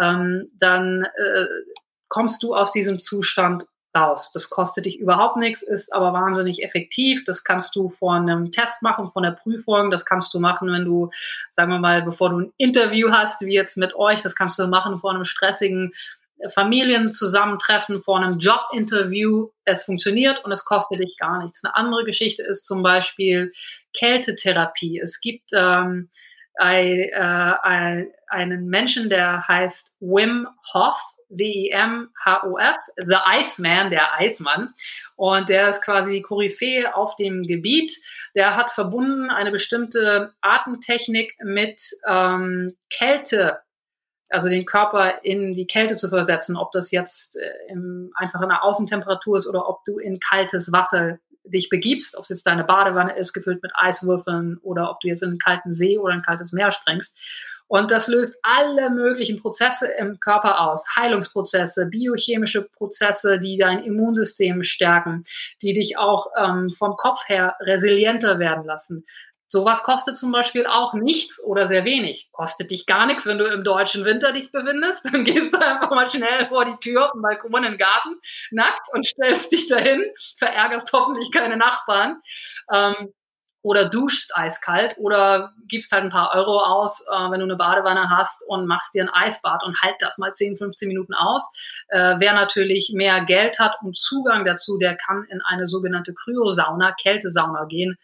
ähm, 0.00 0.50
dann 0.58 1.04
äh, 1.04 1.46
kommst 2.08 2.42
du 2.42 2.54
aus 2.54 2.72
diesem 2.72 2.98
Zustand 2.98 3.66
raus. 3.96 4.30
Das 4.32 4.50
kostet 4.50 4.86
dich 4.86 4.98
überhaupt 4.98 5.36
nichts, 5.36 5.62
ist 5.62 5.92
aber 5.92 6.12
wahnsinnig 6.12 6.62
effektiv. 6.62 7.24
Das 7.24 7.44
kannst 7.44 7.76
du 7.76 7.90
vor 7.90 8.14
einem 8.14 8.50
Test 8.52 8.82
machen, 8.82 9.10
vor 9.10 9.22
einer 9.22 9.32
Prüfung. 9.32 9.90
Das 9.90 10.04
kannst 10.04 10.32
du 10.34 10.40
machen, 10.40 10.72
wenn 10.72 10.84
du, 10.84 11.10
sagen 11.52 11.70
wir 11.70 11.78
mal, 11.78 12.02
bevor 12.02 12.30
du 12.30 12.40
ein 12.40 12.52
Interview 12.56 13.10
hast, 13.10 13.40
wie 13.42 13.54
jetzt 13.54 13.76
mit 13.76 13.94
euch. 13.94 14.22
Das 14.22 14.34
kannst 14.34 14.58
du 14.58 14.66
machen 14.66 14.98
vor 14.98 15.10
einem 15.12 15.24
stressigen 15.24 15.92
Familienzusammentreffen, 16.50 18.02
vor 18.02 18.18
einem 18.18 18.38
Jobinterview. 18.38 19.48
Es 19.64 19.84
funktioniert 19.84 20.44
und 20.44 20.52
es 20.52 20.64
kostet 20.64 21.00
dich 21.00 21.16
gar 21.18 21.42
nichts. 21.42 21.62
Eine 21.62 21.76
andere 21.76 22.04
Geschichte 22.04 22.42
ist 22.42 22.64
zum 22.64 22.82
Beispiel 22.82 23.52
Kältetherapie. 23.96 24.98
Es 24.98 25.20
gibt 25.20 25.50
ähm, 25.54 26.10
ein, 26.56 26.98
äh, 26.98 28.06
einen 28.28 28.68
Menschen, 28.68 29.10
der 29.10 29.46
heißt 29.48 29.96
Wim 30.00 30.48
Hof, 30.72 31.00
W-I-M-H-O-F, 31.32 32.76
The 32.96 33.16
Iceman, 33.26 33.90
der 33.90 34.14
Eismann. 34.14 34.74
Und 35.16 35.48
der 35.48 35.70
ist 35.70 35.82
quasi 35.82 36.12
die 36.12 36.22
Koryphäe 36.22 36.94
auf 36.94 37.16
dem 37.16 37.42
Gebiet. 37.42 37.92
Der 38.34 38.56
hat 38.56 38.72
verbunden 38.72 39.30
eine 39.30 39.50
bestimmte 39.50 40.34
Atemtechnik 40.40 41.34
mit 41.42 41.82
ähm, 42.06 42.76
Kälte, 42.90 43.60
also 44.28 44.48
den 44.48 44.64
Körper 44.64 45.24
in 45.24 45.54
die 45.54 45.66
Kälte 45.66 45.96
zu 45.96 46.08
versetzen, 46.08 46.56
ob 46.56 46.72
das 46.72 46.90
jetzt 46.90 47.36
äh, 47.36 47.72
im, 47.72 48.12
einfach 48.14 48.42
in 48.42 48.48
der 48.48 48.64
Außentemperatur 48.64 49.36
ist 49.36 49.46
oder 49.46 49.68
ob 49.68 49.84
du 49.84 49.98
in 49.98 50.20
kaltes 50.20 50.72
Wasser 50.72 51.18
dich 51.44 51.68
begibst, 51.68 52.16
ob 52.16 52.24
es 52.24 52.30
jetzt 52.30 52.46
deine 52.46 52.64
Badewanne 52.64 53.16
ist, 53.16 53.32
gefüllt 53.32 53.62
mit 53.62 53.72
Eiswürfeln 53.74 54.58
oder 54.62 54.90
ob 54.90 55.00
du 55.00 55.08
jetzt 55.08 55.22
in 55.22 55.30
einen 55.30 55.38
kalten 55.38 55.74
See 55.74 55.98
oder 55.98 56.14
ein 56.14 56.22
kaltes 56.22 56.52
Meer 56.52 56.72
springst. 56.72 57.16
Und 57.68 57.90
das 57.90 58.06
löst 58.06 58.38
alle 58.42 58.90
möglichen 58.90 59.40
Prozesse 59.40 59.86
im 59.86 60.20
Körper 60.20 60.60
aus. 60.60 60.84
Heilungsprozesse, 60.94 61.86
biochemische 61.86 62.68
Prozesse, 62.68 63.38
die 63.38 63.56
dein 63.56 63.82
Immunsystem 63.82 64.62
stärken, 64.62 65.24
die 65.62 65.72
dich 65.72 65.96
auch 65.96 66.26
ähm, 66.36 66.68
vom 66.70 66.96
Kopf 66.96 67.28
her 67.28 67.56
resilienter 67.60 68.38
werden 68.38 68.64
lassen. 68.66 69.06
Sowas 69.52 69.82
kostet 69.82 70.16
zum 70.16 70.32
Beispiel 70.32 70.66
auch 70.66 70.94
nichts 70.94 71.38
oder 71.44 71.66
sehr 71.66 71.84
wenig. 71.84 72.30
Kostet 72.32 72.70
dich 72.70 72.86
gar 72.86 73.04
nichts, 73.04 73.26
wenn 73.26 73.36
du 73.36 73.44
im 73.44 73.64
deutschen 73.64 74.06
Winter 74.06 74.32
dich 74.32 74.50
befindest. 74.50 75.04
Dann 75.12 75.24
gehst 75.24 75.52
du 75.52 75.58
einfach 75.58 75.90
mal 75.90 76.10
schnell 76.10 76.46
vor 76.48 76.64
die 76.64 76.78
Tür 76.80 77.04
auf 77.04 77.12
den 77.12 77.20
Balkon 77.20 77.62
in 77.62 77.72
den 77.72 77.76
Garten, 77.76 78.18
nackt 78.50 78.86
und 78.94 79.06
stellst 79.06 79.52
dich 79.52 79.68
dahin, 79.68 80.02
verärgerst 80.38 80.90
hoffentlich 80.94 81.30
keine 81.30 81.58
Nachbarn. 81.58 82.22
Ähm, 82.72 83.12
oder 83.60 83.90
duschst 83.90 84.34
eiskalt 84.34 84.96
oder 84.96 85.52
gibst 85.68 85.92
halt 85.92 86.04
ein 86.04 86.10
paar 86.10 86.34
Euro 86.34 86.58
aus, 86.58 87.04
äh, 87.06 87.30
wenn 87.30 87.40
du 87.40 87.44
eine 87.44 87.56
Badewanne 87.56 88.08
hast 88.08 88.42
und 88.48 88.66
machst 88.66 88.94
dir 88.94 89.02
ein 89.02 89.10
Eisbad 89.10 89.62
und 89.66 89.76
halt 89.82 89.96
das 90.00 90.16
mal 90.16 90.32
10, 90.32 90.56
15 90.56 90.88
Minuten 90.88 91.12
aus. 91.12 91.52
Äh, 91.88 92.14
wer 92.20 92.32
natürlich 92.32 92.90
mehr 92.94 93.22
Geld 93.26 93.58
hat 93.58 93.76
und 93.82 93.94
Zugang 93.94 94.46
dazu, 94.46 94.78
der 94.78 94.96
kann 94.96 95.24
in 95.28 95.42
eine 95.42 95.66
sogenannte 95.66 96.14
Kryosauna, 96.14 96.92
Kältesauna 96.92 97.66
gehen. 97.66 97.98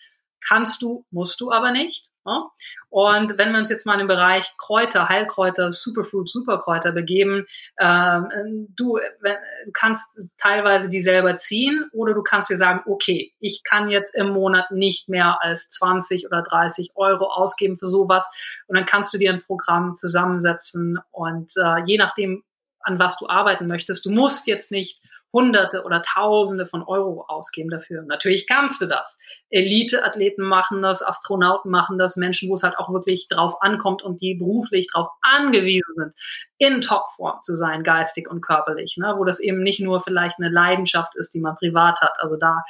Kannst 0.46 0.82
du, 0.82 1.04
musst 1.10 1.40
du 1.40 1.50
aber 1.52 1.72
nicht. 1.72 2.10
Ne? 2.28 2.42
Und 2.90 3.38
wenn 3.38 3.52
wir 3.52 3.58
uns 3.58 3.70
jetzt 3.70 3.86
mal 3.86 3.94
in 3.94 4.00
den 4.00 4.08
Bereich 4.08 4.50
Kräuter, 4.58 5.08
Heilkräuter, 5.08 5.72
Superfood, 5.72 6.28
Superkräuter 6.28 6.92
begeben, 6.92 7.46
ähm, 7.80 8.66
du, 8.76 8.98
wenn, 9.20 9.36
du 9.64 9.72
kannst 9.72 10.18
teilweise 10.38 10.90
die 10.90 11.00
selber 11.00 11.36
ziehen 11.36 11.88
oder 11.92 12.14
du 12.14 12.22
kannst 12.22 12.50
dir 12.50 12.58
sagen, 12.58 12.82
okay, 12.86 13.32
ich 13.40 13.62
kann 13.64 13.88
jetzt 13.88 14.14
im 14.14 14.28
Monat 14.30 14.70
nicht 14.70 15.08
mehr 15.08 15.38
als 15.40 15.68
20 15.70 16.26
oder 16.26 16.42
30 16.42 16.92
Euro 16.96 17.26
ausgeben 17.26 17.78
für 17.78 17.88
sowas. 17.88 18.30
Und 18.66 18.76
dann 18.76 18.86
kannst 18.86 19.12
du 19.12 19.18
dir 19.18 19.32
ein 19.32 19.42
Programm 19.42 19.96
zusammensetzen 19.96 20.98
und 21.10 21.52
äh, 21.56 21.82
je 21.86 21.98
nachdem, 21.98 22.42
an 22.80 22.98
was 22.98 23.16
du 23.18 23.28
arbeiten 23.28 23.66
möchtest, 23.66 24.06
du 24.06 24.10
musst 24.10 24.46
jetzt 24.46 24.70
nicht 24.70 25.00
Hunderte 25.32 25.84
oder 25.84 26.02
Tausende 26.02 26.66
von 26.66 26.82
Euro 26.82 27.24
ausgeben 27.28 27.70
dafür. 27.70 28.02
Natürlich 28.02 28.46
kannst 28.46 28.80
du 28.80 28.86
das. 28.86 29.18
Elite-Athleten 29.50 30.42
machen 30.42 30.82
das, 30.82 31.02
Astronauten 31.02 31.70
machen 31.70 31.98
das, 31.98 32.16
Menschen, 32.16 32.48
wo 32.48 32.54
es 32.54 32.62
halt 32.62 32.78
auch 32.78 32.90
wirklich 32.92 33.28
drauf 33.28 33.60
ankommt 33.60 34.02
und 34.02 34.20
die 34.20 34.34
beruflich 34.34 34.88
drauf 34.92 35.08
angewiesen 35.20 35.94
sind, 35.94 36.14
in 36.58 36.80
Topform 36.80 37.40
zu 37.42 37.56
sein, 37.56 37.84
geistig 37.84 38.30
und 38.30 38.40
körperlich, 38.40 38.96
ne? 38.96 39.14
wo 39.16 39.24
das 39.24 39.40
eben 39.40 39.62
nicht 39.62 39.80
nur 39.80 40.00
vielleicht 40.00 40.38
eine 40.38 40.48
Leidenschaft 40.48 41.14
ist, 41.16 41.34
die 41.34 41.40
man 41.40 41.56
privat 41.56 42.00
hat. 42.00 42.14
Also 42.18 42.36
da 42.36 42.64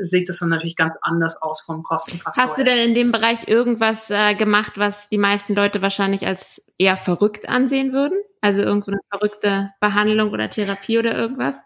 sieht 0.00 0.28
es 0.28 0.38
dann 0.38 0.48
natürlich 0.48 0.76
ganz 0.76 0.96
anders 1.00 1.40
aus 1.40 1.62
vom 1.62 1.82
Kostenfaktor. 1.82 2.42
Hast 2.42 2.58
du 2.58 2.64
denn 2.64 2.78
in 2.78 2.94
dem 2.94 3.12
Bereich 3.12 3.48
irgendwas 3.48 4.10
äh, 4.10 4.34
gemacht, 4.34 4.72
was 4.76 5.08
die 5.08 5.18
meisten 5.18 5.54
Leute 5.54 5.82
wahrscheinlich 5.82 6.26
als 6.26 6.64
eher 6.78 6.96
verrückt 6.96 7.48
ansehen 7.48 7.92
würden? 7.92 8.18
Also 8.40 8.62
irgendwo 8.62 8.92
eine 8.92 9.00
verrückte 9.10 9.70
Behandlung 9.80 10.30
oder 10.30 10.50
Therapie 10.50 10.98
oder 10.98 11.16
irgendwas? 11.16 11.56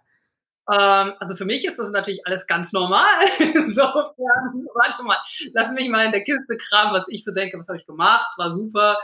Ähm, 0.70 1.14
also 1.18 1.34
für 1.34 1.44
mich 1.44 1.66
ist 1.66 1.78
das 1.78 1.90
natürlich 1.90 2.26
alles 2.26 2.46
ganz 2.46 2.72
normal. 2.72 3.04
Insofern, 3.38 4.66
warte 4.74 5.02
mal, 5.02 5.18
lass 5.52 5.72
mich 5.72 5.88
mal 5.88 6.06
in 6.06 6.12
der 6.12 6.22
Kiste 6.22 6.56
kramen, 6.56 6.94
was 6.94 7.04
ich 7.08 7.24
so 7.24 7.32
denke, 7.34 7.58
was 7.58 7.68
habe 7.68 7.78
ich 7.78 7.86
gemacht, 7.86 8.30
war 8.36 8.52
super. 8.52 8.98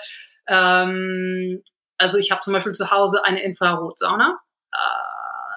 Ähm, 0.47 1.63
also 1.99 2.19
ich 2.19 2.31
habe 2.31 2.43
zum 2.43 2.53
Beispiel 2.53 2.73
zu 2.73 2.91
Hause 2.91 3.25
eine 3.25 3.43
Infrarotsauna. 3.43 4.39
Äh, 4.73 5.16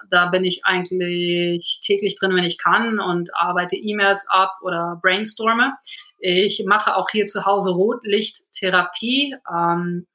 da 0.09 0.27
bin 0.27 0.45
ich 0.45 0.65
eigentlich 0.65 1.79
täglich 1.83 2.15
drin, 2.15 2.35
wenn 2.35 2.43
ich 2.43 2.57
kann 2.57 2.99
und 2.99 3.33
arbeite 3.35 3.75
E-Mails 3.75 4.25
ab 4.27 4.57
oder 4.61 4.99
brainstorme. 5.01 5.73
Ich 6.19 6.63
mache 6.65 6.95
auch 6.95 7.09
hier 7.09 7.25
zu 7.25 7.45
Hause 7.45 7.71
Rotlichttherapie. 7.71 9.35
Ähm, 9.49 10.07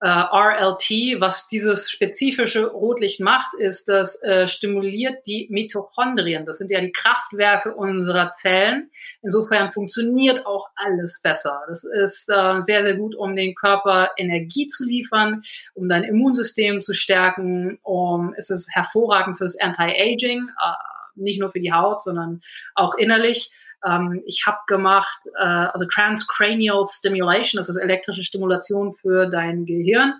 äh, 0.00 0.08
RLT, 0.08 1.20
was 1.20 1.48
dieses 1.48 1.90
spezifische 1.90 2.66
Rotlicht 2.66 3.20
macht, 3.20 3.52
ist, 3.58 3.88
das 3.88 4.22
äh, 4.22 4.46
stimuliert 4.46 5.26
die 5.26 5.48
Mitochondrien. 5.50 6.46
Das 6.46 6.58
sind 6.58 6.70
ja 6.70 6.80
die 6.80 6.92
Kraftwerke 6.92 7.74
unserer 7.74 8.30
Zellen. 8.30 8.90
Insofern 9.22 9.72
funktioniert 9.72 10.46
auch 10.46 10.68
alles 10.76 11.20
besser. 11.22 11.62
Das 11.68 11.84
ist 11.84 12.30
äh, 12.30 12.60
sehr, 12.60 12.84
sehr 12.84 12.94
gut, 12.94 13.16
um 13.16 13.34
den 13.34 13.54
Körper 13.54 14.10
Energie 14.16 14.68
zu 14.68 14.84
liefern, 14.84 15.42
um 15.74 15.88
dein 15.88 16.04
Immunsystem 16.04 16.80
zu 16.80 16.94
stärken. 16.94 17.78
Um, 17.82 18.34
es 18.36 18.50
ist 18.50 18.74
hervorragend 18.74 19.38
fürs 19.38 19.58
Anti-Aging, 19.58 20.48
äh, 20.48 20.97
nicht 21.18 21.40
nur 21.40 21.50
für 21.50 21.60
die 21.60 21.72
Haut, 21.72 22.02
sondern 22.02 22.40
auch 22.74 22.94
innerlich. 22.94 23.50
Ähm, 23.84 24.22
ich 24.26 24.44
habe 24.46 24.58
gemacht, 24.66 25.18
äh, 25.38 25.44
also 25.44 25.86
Transcranial 25.86 26.84
Stimulation, 26.86 27.58
das 27.58 27.68
ist 27.68 27.76
elektrische 27.76 28.24
Stimulation 28.24 28.92
für 28.92 29.26
dein 29.26 29.66
Gehirn. 29.66 30.14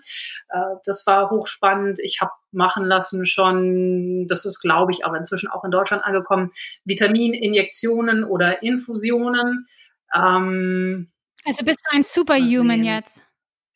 Äh, 0.49 0.59
das 0.85 1.05
war 1.05 1.29
hochspannend. 1.29 1.99
Ich 1.99 2.21
habe 2.21 2.31
machen 2.51 2.85
lassen 2.85 3.25
schon, 3.25 4.27
das 4.27 4.45
ist, 4.45 4.59
glaube 4.61 4.91
ich, 4.91 5.05
aber 5.05 5.17
inzwischen 5.17 5.49
auch 5.49 5.63
in 5.63 5.71
Deutschland 5.71 6.03
angekommen, 6.03 6.51
Vitamininjektionen 6.85 8.23
oder 8.23 8.63
Infusionen. 8.63 9.67
Ähm, 10.15 11.11
also 11.45 11.65
bist 11.65 11.81
du 11.85 11.95
ein 11.95 12.03
Superhuman 12.03 12.83
jetzt? 12.83 13.21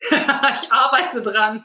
ich 0.00 0.72
arbeite 0.72 1.22
dran. 1.22 1.64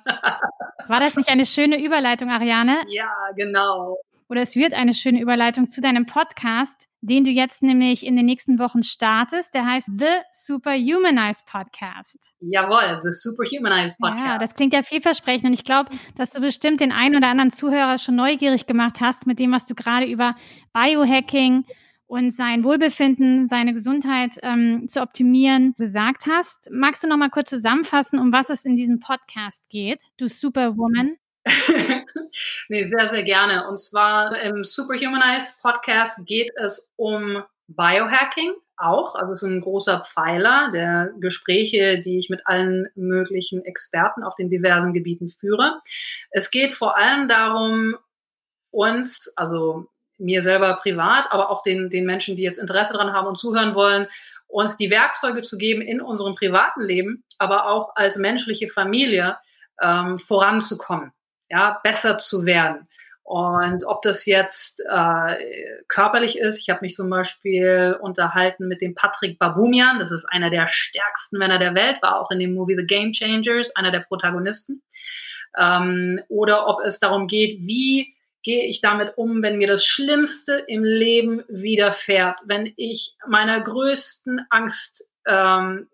War 0.88 1.00
das 1.00 1.16
nicht 1.16 1.30
eine 1.30 1.46
schöne 1.46 1.84
Überleitung, 1.84 2.30
Ariane? 2.30 2.84
Ja, 2.88 3.12
genau. 3.36 3.98
Oder 4.30 4.42
es 4.42 4.56
wird 4.56 4.74
eine 4.74 4.94
schöne 4.94 5.22
Überleitung 5.22 5.68
zu 5.68 5.82
deinem 5.82 6.06
Podcast 6.06 6.90
den 7.02 7.24
du 7.24 7.30
jetzt 7.30 7.64
nämlich 7.64 8.06
in 8.06 8.16
den 8.16 8.26
nächsten 8.26 8.60
Wochen 8.60 8.84
startest. 8.84 9.54
Der 9.54 9.66
heißt 9.66 9.90
The 9.98 10.22
Superhumanized 10.32 11.46
Podcast. 11.46 12.18
Jawohl, 12.40 13.02
The 13.04 13.12
Superhumanized 13.12 13.98
Podcast. 14.00 14.26
Ja, 14.26 14.38
das 14.38 14.56
klingt 14.56 14.74
ja 14.74 14.84
vielversprechend 14.84 15.46
und 15.46 15.54
ich 15.54 15.64
glaube, 15.64 15.92
dass 16.18 16.32
du 16.32 16.42
bestimmt 16.42 16.82
den 16.82 16.92
einen 16.92 17.16
oder 17.16 17.28
anderen 17.28 17.52
Zuhörer 17.52 17.98
schon 17.98 18.16
neugierig 18.16 18.68
gemacht 18.68 19.00
hast 19.00 19.28
mit 19.28 19.40
dem, 19.40 19.52
was 19.52 19.66
du 19.66 19.76
gerade 19.76 20.06
über 20.06 20.36
Biohacking 20.74 21.66
und 22.08 22.32
sein 22.32 22.64
Wohlbefinden, 22.64 23.48
seine 23.48 23.74
Gesundheit 23.74 24.38
ähm, 24.42 24.88
zu 24.88 25.02
optimieren 25.02 25.76
gesagt 25.78 26.26
hast. 26.26 26.70
Magst 26.72 27.04
du 27.04 27.08
noch 27.08 27.18
mal 27.18 27.30
kurz 27.30 27.50
zusammenfassen, 27.50 28.20
um 28.20 28.34
was 28.34 28.50
es 28.50 28.66
in 28.66 28.76
diesem 28.76 29.00
Podcast 29.00 29.64
geht, 29.70 30.02
du 30.18 30.28
Superwoman? 30.28 31.18
nee, 32.70 32.84
sehr, 32.84 33.10
sehr 33.10 33.24
gerne. 33.24 33.68
Und 33.68 33.78
zwar 33.78 34.40
im 34.42 34.64
Superhumanized 34.64 35.62
Podcast 35.62 36.18
geht 36.26 36.52
es 36.56 36.92
um 36.96 37.44
Biohacking 37.68 38.54
auch. 38.78 39.16
Also 39.16 39.34
es 39.34 39.44
ist 39.44 39.50
ein 39.50 39.62
großer 39.62 40.02
Pfeiler 40.02 40.72
der 40.72 41.12
Gespräche, 41.20 42.02
die 42.02 42.18
ich 42.18 42.30
mit 42.30 42.48
allen 42.48 42.88
möglichen 42.96 43.64
Experten 43.64 44.24
auf 44.24 44.36
den 44.36 44.50
diversen 44.50 44.94
Gebieten 44.94 45.30
führe. 45.30 45.80
Es 46.32 46.52
geht 46.52 46.76
vor 46.76 46.98
allem 46.98 47.28
darum, 47.28 47.96
uns, 48.72 49.32
also 49.36 49.88
mir 50.18 50.42
selber 50.42 50.74
privat, 50.76 51.32
aber 51.32 51.50
auch 51.50 51.64
den, 51.64 51.90
den 51.90 52.06
Menschen, 52.06 52.36
die 52.36 52.44
jetzt 52.44 52.60
Interesse 52.60 52.94
daran 52.94 53.14
haben 53.14 53.28
und 53.28 53.38
zuhören 53.38 53.74
wollen, 53.74 54.08
uns 54.48 54.78
die 54.78 54.90
Werkzeuge 54.90 55.42
zu 55.42 55.58
geben 55.58 55.82
in 55.82 56.02
unserem 56.02 56.36
privaten 56.36 56.82
Leben, 56.82 57.24
aber 57.38 57.68
auch 57.68 57.96
als 57.96 58.18
menschliche 58.18 58.68
Familie 58.68 59.38
ähm, 59.82 60.20
voranzukommen 60.20 61.14
ja, 61.50 61.80
besser 61.84 62.20
zu 62.20 62.46
werden. 62.46 62.88
Und 63.30 63.86
ob 63.86 64.02
das 64.02 64.26
jetzt 64.26 64.84
äh, 64.90 65.84
körperlich 65.88 66.40
ist, 66.40 66.58
ich 66.58 66.72
habe 66.72 66.80
mich 66.82 66.96
zum 66.96 67.12
Beispiel 67.12 67.96
unterhalten 68.02 68.68
mit 68.68 68.82
dem 68.82 68.96
Patrick 68.96 69.38
Babumian, 69.38 70.00
das 70.00 70.12
ist 70.12 70.26
einer 70.26 70.50
der 70.50 70.68
stärksten 70.68 71.38
Männer 71.38 71.60
der 71.60 71.76
Welt, 71.76 71.98
war 72.02 72.20
auch 72.20 72.32
in 72.32 72.40
dem 72.40 72.56
Movie 72.56 72.76
The 72.76 72.88
Game 72.88 73.12
Changers, 73.12 73.76
einer 73.76 73.92
der 73.92 74.00
Protagonisten. 74.00 74.82
Ähm, 75.56 76.20
oder 76.28 76.68
ob 76.68 76.82
es 76.84 77.00
darum 77.00 77.28
geht, 77.28 77.60
wie 77.62 78.16
gehe 78.42 78.66
ich 78.66 78.82
damit 78.82 79.16
um, 79.16 79.44
wenn 79.44 79.60
mir 79.60 79.68
das 79.68 79.86
Schlimmste 79.86 80.64
im 80.68 80.84
Leben 80.84 81.44
widerfährt, 81.50 82.40
wenn 82.46 82.74
ich 82.78 83.14
meiner 83.28 83.62
größten 83.62 84.42
Angst 84.50 85.08
ähm, 85.28 85.88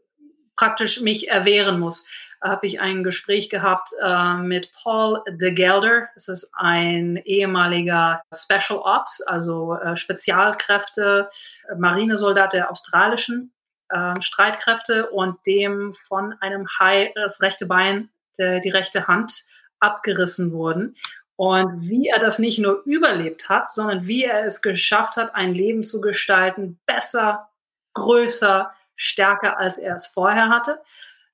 praktisch 0.55 1.01
mich 1.01 1.27
erwehren 1.27 1.81
muss 1.81 2.05
habe 2.47 2.67
ich 2.67 2.79
ein 2.79 3.03
Gespräch 3.03 3.49
gehabt 3.49 3.89
äh, 4.01 4.35
mit 4.35 4.71
Paul 4.73 5.21
de 5.27 5.51
Gelder. 5.51 6.09
Das 6.15 6.27
ist 6.27 6.51
ein 6.53 7.17
ehemaliger 7.17 8.21
Special 8.33 8.79
Ops, 8.79 9.21
also 9.21 9.75
äh, 9.75 9.95
Spezialkräfte, 9.95 11.29
Marinesoldat 11.77 12.53
der 12.53 12.71
australischen 12.71 13.51
äh, 13.89 14.19
Streitkräfte 14.21 15.09
und 15.09 15.45
dem 15.45 15.93
von 16.07 16.33
einem 16.39 16.67
Hai 16.79 17.11
das 17.15 17.41
rechte 17.41 17.65
Bein, 17.65 18.09
der, 18.37 18.59
die 18.59 18.69
rechte 18.69 19.07
Hand 19.07 19.45
abgerissen 19.79 20.51
wurden. 20.51 20.95
Und 21.37 21.89
wie 21.89 22.07
er 22.07 22.19
das 22.19 22.39
nicht 22.39 22.59
nur 22.59 22.81
überlebt 22.85 23.49
hat, 23.49 23.69
sondern 23.69 24.07
wie 24.07 24.23
er 24.23 24.45
es 24.45 24.61
geschafft 24.61 25.17
hat, 25.17 25.35
ein 25.35 25.53
Leben 25.53 25.83
zu 25.83 25.99
gestalten, 25.99 26.79
besser, 26.85 27.49
größer, 27.93 28.73
stärker, 28.95 29.59
als 29.59 29.77
er 29.77 29.95
es 29.95 30.07
vorher 30.07 30.49
hatte. 30.49 30.81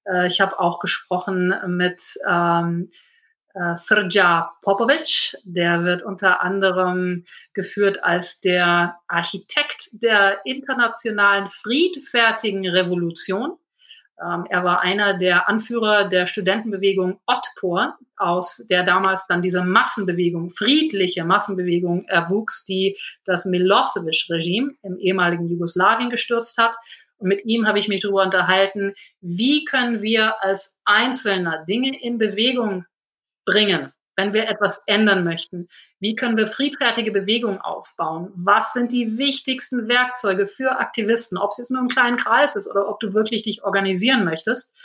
Äh, 0.06 0.28
ich 0.28 0.42
habe 0.42 0.60
auch 0.60 0.80
gesprochen 0.80 1.54
mit 1.68 2.02
ähm, 2.28 2.90
äh, 3.54 3.76
Srđa 3.76 4.50
Popovic, 4.62 5.36
der 5.44 5.84
wird 5.84 6.04
unter 6.04 6.42
anderem 6.42 7.26
geführt 7.54 8.04
als 8.04 8.40
der 8.40 8.96
Architekt 9.08 9.90
der 9.92 10.46
internationalen 10.46 11.48
friedfertigen 11.48 12.68
Revolution. 12.68 13.58
Ähm, 14.24 14.46
er 14.50 14.64
war 14.64 14.82
einer 14.82 15.18
der 15.18 15.50
Anführer 15.50 16.08
der 16.08 16.28
Studentenbewegung 16.28 17.20
Otpor, 17.26 17.98
aus 18.18 18.64
der 18.70 18.84
damals 18.84 19.26
dann 19.28 19.42
diese 19.42 19.64
Massenbewegung, 19.64 20.52
friedliche 20.52 21.26
Massenbewegung 21.26 22.06
erwuchs, 22.08 22.66
die 22.66 22.98
das 23.26 23.46
Milosevic-Regime 23.46 24.76
im 24.84 24.98
ehemaligen 25.00 25.50
Jugoslawien 25.50 26.10
gestürzt 26.10 26.58
hat 26.58 26.76
mit 27.22 27.46
ihm 27.46 27.68
habe 27.68 27.80
ich 27.80 27.88
mich 27.88 28.02
darüber 28.02 28.24
unterhalten, 28.24 28.94
wie 29.22 29.66
können 29.66 30.02
wir 30.02 30.42
als 30.44 30.78
Einzelner 30.86 31.66
Dinge 31.66 32.00
in 32.02 32.18
Bewegung 32.18 32.86
bringen, 33.46 33.92
wenn 34.16 34.34
wir 34.34 34.48
etwas 34.48 34.82
ändern 34.88 35.24
möchten? 35.24 35.68
Wie 36.00 36.16
können 36.16 36.38
wir 36.38 36.48
friedfertige 36.48 37.12
Bewegungen 37.12 37.60
aufbauen? 37.60 38.32
Was 38.36 38.74
sind 38.74 38.92
die 38.92 39.18
wichtigsten 39.18 39.88
Werkzeuge 39.88 40.48
für 40.48 40.80
Aktivisten? 40.80 41.38
Ob 41.38 41.52
es 41.52 41.58
jetzt 41.58 41.72
nur 41.72 41.82
im 41.82 41.90
kleinen 41.90 42.18
Kreis 42.18 42.56
ist 42.56 42.70
oder 42.70 42.90
ob 42.90 43.00
du 43.00 43.14
wirklich 43.14 43.44
dich 43.44 43.64
organisieren 43.64 44.24
möchtest. 44.24 44.76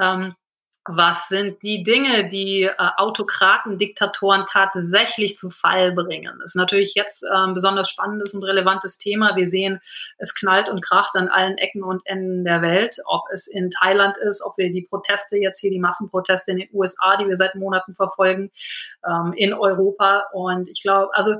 Ähm, 0.00 0.34
was 0.88 1.28
sind 1.28 1.62
die 1.62 1.82
Dinge, 1.82 2.28
die 2.28 2.62
äh, 2.62 2.72
Autokraten, 2.96 3.78
Diktatoren 3.78 4.46
tatsächlich 4.50 5.36
zu 5.36 5.50
Fall 5.50 5.92
bringen? 5.92 6.36
Das 6.38 6.52
ist 6.52 6.56
natürlich 6.56 6.94
jetzt 6.94 7.22
äh, 7.22 7.28
ein 7.28 7.54
besonders 7.54 7.90
spannendes 7.90 8.32
und 8.32 8.42
relevantes 8.42 8.98
Thema. 8.98 9.36
Wir 9.36 9.46
sehen, 9.46 9.80
es 10.16 10.34
knallt 10.34 10.68
und 10.68 10.82
kracht 10.82 11.14
an 11.14 11.28
allen 11.28 11.58
Ecken 11.58 11.82
und 11.82 12.02
Enden 12.06 12.44
der 12.44 12.62
Welt, 12.62 12.96
ob 13.04 13.22
es 13.32 13.46
in 13.46 13.70
Thailand 13.70 14.16
ist, 14.16 14.42
ob 14.42 14.56
wir 14.56 14.72
die 14.72 14.82
Proteste 14.82 15.36
jetzt 15.36 15.60
hier, 15.60 15.70
die 15.70 15.78
Massenproteste 15.78 16.52
in 16.52 16.58
den 16.58 16.68
USA, 16.72 17.16
die 17.16 17.28
wir 17.28 17.36
seit 17.36 17.54
Monaten 17.54 17.94
verfolgen, 17.94 18.50
ähm, 19.06 19.34
in 19.36 19.52
Europa. 19.52 20.24
Und 20.32 20.68
ich 20.68 20.82
glaube, 20.82 21.14
also 21.14 21.34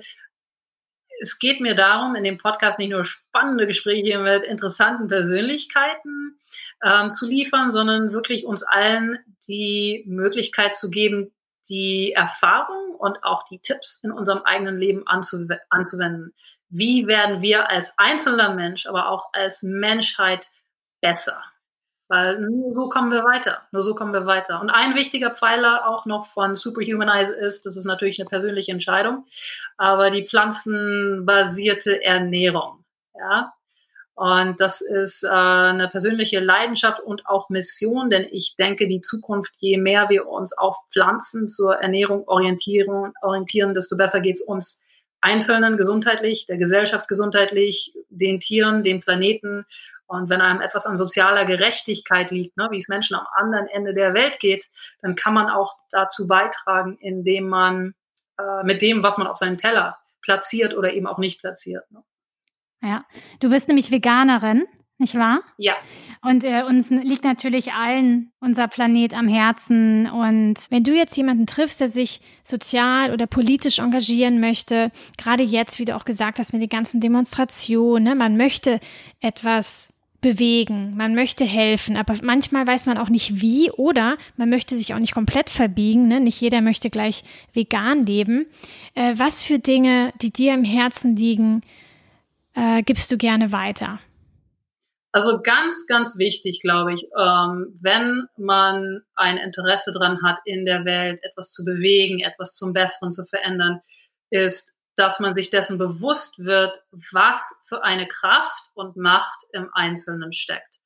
es 1.21 1.39
geht 1.39 1.61
mir 1.61 1.75
darum, 1.75 2.15
in 2.15 2.25
dem 2.25 2.39
Podcast 2.39 2.79
nicht 2.79 2.91
nur 2.91 3.05
spannende 3.05 3.67
Gespräche 3.67 4.19
mit 4.19 4.45
interessanten 4.45 5.09
Persönlichkeiten 5.09 6.39
ähm, 6.83 7.13
zu 7.13 7.27
liefern, 7.29 7.71
sondern 7.71 8.13
wirklich 8.13 8.47
uns 8.47 8.63
allen 8.63 9.19
die 9.47 10.05
Möglichkeit 10.07 10.77
zu 10.77 10.91
geben, 10.91 11.33
die 11.69 12.13
Erfahrung 12.13 12.95
und 12.99 13.25
auch 13.25 13.45
die 13.45 13.61
Tipps 13.61 14.01
in 14.03 14.11
unserem 14.11 14.43
eigenen 14.43 14.79
Leben 14.79 15.07
anzuw 15.07 15.49
anzuwenden. 15.69 16.35
Wie 16.69 17.07
werden 17.07 17.43
wir 17.43 17.69
als 17.69 17.93
einzelner 17.97 18.55
Mensch, 18.55 18.87
aber 18.87 19.09
auch 19.09 19.29
als 19.33 19.63
Menschheit 19.63 20.49
besser? 21.01 21.43
Weil 22.09 22.41
nur 22.41 22.75
so 22.75 22.89
kommen 22.89 23.13
wir 23.13 23.23
weiter. 23.25 23.63
Nur 23.71 23.83
so 23.83 23.95
kommen 23.95 24.15
wir 24.15 24.25
weiter. 24.25 24.61
Und 24.61 24.71
ein 24.71 24.95
wichtiger 24.95 25.31
Pfeiler 25.31 25.87
auch 25.89 26.07
noch 26.07 26.27
von 26.27 26.57
Superhumanize 26.57 27.35
ist, 27.35 27.67
das 27.67 27.77
ist 27.77 27.85
natürlich 27.85 28.19
eine 28.19 28.29
persönliche 28.29 28.73
Entscheidung, 28.73 29.27
aber 29.77 30.11
die 30.11 30.25
pflanzenbasierte 30.25 32.03
Ernährung. 32.03 32.85
Ja, 33.15 33.53
und 34.19 34.59
das 34.59 34.81
ist 34.81 35.23
äh, 35.23 35.29
eine 35.29 35.87
persönliche 35.87 36.41
Leidenschaft 36.41 36.99
und 36.99 37.29
auch 37.29 37.51
Mission, 37.51 38.11
denn 38.11 38.27
ich 38.33 38.57
denke, 38.59 38.89
die 38.89 39.01
Zukunft, 39.01 39.53
je 39.59 39.79
mehr 39.79 40.09
wir 40.09 40.27
uns 40.27 40.53
auf 40.59 40.77
Pflanzen 40.91 41.47
zur 41.47 41.77
Ernährung 41.77 42.27
orientieren, 42.27 43.13
orientieren 43.23 43.75
desto 43.75 43.97
besser 43.97 44.21
geht's 44.21 44.43
uns 44.43 44.81
Einzelnen 45.21 45.77
gesundheitlich, 45.77 46.47
der 46.47 46.59
Gesellschaft 46.59 47.09
gesundheitlich, 47.09 47.95
den 48.09 48.41
Tieren, 48.41 48.83
dem 48.83 49.01
Planeten 49.01 49.67
und 50.07 50.31
wenn 50.31 50.41
einem 50.41 50.61
etwas 50.63 50.87
an 50.87 50.97
sozialer 50.97 51.45
Gerechtigkeit 51.45 52.31
liegt, 52.31 52.57
ne, 52.57 52.69
wie 52.71 52.79
es 52.79 52.89
Menschen 52.89 53.15
am 53.15 53.27
anderen 53.33 53.67
Ende 53.69 53.93
der 53.93 54.15
Welt 54.15 54.41
geht, 54.41 54.69
dann 55.03 55.15
kann 55.15 55.35
man 55.35 55.51
auch 55.51 55.77
dazu 55.91 56.27
beitragen, 56.27 56.97
indem 57.01 57.49
man 57.49 57.95
äh, 58.39 58.65
mit 58.65 58.81
dem, 58.81 59.03
was 59.03 59.19
man 59.19 59.27
auf 59.27 59.37
seinen 59.37 59.59
Teller 59.59 59.99
platziert 60.23 60.75
oder 60.75 60.93
eben 60.95 61.07
auch 61.07 61.19
nicht 61.19 61.41
platziert. 61.41 61.91
Ne. 61.91 62.03
Ja, 62.83 63.05
du 63.41 63.51
bist 63.51 63.69
nämlich 63.69 63.91
Veganerin, 63.91 64.67
nicht 64.99 65.15
wahr? 65.15 65.41
Ja. 65.57 65.75
Und 66.23 66.45
äh, 66.45 66.63
uns 66.63 66.91
liegt 66.91 67.25
natürlich 67.25 67.73
allen 67.73 68.33
unser 68.41 68.67
Planet 68.69 69.15
am 69.15 69.29
Herzen. 69.29 70.09
Und 70.09 70.57
wenn 70.71 70.85
du 70.85 70.93
jetzt 70.93 71.17
jemanden 71.17 71.47
triffst, 71.47 71.81
der 71.81 71.89
sich 71.89 72.21
sozial 72.43 73.13
oder 73.13 73.27
politisch 73.27 73.79
engagieren 73.79 74.41
möchte, 74.41 74.91
gerade 75.17 75.43
jetzt, 75.43 75.79
wie 75.79 75.85
du 75.85 75.95
auch 75.95 76.05
gesagt 76.05 76.39
hast, 76.39 76.53
mit 76.53 76.63
den 76.63 76.69
ganzen 76.69 77.01
Demonstrationen, 77.01 78.05
ne, 78.05 78.15
man 78.15 78.37
möchte 78.37 78.81
etwas 79.21 79.93
bewegen, 80.21 80.97
man 80.97 81.15
möchte 81.15 81.45
helfen, 81.45 81.97
aber 81.97 82.15
manchmal 82.23 82.67
weiß 82.67 82.87
man 82.87 82.99
auch 82.99 83.09
nicht 83.09 83.41
wie 83.41 83.71
oder 83.71 84.17
man 84.37 84.51
möchte 84.51 84.77
sich 84.77 84.93
auch 84.93 84.99
nicht 84.99 85.15
komplett 85.15 85.49
verbiegen. 85.49 86.09
Ne? 86.09 86.21
Nicht 86.21 86.41
jeder 86.41 86.61
möchte 86.61 86.91
gleich 86.91 87.23
vegan 87.53 88.05
leben. 88.05 88.47
Äh, 88.95 89.15
was 89.17 89.45
für 89.45 89.61
Dinge, 89.61 90.13
die 90.21 90.33
dir 90.33 90.55
im 90.55 90.65
Herzen 90.65 91.15
liegen, 91.15 91.63
äh, 92.55 92.83
gibst 92.83 93.13
du 93.13 93.17
gerne 93.17 93.53
weiter? 93.53 94.01
Also 95.13 95.41
ganz, 95.41 95.87
ganz 95.87 96.19
wichtig, 96.19 96.61
glaube 96.61 96.95
ich, 96.95 97.05
ähm, 97.19 97.79
wenn 97.81 98.29
man 98.37 99.01
ein 99.15 99.39
Interesse 99.39 99.93
daran 99.93 100.23
hat, 100.23 100.39
in 100.45 100.67
der 100.67 100.85
Welt 100.85 101.21
etwas 101.23 101.51
zu 101.51 101.65
bewegen, 101.65 102.21
etwas 102.21 102.55
zum 102.55 102.73
Besseren 102.73 103.11
zu 103.11 103.25
verändern, 103.25 103.81
ist 104.31 104.75
dass 104.99 105.21
man 105.21 105.33
sich 105.33 105.51
dessen 105.51 105.79
bewusst 105.79 106.41
wird, 106.41 106.83
was 107.13 107.63
für 107.67 107.85
eine 107.85 108.09
Kraft 108.09 108.73
und 108.75 108.97
Macht 108.97 109.45
im 109.53 109.71
Einzelnen 109.73 110.33
steckt. 110.33 110.78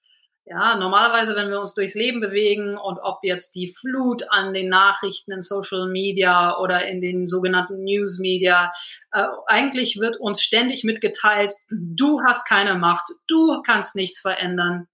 Ja, 0.44 0.74
normalerweise, 0.74 1.36
wenn 1.36 1.50
wir 1.50 1.60
uns 1.60 1.74
durchs 1.74 1.94
Leben 1.94 2.20
bewegen 2.20 2.76
und 2.76 2.98
ob 2.98 3.20
jetzt 3.22 3.54
die 3.54 3.72
Flut 3.72 4.24
an 4.28 4.52
den 4.52 4.68
Nachrichten 4.68 5.30
in 5.30 5.40
Social 5.40 5.88
Media 5.88 6.58
oder 6.58 6.84
in 6.86 7.00
den 7.00 7.28
sogenannten 7.28 7.84
News 7.84 8.18
Media, 8.18 8.72
äh, 9.12 9.24
eigentlich 9.46 10.00
wird 10.00 10.16
uns 10.18 10.42
ständig 10.42 10.82
mitgeteilt, 10.82 11.54
du 11.70 12.22
hast 12.22 12.44
keine 12.44 12.74
Macht, 12.74 13.08
du 13.28 13.62
kannst 13.62 13.94
nichts 13.94 14.20
verändern, 14.20 14.88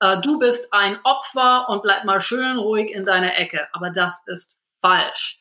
äh, 0.00 0.18
du 0.20 0.38
bist 0.38 0.72
ein 0.72 0.98
Opfer 1.04 1.68
und 1.68 1.82
bleib 1.82 2.04
mal 2.04 2.20
schön 2.20 2.58
ruhig 2.58 2.90
in 2.90 3.04
deiner 3.04 3.36
Ecke. 3.36 3.68
Aber 3.72 3.90
das 3.90 4.22
ist 4.26 4.58
falsch. 4.80 5.38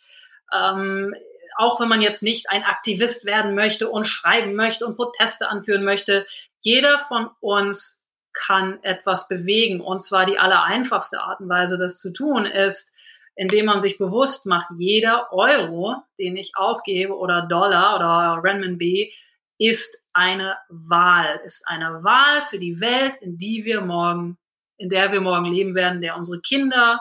Ähm, 0.54 1.16
auch 1.58 1.80
wenn 1.80 1.88
man 1.88 2.02
jetzt 2.02 2.24
nicht 2.24 2.50
ein 2.50 2.64
Aktivist 2.64 3.26
werden 3.26 3.56
möchte 3.56 3.90
und 3.90 4.06
schreiben 4.06 4.56
möchte 4.56 4.86
und 4.86 4.96
Proteste 4.96 5.50
anführen 5.50 5.84
möchte, 5.84 6.26
jeder 6.62 7.00
von 7.00 7.30
uns 7.40 8.07
kann 8.46 8.82
etwas 8.84 9.28
bewegen. 9.28 9.82
Und 9.82 10.02
zwar 10.02 10.26
die 10.26 10.40
allereinfachste 10.40 11.22
Art 11.22 11.40
und 11.40 11.50
Weise, 11.50 11.78
das 11.78 11.98
zu 11.98 12.12
tun, 12.12 12.46
ist, 12.46 12.94
indem 13.36 13.66
man 13.66 13.82
sich 13.82 13.98
bewusst 13.98 14.46
macht, 14.46 14.70
jeder 14.76 15.32
Euro, 15.32 15.96
den 16.18 16.38
ich 16.38 16.54
ausgebe 16.56 17.16
oder 17.16 17.44
Dollar 17.44 17.96
oder 17.96 18.44
Renminbi, 18.44 19.14
ist 19.60 20.02
eine 20.14 20.58
Wahl, 20.70 21.40
ist 21.46 21.68
eine 21.68 22.04
Wahl 22.04 22.42
für 22.50 22.60
die 22.60 22.80
Welt, 22.80 23.18
in 23.18 23.38
die 23.38 23.66
wir 23.66 23.82
morgen, 23.82 24.38
in 24.78 24.90
der 24.90 25.12
wir 25.12 25.22
morgen 25.22 25.46
leben 25.46 25.76
werden, 25.76 26.02
der 26.02 26.16
unsere 26.16 26.42
Kinder, 26.42 27.00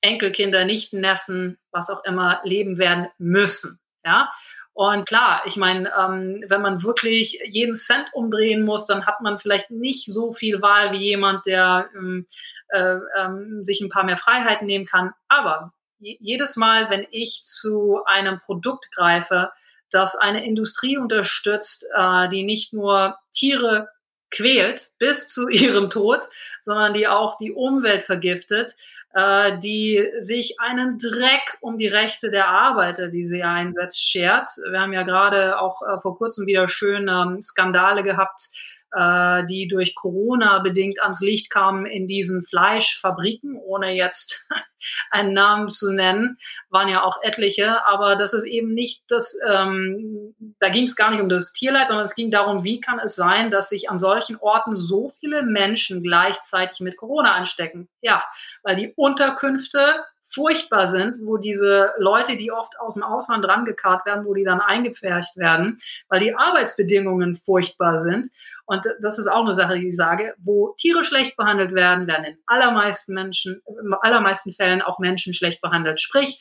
Enkelkinder, 0.00 0.64
Nichten, 0.64 1.00
Neffen, 1.00 1.58
was 1.70 1.90
auch 1.90 2.04
immer 2.04 2.40
leben 2.44 2.78
werden 2.78 3.08
müssen. 3.18 3.78
Ja. 4.04 4.32
Und 4.74 5.06
klar, 5.06 5.42
ich 5.44 5.56
meine, 5.56 5.92
ähm, 5.98 6.44
wenn 6.48 6.62
man 6.62 6.82
wirklich 6.82 7.38
jeden 7.44 7.74
Cent 7.74 8.06
umdrehen 8.14 8.64
muss, 8.64 8.86
dann 8.86 9.04
hat 9.04 9.20
man 9.20 9.38
vielleicht 9.38 9.70
nicht 9.70 10.06
so 10.06 10.32
viel 10.32 10.62
Wahl 10.62 10.92
wie 10.92 11.04
jemand, 11.04 11.44
der 11.44 11.90
ähm, 11.94 12.26
äh, 12.68 12.96
ähm, 13.18 13.64
sich 13.64 13.82
ein 13.82 13.90
paar 13.90 14.04
mehr 14.04 14.16
Freiheiten 14.16 14.66
nehmen 14.66 14.86
kann. 14.86 15.12
Aber 15.28 15.72
jedes 15.98 16.56
Mal, 16.56 16.90
wenn 16.90 17.06
ich 17.10 17.42
zu 17.44 18.02
einem 18.06 18.40
Produkt 18.40 18.90
greife, 18.94 19.50
das 19.90 20.16
eine 20.16 20.44
Industrie 20.44 20.96
unterstützt, 20.96 21.86
äh, 21.94 22.28
die 22.30 22.42
nicht 22.42 22.72
nur 22.72 23.18
Tiere 23.32 23.88
quält 24.32 24.90
bis 24.98 25.28
zu 25.28 25.48
ihrem 25.48 25.90
Tod, 25.90 26.20
sondern 26.62 26.94
die 26.94 27.06
auch 27.06 27.38
die 27.38 27.52
Umwelt 27.52 28.04
vergiftet, 28.04 28.74
äh, 29.14 29.58
die 29.58 30.04
sich 30.20 30.56
einen 30.58 30.98
Dreck 30.98 31.58
um 31.60 31.78
die 31.78 31.88
Rechte 31.88 32.30
der 32.30 32.48
Arbeiter, 32.48 33.08
die 33.08 33.24
sie 33.24 33.44
einsetzt, 33.44 34.02
schert. 34.02 34.50
Wir 34.70 34.80
haben 34.80 34.92
ja 34.92 35.02
gerade 35.02 35.60
auch 35.60 35.82
äh, 35.82 36.00
vor 36.00 36.16
kurzem 36.16 36.46
wieder 36.46 36.68
schön 36.68 37.08
ähm, 37.08 37.40
Skandale 37.40 38.02
gehabt, 38.02 38.50
äh, 38.92 39.44
die 39.46 39.68
durch 39.68 39.94
Corona 39.94 40.58
bedingt 40.58 41.00
ans 41.00 41.20
Licht 41.20 41.50
kamen 41.50 41.86
in 41.86 42.06
diesen 42.06 42.42
Fleischfabriken, 42.42 43.56
ohne 43.56 43.92
jetzt 43.92 44.46
einen 45.10 45.32
Namen 45.32 45.70
zu 45.70 45.92
nennen, 45.92 46.38
waren 46.70 46.88
ja 46.88 47.02
auch 47.02 47.22
etliche, 47.22 47.86
aber 47.86 48.16
das 48.16 48.32
ist 48.32 48.44
eben 48.44 48.74
nicht 48.74 49.02
das, 49.08 49.36
ähm, 49.48 50.34
da 50.58 50.68
ging 50.68 50.84
es 50.84 50.96
gar 50.96 51.10
nicht 51.10 51.20
um 51.20 51.28
das 51.28 51.52
Tierleid, 51.52 51.88
sondern 51.88 52.04
es 52.04 52.14
ging 52.14 52.30
darum, 52.30 52.64
wie 52.64 52.80
kann 52.80 52.98
es 52.98 53.14
sein, 53.14 53.50
dass 53.50 53.68
sich 53.68 53.88
an 53.88 53.98
solchen 53.98 54.36
Orten 54.36 54.76
so 54.76 55.10
viele 55.20 55.42
Menschen 55.42 56.02
gleichzeitig 56.02 56.80
mit 56.80 56.96
Corona 56.96 57.34
anstecken? 57.34 57.88
Ja, 58.00 58.24
weil 58.62 58.76
die 58.76 58.92
Unterkünfte 58.94 60.04
furchtbar 60.34 60.88
sind, 60.88 61.26
wo 61.26 61.36
diese 61.36 61.92
Leute, 61.98 62.36
die 62.36 62.50
oft 62.50 62.78
aus 62.80 62.94
dem 62.94 63.02
Ausland 63.02 63.46
rangekarrt 63.46 64.06
werden, 64.06 64.24
wo 64.24 64.34
die 64.34 64.44
dann 64.44 64.60
eingepfercht 64.60 65.36
werden, 65.36 65.78
weil 66.08 66.20
die 66.20 66.34
Arbeitsbedingungen 66.34 67.36
furchtbar 67.36 67.98
sind. 67.98 68.28
Und 68.64 68.86
das 69.00 69.18
ist 69.18 69.26
auch 69.26 69.44
eine 69.44 69.54
Sache, 69.54 69.78
die 69.78 69.88
ich 69.88 69.96
sage, 69.96 70.34
wo 70.38 70.74
Tiere 70.78 71.04
schlecht 71.04 71.36
behandelt 71.36 71.74
werden, 71.74 72.06
werden 72.06 72.24
in 72.24 72.38
allermeisten 72.46 73.12
Menschen, 73.12 73.60
in 73.66 73.94
allermeisten 74.00 74.52
Fällen 74.52 74.80
auch 74.80 74.98
Menschen 74.98 75.34
schlecht 75.34 75.60
behandelt. 75.60 76.00
Sprich, 76.00 76.40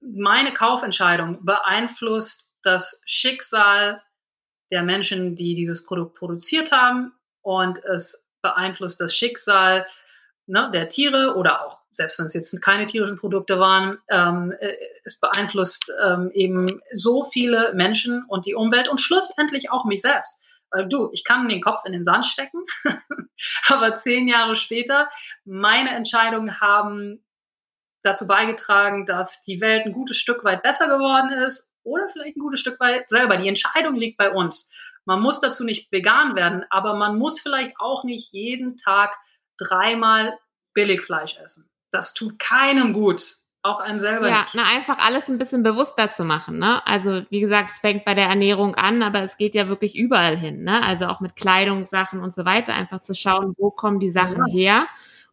meine 0.00 0.52
Kaufentscheidung 0.52 1.44
beeinflusst 1.44 2.52
das 2.62 3.00
Schicksal 3.06 4.02
der 4.70 4.82
Menschen, 4.82 5.36
die 5.36 5.54
dieses 5.54 5.84
Produkt 5.84 6.16
produziert 6.16 6.72
haben 6.72 7.12
und 7.42 7.82
es 7.84 8.26
beeinflusst 8.42 9.00
das 9.00 9.14
Schicksal 9.14 9.86
ne, 10.46 10.70
der 10.72 10.88
Tiere 10.88 11.34
oder 11.36 11.64
auch 11.64 11.83
selbst 11.96 12.18
wenn 12.18 12.26
es 12.26 12.34
jetzt 12.34 12.60
keine 12.60 12.86
tierischen 12.86 13.18
Produkte 13.18 13.58
waren, 13.58 13.98
ähm, 14.08 14.52
äh, 14.58 14.76
es 15.04 15.18
beeinflusst 15.18 15.92
ähm, 16.02 16.30
eben 16.34 16.80
so 16.92 17.24
viele 17.24 17.72
Menschen 17.74 18.24
und 18.28 18.46
die 18.46 18.54
Umwelt 18.54 18.88
und 18.88 19.00
schlussendlich 19.00 19.70
auch 19.70 19.84
mich 19.84 20.02
selbst. 20.02 20.40
Weil 20.70 20.88
du, 20.88 21.10
ich 21.12 21.24
kann 21.24 21.48
den 21.48 21.60
Kopf 21.60 21.84
in 21.84 21.92
den 21.92 22.04
Sand 22.04 22.26
stecken, 22.26 22.64
aber 23.68 23.94
zehn 23.94 24.26
Jahre 24.26 24.56
später, 24.56 25.08
meine 25.44 25.90
Entscheidungen 25.90 26.60
haben 26.60 27.24
dazu 28.02 28.26
beigetragen, 28.26 29.06
dass 29.06 29.42
die 29.42 29.60
Welt 29.60 29.86
ein 29.86 29.92
gutes 29.92 30.18
Stück 30.18 30.44
weit 30.44 30.62
besser 30.62 30.88
geworden 30.88 31.32
ist 31.32 31.70
oder 31.84 32.08
vielleicht 32.08 32.36
ein 32.36 32.40
gutes 32.40 32.60
Stück 32.60 32.80
weit 32.80 33.08
selber. 33.08 33.36
Die 33.36 33.48
Entscheidung 33.48 33.94
liegt 33.94 34.18
bei 34.18 34.30
uns. 34.30 34.68
Man 35.04 35.20
muss 35.20 35.40
dazu 35.40 35.64
nicht 35.64 35.92
vegan 35.92 36.34
werden, 36.34 36.64
aber 36.70 36.94
man 36.94 37.18
muss 37.18 37.40
vielleicht 37.40 37.74
auch 37.78 38.04
nicht 38.04 38.32
jeden 38.32 38.76
Tag 38.76 39.16
dreimal 39.58 40.38
Billigfleisch 40.72 41.36
essen. 41.38 41.70
Das 41.94 42.12
tut 42.12 42.40
keinem 42.40 42.92
gut. 42.92 43.36
Auch 43.62 43.78
einem 43.78 44.00
selber. 44.00 44.28
Ja, 44.28 44.46
na, 44.52 44.64
einfach 44.64 44.98
alles 44.98 45.28
ein 45.28 45.38
bisschen 45.38 45.62
bewusster 45.62 46.10
zu 46.10 46.24
machen, 46.24 46.58
ne? 46.58 46.84
Also, 46.86 47.22
wie 47.30 47.40
gesagt, 47.40 47.70
es 47.70 47.78
fängt 47.78 48.04
bei 48.04 48.14
der 48.14 48.26
Ernährung 48.26 48.74
an, 48.74 49.02
aber 49.02 49.22
es 49.22 49.38
geht 49.38 49.54
ja 49.54 49.68
wirklich 49.68 49.94
überall 49.94 50.36
hin, 50.36 50.64
ne? 50.64 50.82
Also 50.82 51.06
auch 51.06 51.20
mit 51.20 51.36
Kleidungssachen 51.36 52.20
und 52.20 52.34
so 52.34 52.44
weiter, 52.44 52.74
einfach 52.74 53.00
zu 53.00 53.14
schauen, 53.14 53.54
wo 53.56 53.70
kommen 53.70 54.00
die 54.00 54.10
Sachen 54.10 54.44
ja. 54.48 54.52
her 54.52 54.86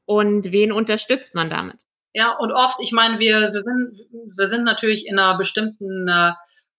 und 0.06 0.52
wen 0.52 0.72
unterstützt 0.72 1.34
man 1.34 1.50
damit. 1.50 1.78
Ja, 2.14 2.38
und 2.38 2.52
oft, 2.52 2.78
ich 2.80 2.92
meine, 2.92 3.18
wir, 3.18 3.54
wir 3.54 3.60
sind, 3.60 4.00
wir 4.36 4.48
sind 4.48 4.66
natürlich 4.66 5.08
in 5.08 5.18
einer 5.18 5.38
bestimmten 5.38 6.08
äh, 6.08 6.34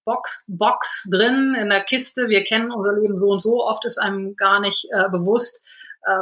Box, 0.05 0.47
Box 0.49 1.09
drin, 1.11 1.57
in 1.61 1.71
der 1.71 1.83
Kiste. 1.83 2.29
Wir 2.29 2.45
kennen 2.45 2.71
unser 2.71 2.95
Leben 2.95 3.17
so 3.17 3.27
und 3.27 3.43
so. 3.43 3.65
Oft 3.67 3.85
ist 3.85 3.99
einem 3.99 4.37
gar 4.37 4.61
nicht 4.61 4.87
äh, 4.93 5.09
bewusst, 5.11 5.67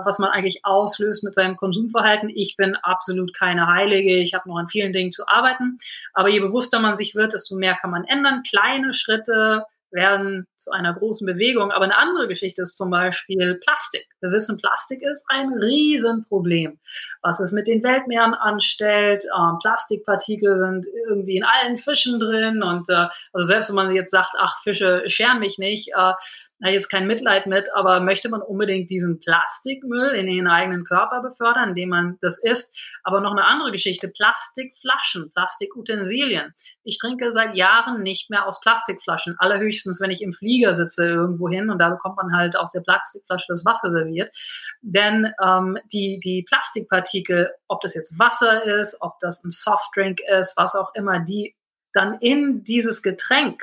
was 0.04 0.18
man 0.18 0.30
eigentlich 0.30 0.60
auslöst 0.64 1.24
mit 1.24 1.34
seinem 1.34 1.56
Konsumverhalten. 1.56 2.28
Ich 2.28 2.56
bin 2.56 2.76
absolut 2.76 3.34
keine 3.36 3.66
Heilige. 3.66 4.16
Ich 4.16 4.34
habe 4.34 4.48
noch 4.48 4.58
an 4.58 4.68
vielen 4.68 4.92
Dingen 4.92 5.12
zu 5.12 5.26
arbeiten. 5.26 5.78
Aber 6.12 6.28
je 6.28 6.40
bewusster 6.40 6.80
man 6.80 6.96
sich 6.96 7.14
wird, 7.14 7.32
desto 7.32 7.56
mehr 7.56 7.76
kann 7.76 7.90
man 7.90 8.04
ändern. 8.04 8.42
Kleine 8.42 8.92
Schritte 8.92 9.64
werden 9.92 10.46
zu 10.56 10.70
einer 10.70 10.94
großen 10.94 11.26
Bewegung. 11.26 11.72
Aber 11.72 11.84
eine 11.84 11.96
andere 11.96 12.28
Geschichte 12.28 12.62
ist 12.62 12.76
zum 12.76 12.90
Beispiel 12.90 13.58
Plastik. 13.64 14.06
Wir 14.20 14.30
wissen, 14.30 14.58
Plastik 14.58 15.02
ist 15.02 15.24
ein 15.28 15.52
Riesenproblem. 15.52 16.78
Was 17.22 17.40
es 17.40 17.52
mit 17.52 17.66
den 17.66 17.82
Weltmeeren 17.82 18.34
anstellt, 18.34 19.24
ähm, 19.36 19.58
Plastikpartikel 19.60 20.56
sind 20.56 20.86
irgendwie 21.08 21.36
in 21.36 21.44
allen 21.44 21.78
Fischen 21.78 22.20
drin 22.20 22.62
und 22.62 22.88
äh, 22.88 23.06
also 23.32 23.46
selbst 23.46 23.70
wenn 23.70 23.76
man 23.76 23.92
jetzt 23.92 24.10
sagt, 24.10 24.32
ach, 24.38 24.60
Fische 24.62 25.02
scheren 25.06 25.40
mich 25.40 25.58
nicht, 25.58 25.92
äh, 25.94 26.12
na, 26.60 26.70
jetzt 26.70 26.90
kein 26.90 27.06
Mitleid 27.06 27.46
mit, 27.46 27.74
aber 27.74 28.00
möchte 28.00 28.28
man 28.28 28.42
unbedingt 28.42 28.90
diesen 28.90 29.18
Plastikmüll 29.18 30.10
in 30.10 30.26
den 30.26 30.46
eigenen 30.46 30.84
Körper 30.84 31.22
befördern, 31.22 31.70
indem 31.70 31.88
man 31.88 32.18
das 32.20 32.38
isst? 32.38 32.78
Aber 33.02 33.22
noch 33.22 33.32
eine 33.32 33.46
andere 33.46 33.72
Geschichte, 33.72 34.08
Plastikflaschen, 34.08 35.30
Plastikutensilien. 35.32 36.54
Ich 36.84 36.98
trinke 36.98 37.32
seit 37.32 37.56
Jahren 37.56 38.02
nicht 38.02 38.28
mehr 38.28 38.46
aus 38.46 38.60
Plastikflaschen, 38.60 39.36
allerhöchstens, 39.38 40.02
wenn 40.02 40.10
ich 40.10 40.20
im 40.20 40.34
Flieger 40.34 40.74
sitze 40.74 41.06
irgendwo 41.06 41.48
hin 41.48 41.70
und 41.70 41.78
da 41.78 41.88
bekommt 41.88 42.18
man 42.18 42.36
halt 42.36 42.56
aus 42.56 42.72
der 42.72 42.80
Plastikflasche 42.80 43.46
das 43.48 43.64
Wasser 43.64 43.90
serviert. 43.90 44.30
Denn 44.82 45.32
ähm, 45.42 45.78
die, 45.92 46.20
die 46.22 46.44
Plastikpartikel, 46.46 47.50
ob 47.68 47.80
das 47.80 47.94
jetzt 47.94 48.18
Wasser 48.18 48.64
ist, 48.64 48.98
ob 49.00 49.18
das 49.20 49.42
ein 49.44 49.50
Softdrink 49.50 50.20
ist, 50.38 50.58
was 50.58 50.74
auch 50.74 50.94
immer, 50.94 51.20
die 51.20 51.56
dann 51.92 52.18
in 52.20 52.62
dieses 52.64 53.02
Getränk 53.02 53.62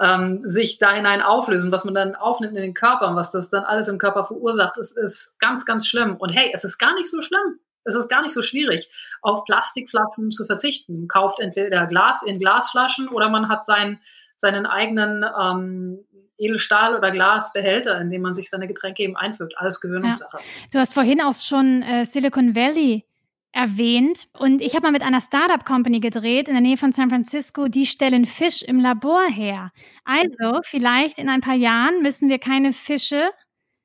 ähm, 0.00 0.40
sich 0.44 0.78
da 0.78 0.92
hinein 0.92 1.22
auflösen, 1.22 1.72
was 1.72 1.84
man 1.84 1.94
dann 1.94 2.14
aufnimmt 2.14 2.56
in 2.56 2.62
den 2.62 2.74
Körper 2.74 3.08
und 3.08 3.16
was 3.16 3.30
das 3.30 3.50
dann 3.50 3.64
alles 3.64 3.88
im 3.88 3.98
Körper 3.98 4.24
verursacht, 4.24 4.78
ist, 4.78 4.96
ist 4.96 5.38
ganz, 5.38 5.64
ganz 5.64 5.86
schlimm. 5.86 6.16
Und 6.16 6.30
hey, 6.30 6.50
es 6.54 6.64
ist 6.64 6.78
gar 6.78 6.94
nicht 6.94 7.08
so 7.08 7.22
schlimm. 7.22 7.58
Es 7.84 7.96
ist 7.96 8.08
gar 8.08 8.22
nicht 8.22 8.32
so 8.32 8.42
schwierig, 8.42 8.88
auf 9.22 9.44
Plastikflaschen 9.44 10.30
zu 10.30 10.46
verzichten. 10.46 11.00
Man 11.00 11.08
kauft 11.08 11.40
entweder 11.40 11.86
Glas 11.86 12.22
in 12.22 12.38
Glasflaschen 12.38 13.08
oder 13.08 13.28
man 13.28 13.48
hat 13.48 13.64
seinen, 13.64 14.00
seinen 14.36 14.66
eigenen 14.66 15.24
ähm, 15.40 16.04
Edelstahl- 16.38 16.96
oder 16.96 17.10
Glasbehälter, 17.10 18.00
in 18.00 18.10
dem 18.10 18.22
man 18.22 18.34
sich 18.34 18.50
seine 18.50 18.68
Getränke 18.68 19.02
eben 19.02 19.16
einfüllt. 19.16 19.54
Alles 19.56 19.80
Gewöhnungssache. 19.80 20.36
Ja. 20.36 20.42
Du 20.72 20.78
hast 20.78 20.94
vorhin 20.94 21.20
auch 21.20 21.34
schon 21.34 21.82
äh, 21.82 22.04
Silicon 22.04 22.54
Valley 22.54 23.04
erwähnt. 23.52 24.28
Und 24.32 24.60
ich 24.62 24.74
habe 24.74 24.86
mal 24.86 24.92
mit 24.92 25.02
einer 25.02 25.20
Startup-Company 25.20 26.00
gedreht 26.00 26.48
in 26.48 26.54
der 26.54 26.62
Nähe 26.62 26.78
von 26.78 26.92
San 26.92 27.10
Francisco. 27.10 27.68
Die 27.68 27.86
stellen 27.86 28.26
Fisch 28.26 28.62
im 28.62 28.80
Labor 28.80 29.24
her. 29.28 29.72
Also 30.04 30.60
vielleicht 30.64 31.18
in 31.18 31.28
ein 31.28 31.42
paar 31.42 31.54
Jahren 31.54 32.02
müssen 32.02 32.28
wir 32.28 32.38
keine 32.38 32.72
Fische 32.72 33.30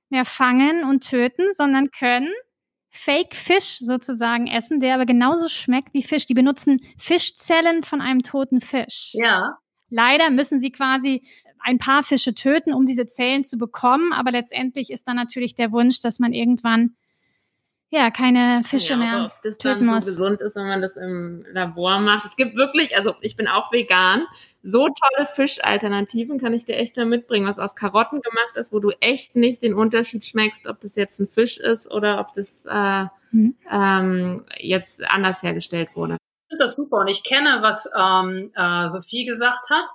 mehr 0.09 0.25
fangen 0.25 0.83
und 0.85 1.07
töten, 1.07 1.43
sondern 1.55 1.91
können 1.91 2.31
Fake-Fisch 2.89 3.79
sozusagen 3.79 4.47
essen, 4.47 4.79
der 4.79 4.95
aber 4.95 5.05
genauso 5.05 5.49
schmeckt 5.49 5.93
wie 5.93 6.01
Fisch. 6.01 6.25
Die 6.25 6.33
benutzen 6.33 6.79
Fischzellen 6.97 7.83
von 7.83 8.01
einem 8.01 8.23
toten 8.23 8.61
Fisch. 8.61 9.11
Ja. 9.13 9.57
Leider 9.89 10.29
müssen 10.29 10.59
sie 10.59 10.71
quasi 10.71 11.23
ein 11.59 11.77
paar 11.77 12.03
Fische 12.03 12.33
töten, 12.33 12.73
um 12.73 12.85
diese 12.85 13.05
Zellen 13.05 13.43
zu 13.43 13.57
bekommen. 13.57 14.13
Aber 14.13 14.31
letztendlich 14.31 14.89
ist 14.89 15.07
dann 15.07 15.17
natürlich 15.17 15.55
der 15.55 15.71
Wunsch, 15.71 15.99
dass 15.99 16.19
man 16.19 16.33
irgendwann 16.33 16.95
ja, 17.89 18.11
keine 18.11 18.63
Fische 18.65 18.93
ja, 18.93 18.97
mehr 18.97 19.25
ob 19.25 19.41
das 19.43 19.57
töten 19.57 19.85
dann 19.85 19.95
muss. 19.95 20.05
so 20.05 20.11
gesund 20.11 20.41
ist, 20.41 20.55
wenn 20.57 20.67
man 20.67 20.81
das 20.81 20.97
im 20.97 21.45
Labor 21.51 21.99
macht. 21.99 22.25
Es 22.25 22.35
gibt 22.35 22.57
wirklich, 22.57 22.97
also 22.97 23.15
ich 23.21 23.37
bin 23.37 23.47
auch 23.47 23.71
vegan, 23.71 24.25
so 24.61 24.89
tolle 24.89 25.27
Fischalternativen 25.33 26.37
kann 26.37 26.53
ich 26.53 26.65
dir 26.65 26.75
echt 26.75 26.97
nur 26.97 27.05
mitbringen, 27.05 27.47
was 27.47 27.59
aus 27.59 27.75
Karotten 27.75 28.21
gemacht 28.21 28.55
ist, 28.55 28.73
wo 28.73 28.79
du 28.79 28.89
echt 28.99 29.37
nicht 29.37 29.63
den 29.63 29.73
Unterschied 29.73 30.25
schmeckst, 30.25 30.67
ob 30.67 30.81
das 30.81 30.95
jetzt 30.95 31.19
ein 31.19 31.29
Fisch 31.29 31.57
ist 31.57 31.89
oder 31.89 32.19
ob 32.19 32.33
das 32.33 32.65
äh, 32.69 33.05
mhm. 33.31 33.55
ähm, 33.71 34.45
jetzt 34.57 35.09
anders 35.09 35.41
hergestellt 35.41 35.89
wurde. 35.93 36.15
Ich 36.15 36.49
finde 36.49 36.65
das 36.65 36.73
super 36.73 36.97
und 36.97 37.07
ich 37.07 37.23
kenne, 37.23 37.59
was 37.61 37.89
ähm, 37.97 38.51
äh, 38.53 38.87
Sophie 38.87 39.25
gesagt 39.25 39.69
hat. 39.69 39.85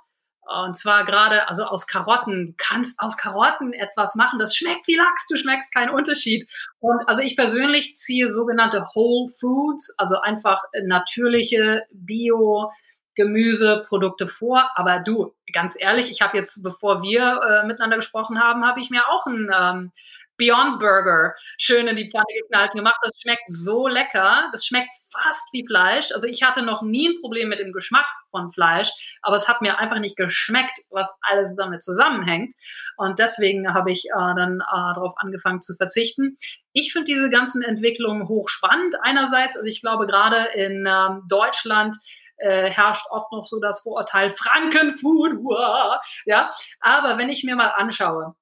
Und 0.45 0.77
zwar 0.77 1.05
gerade, 1.05 1.47
also 1.47 1.63
aus 1.63 1.87
Karotten. 1.87 2.47
Du 2.47 2.53
kannst 2.57 2.99
aus 2.99 3.17
Karotten 3.17 3.73
etwas 3.73 4.15
machen. 4.15 4.39
Das 4.39 4.55
schmeckt 4.55 4.87
wie 4.87 4.95
Lachs. 4.95 5.27
Du 5.27 5.37
schmeckst 5.37 5.73
keinen 5.73 5.89
Unterschied. 5.89 6.49
Und 6.79 7.07
also 7.07 7.21
ich 7.21 7.35
persönlich 7.35 7.95
ziehe 7.95 8.27
sogenannte 8.27 8.85
Whole 8.93 9.31
Foods, 9.39 9.95
also 9.97 10.19
einfach 10.19 10.61
natürliche 10.85 11.83
Bio 11.91 12.71
Gemüseprodukte 13.15 14.27
vor. 14.27 14.69
Aber 14.75 14.99
du, 14.99 15.35
ganz 15.53 15.75
ehrlich, 15.77 16.09
ich 16.09 16.21
habe 16.21 16.37
jetzt, 16.37 16.63
bevor 16.63 17.01
wir 17.01 17.21
äh, 17.41 17.67
miteinander 17.67 17.97
gesprochen 17.97 18.39
haben, 18.39 18.65
habe 18.65 18.81
ich 18.81 18.89
mir 18.89 19.07
auch 19.07 19.25
ein 19.27 19.49
ähm, 19.53 19.91
Beyond 20.37 20.79
Burger 20.79 21.33
schön 21.57 21.87
in 21.87 21.95
die 21.95 22.09
Pfanne 22.09 22.25
geknallt 22.41 22.73
gemacht. 22.73 22.97
Das 23.01 23.19
schmeckt 23.19 23.43
so 23.47 23.87
lecker. 23.87 24.49
Das 24.51 24.65
schmeckt 24.65 24.93
fast 25.11 25.53
wie 25.53 25.65
Fleisch. 25.65 26.11
Also 26.11 26.27
ich 26.27 26.43
hatte 26.43 26.61
noch 26.61 26.81
nie 26.81 27.09
ein 27.09 27.21
Problem 27.21 27.49
mit 27.49 27.59
dem 27.59 27.71
Geschmack 27.71 28.05
von 28.31 28.51
Fleisch, 28.51 28.91
aber 29.21 29.35
es 29.35 29.47
hat 29.47 29.61
mir 29.61 29.77
einfach 29.77 29.99
nicht 29.99 30.17
geschmeckt, 30.17 30.79
was 30.89 31.13
alles 31.21 31.55
damit 31.55 31.83
zusammenhängt. 31.83 32.53
Und 32.97 33.19
deswegen 33.19 33.73
habe 33.73 33.91
ich 33.91 34.05
äh, 34.05 34.35
dann 34.35 34.59
äh, 34.59 34.93
darauf 34.95 35.13
angefangen 35.17 35.61
zu 35.61 35.75
verzichten. 35.75 36.37
Ich 36.73 36.91
finde 36.91 37.05
diese 37.05 37.29
ganzen 37.29 37.61
Entwicklungen 37.61 38.27
hochspannend. 38.27 38.95
Einerseits, 39.03 39.55
also 39.55 39.67
ich 39.67 39.81
glaube 39.81 40.07
gerade 40.07 40.45
in 40.55 40.87
ähm, 40.87 41.23
Deutschland 41.29 41.95
äh, 42.37 42.69
herrscht 42.69 43.05
oft 43.09 43.31
noch 43.31 43.45
so 43.45 43.59
das 43.59 43.81
Vorurteil 43.81 44.29
Frankenfood, 44.29 45.33
wow, 45.43 45.99
ja. 46.25 46.51
Aber 46.79 47.17
wenn 47.17 47.29
ich 47.29 47.43
mir 47.43 47.55
mal 47.55 47.67
anschaue, 47.67 48.35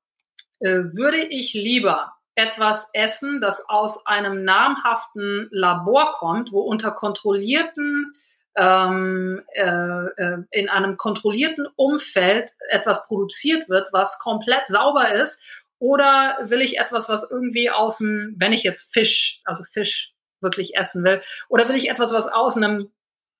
würde 0.62 1.18
ich 1.18 1.54
lieber 1.54 2.14
etwas 2.36 2.90
essen, 2.94 3.42
das 3.42 3.68
aus 3.68 4.06
einem 4.06 4.44
namhaften 4.44 5.48
Labor 5.52 6.14
kommt, 6.14 6.52
wo 6.52 6.62
unter 6.62 6.92
kontrollierten 6.92 8.14
ähm, 8.56 9.42
äh, 9.54 9.64
äh, 9.64 10.38
in 10.52 10.70
einem 10.70 10.98
kontrollierten 10.98 11.68
Umfeld 11.76 12.52
etwas 12.70 13.06
produziert 13.08 13.70
wird, 13.70 13.90
was 13.94 14.20
komplett 14.20 14.68
sauber 14.68 15.14
ist, 15.14 15.42
oder 15.80 16.38
will 16.44 16.62
ich 16.62 16.78
etwas, 16.78 17.10
was 17.10 17.28
irgendwie 17.30 17.72
aus 17.72 17.98
dem, 17.98 18.36
wenn 18.38 18.54
ich 18.54 18.64
jetzt 18.64 18.94
Fisch, 18.94 19.42
also 19.46 19.64
Fisch 19.72 20.14
wirklich 20.40 20.76
essen 20.76 21.04
will, 21.04 21.22
oder 21.50 21.68
will 21.70 21.76
ich 21.76 21.90
etwas, 21.90 22.14
was 22.14 22.28
aus 22.28 22.58
einem 22.58 22.92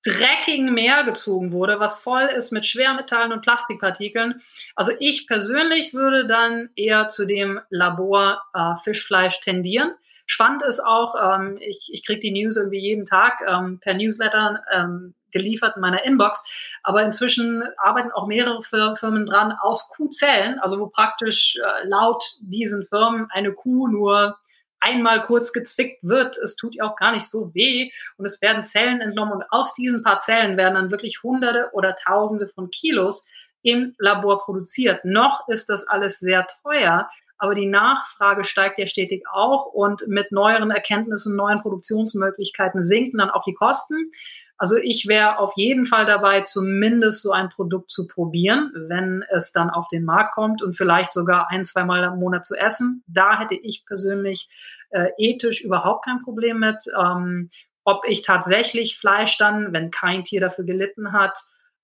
dreckigen 0.04 0.74
Meer 0.74 1.04
gezogen 1.04 1.52
wurde, 1.52 1.78
was 1.78 2.00
voll 2.00 2.24
ist 2.24 2.50
mit 2.50 2.66
Schwermetallen 2.66 3.32
und 3.32 3.42
Plastikpartikeln. 3.42 4.40
Also 4.74 4.92
ich 4.98 5.26
persönlich 5.26 5.94
würde 5.94 6.26
dann 6.26 6.70
eher 6.74 7.10
zu 7.10 7.24
dem 7.24 7.60
Labor 7.70 8.42
äh, 8.54 8.74
Fischfleisch 8.82 9.40
tendieren. 9.40 9.92
Spannend 10.26 10.62
ist 10.62 10.80
auch, 10.80 11.14
ähm, 11.14 11.56
ich, 11.60 11.90
ich 11.92 12.04
kriege 12.06 12.20
die 12.20 12.30
News 12.30 12.56
irgendwie 12.56 12.80
jeden 12.80 13.06
Tag 13.06 13.40
ähm, 13.46 13.78
per 13.80 13.94
Newsletter 13.94 14.62
ähm, 14.72 15.14
geliefert 15.30 15.76
in 15.76 15.82
meiner 15.82 16.04
Inbox. 16.04 16.44
Aber 16.82 17.02
inzwischen 17.02 17.62
arbeiten 17.76 18.12
auch 18.12 18.26
mehrere 18.26 18.62
Firmen 18.62 19.26
dran 19.26 19.52
aus 19.60 19.90
Kuhzellen, 19.90 20.58
also 20.60 20.78
wo 20.78 20.86
praktisch 20.86 21.56
äh, 21.56 21.86
laut 21.86 22.24
diesen 22.40 22.84
Firmen 22.84 23.28
eine 23.30 23.52
Kuh 23.52 23.88
nur 23.88 24.38
einmal 24.82 25.22
kurz 25.22 25.52
gezwickt 25.52 26.02
wird. 26.02 26.36
Es 26.38 26.56
tut 26.56 26.74
ihr 26.74 26.84
auch 26.84 26.96
gar 26.96 27.12
nicht 27.12 27.26
so 27.26 27.54
weh 27.54 27.90
und 28.16 28.26
es 28.26 28.42
werden 28.42 28.64
Zellen 28.64 29.00
entnommen 29.00 29.34
und 29.34 29.44
aus 29.50 29.74
diesen 29.74 30.02
paar 30.02 30.18
Zellen 30.18 30.56
werden 30.56 30.74
dann 30.74 30.90
wirklich 30.90 31.22
Hunderte 31.22 31.70
oder 31.72 31.96
Tausende 31.96 32.48
von 32.48 32.70
Kilos 32.70 33.26
im 33.62 33.94
Labor 33.98 34.42
produziert. 34.44 35.04
Noch 35.04 35.48
ist 35.48 35.70
das 35.70 35.86
alles 35.86 36.18
sehr 36.18 36.46
teuer, 36.62 37.08
aber 37.38 37.54
die 37.54 37.66
Nachfrage 37.66 38.44
steigt 38.44 38.78
ja 38.78 38.86
stetig 38.86 39.24
auch 39.32 39.66
und 39.66 40.06
mit 40.08 40.32
neueren 40.32 40.70
Erkenntnissen, 40.70 41.36
neuen 41.36 41.60
Produktionsmöglichkeiten 41.60 42.84
sinken 42.84 43.18
dann 43.18 43.30
auch 43.30 43.44
die 43.44 43.54
Kosten. 43.54 44.12
Also 44.58 44.76
ich 44.76 45.06
wäre 45.08 45.38
auf 45.38 45.52
jeden 45.56 45.86
Fall 45.86 46.06
dabei, 46.06 46.42
zumindest 46.42 47.22
so 47.22 47.32
ein 47.32 47.48
Produkt 47.48 47.90
zu 47.90 48.06
probieren, 48.06 48.70
wenn 48.88 49.24
es 49.30 49.50
dann 49.50 49.70
auf 49.70 49.88
den 49.88 50.04
Markt 50.04 50.34
kommt 50.34 50.62
und 50.62 50.76
vielleicht 50.76 51.12
sogar 51.12 51.48
ein, 51.50 51.64
zwei 51.64 51.84
Mal 51.84 52.04
im 52.04 52.20
Monat 52.20 52.46
zu 52.46 52.54
essen. 52.54 53.02
Da 53.06 53.40
hätte 53.40 53.54
ich 53.54 53.84
persönlich 53.86 54.48
äh, 54.90 55.08
ethisch 55.18 55.62
überhaupt 55.62 56.04
kein 56.04 56.20
Problem 56.20 56.60
mit. 56.60 56.84
Ähm, 56.96 57.50
Ob 57.84 58.04
ich 58.06 58.22
tatsächlich 58.22 58.98
Fleisch 58.98 59.36
dann, 59.38 59.72
wenn 59.72 59.90
kein 59.90 60.22
Tier 60.22 60.40
dafür 60.40 60.64
gelitten 60.64 61.12
hat, 61.12 61.36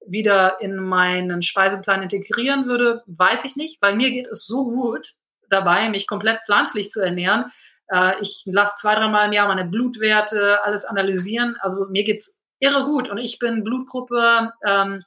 wieder 0.06 0.60
in 0.60 0.76
meinen 0.76 1.42
Speiseplan 1.42 2.04
integrieren 2.04 2.66
würde, 2.66 3.02
weiß 3.06 3.44
ich 3.44 3.56
nicht, 3.56 3.82
weil 3.82 3.96
mir 3.96 4.10
geht 4.10 4.28
es 4.28 4.46
so 4.46 4.64
gut 4.64 5.14
dabei, 5.50 5.88
mich 5.88 6.06
komplett 6.06 6.38
pflanzlich 6.46 6.90
zu 6.90 7.00
ernähren. 7.00 7.50
Äh, 7.88 8.20
ich 8.20 8.42
lasse 8.46 8.76
zwei, 8.80 8.94
dreimal 8.94 9.26
im 9.26 9.32
Jahr 9.32 9.48
meine 9.48 9.64
Blutwerte, 9.64 10.62
alles 10.62 10.84
analysieren. 10.84 11.56
Also 11.60 11.86
mir 11.90 12.04
geht's 12.04 12.37
irre 12.60 12.84
gut 12.84 13.08
und 13.08 13.18
ich 13.18 13.38
bin 13.38 13.64
Blutgruppe 13.64 14.52
ähm, 14.64 15.04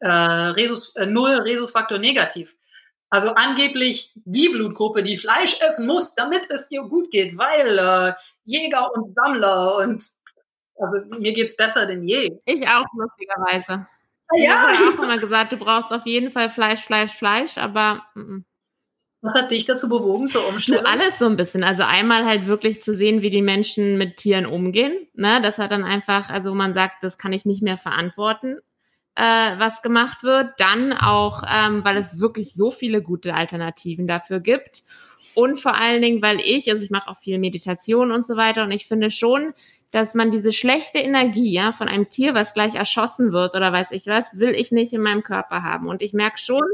äh, 0.00 0.08
Resus, 0.08 0.94
äh, 0.96 1.06
null 1.06 1.40
Rhesusfaktor 1.40 1.98
negativ. 1.98 2.54
Also 3.10 3.34
angeblich 3.34 4.12
die 4.14 4.48
Blutgruppe, 4.48 5.02
die 5.02 5.18
Fleisch 5.18 5.60
essen 5.60 5.86
muss, 5.86 6.14
damit 6.14 6.50
es 6.50 6.70
ihr 6.70 6.82
gut 6.82 7.10
geht, 7.10 7.36
weil 7.36 7.78
äh, 7.78 8.14
Jäger 8.44 8.90
und 8.94 9.14
Sammler 9.14 9.76
und 9.76 10.04
also 10.76 10.98
mir 11.18 11.32
geht's 11.32 11.56
besser 11.56 11.86
denn 11.86 12.08
je. 12.08 12.30
Ich 12.46 12.66
auch, 12.66 12.86
lustigerweise. 12.94 13.86
Ja. 14.34 14.70
Ich 14.72 14.78
habe 14.78 14.98
auch 14.98 15.02
immer 15.02 15.18
gesagt, 15.18 15.52
du 15.52 15.58
brauchst 15.58 15.92
auf 15.92 16.06
jeden 16.06 16.32
Fall 16.32 16.50
Fleisch, 16.50 16.80
Fleisch, 16.80 17.12
Fleisch, 17.12 17.58
aber 17.58 18.02
mm, 18.14 18.20
mm. 18.20 18.44
Was 19.22 19.34
hat 19.34 19.52
dich 19.52 19.64
dazu 19.64 19.88
bewogen 19.88 20.28
zur 20.28 20.46
Umstellung? 20.48 20.82
Du 20.82 20.90
alles 20.90 21.18
so 21.20 21.26
ein 21.26 21.36
bisschen. 21.36 21.62
Also 21.62 21.84
einmal 21.84 22.24
halt 22.24 22.46
wirklich 22.48 22.82
zu 22.82 22.94
sehen, 22.94 23.22
wie 23.22 23.30
die 23.30 23.40
Menschen 23.40 23.96
mit 23.96 24.16
Tieren 24.16 24.46
umgehen. 24.46 25.06
Ne? 25.14 25.40
Das 25.40 25.58
hat 25.58 25.70
dann 25.70 25.84
einfach, 25.84 26.28
also 26.28 26.54
man 26.54 26.74
sagt, 26.74 27.04
das 27.04 27.18
kann 27.18 27.32
ich 27.32 27.44
nicht 27.44 27.62
mehr 27.62 27.78
verantworten, 27.78 28.58
äh, 29.14 29.22
was 29.22 29.80
gemacht 29.80 30.24
wird. 30.24 30.54
Dann 30.58 30.92
auch, 30.92 31.44
ähm, 31.48 31.84
weil 31.84 31.96
es 31.98 32.18
wirklich 32.18 32.52
so 32.52 32.72
viele 32.72 33.00
gute 33.00 33.34
Alternativen 33.34 34.08
dafür 34.08 34.40
gibt. 34.40 34.82
Und 35.34 35.60
vor 35.60 35.76
allen 35.76 36.02
Dingen, 36.02 36.20
weil 36.20 36.40
ich, 36.40 36.68
also 36.68 36.82
ich 36.82 36.90
mache 36.90 37.08
auch 37.08 37.18
viel 37.18 37.38
Meditation 37.38 38.10
und 38.10 38.26
so 38.26 38.36
weiter 38.36 38.64
und 38.64 38.72
ich 38.72 38.88
finde 38.88 39.12
schon, 39.12 39.54
dass 39.92 40.14
man 40.14 40.30
diese 40.30 40.52
schlechte 40.52 40.98
Energie 40.98 41.52
ja 41.52 41.72
von 41.72 41.86
einem 41.86 42.10
Tier, 42.10 42.34
was 42.34 42.54
gleich 42.54 42.74
erschossen 42.74 43.32
wird 43.32 43.54
oder 43.54 43.72
weiß 43.72 43.92
ich 43.92 44.06
was, 44.06 44.36
will 44.36 44.50
ich 44.50 44.72
nicht 44.72 44.92
in 44.92 45.02
meinem 45.02 45.22
Körper 45.22 45.62
haben. 45.62 45.86
Und 45.86 46.02
ich 46.02 46.12
merke 46.12 46.38
schon, 46.38 46.64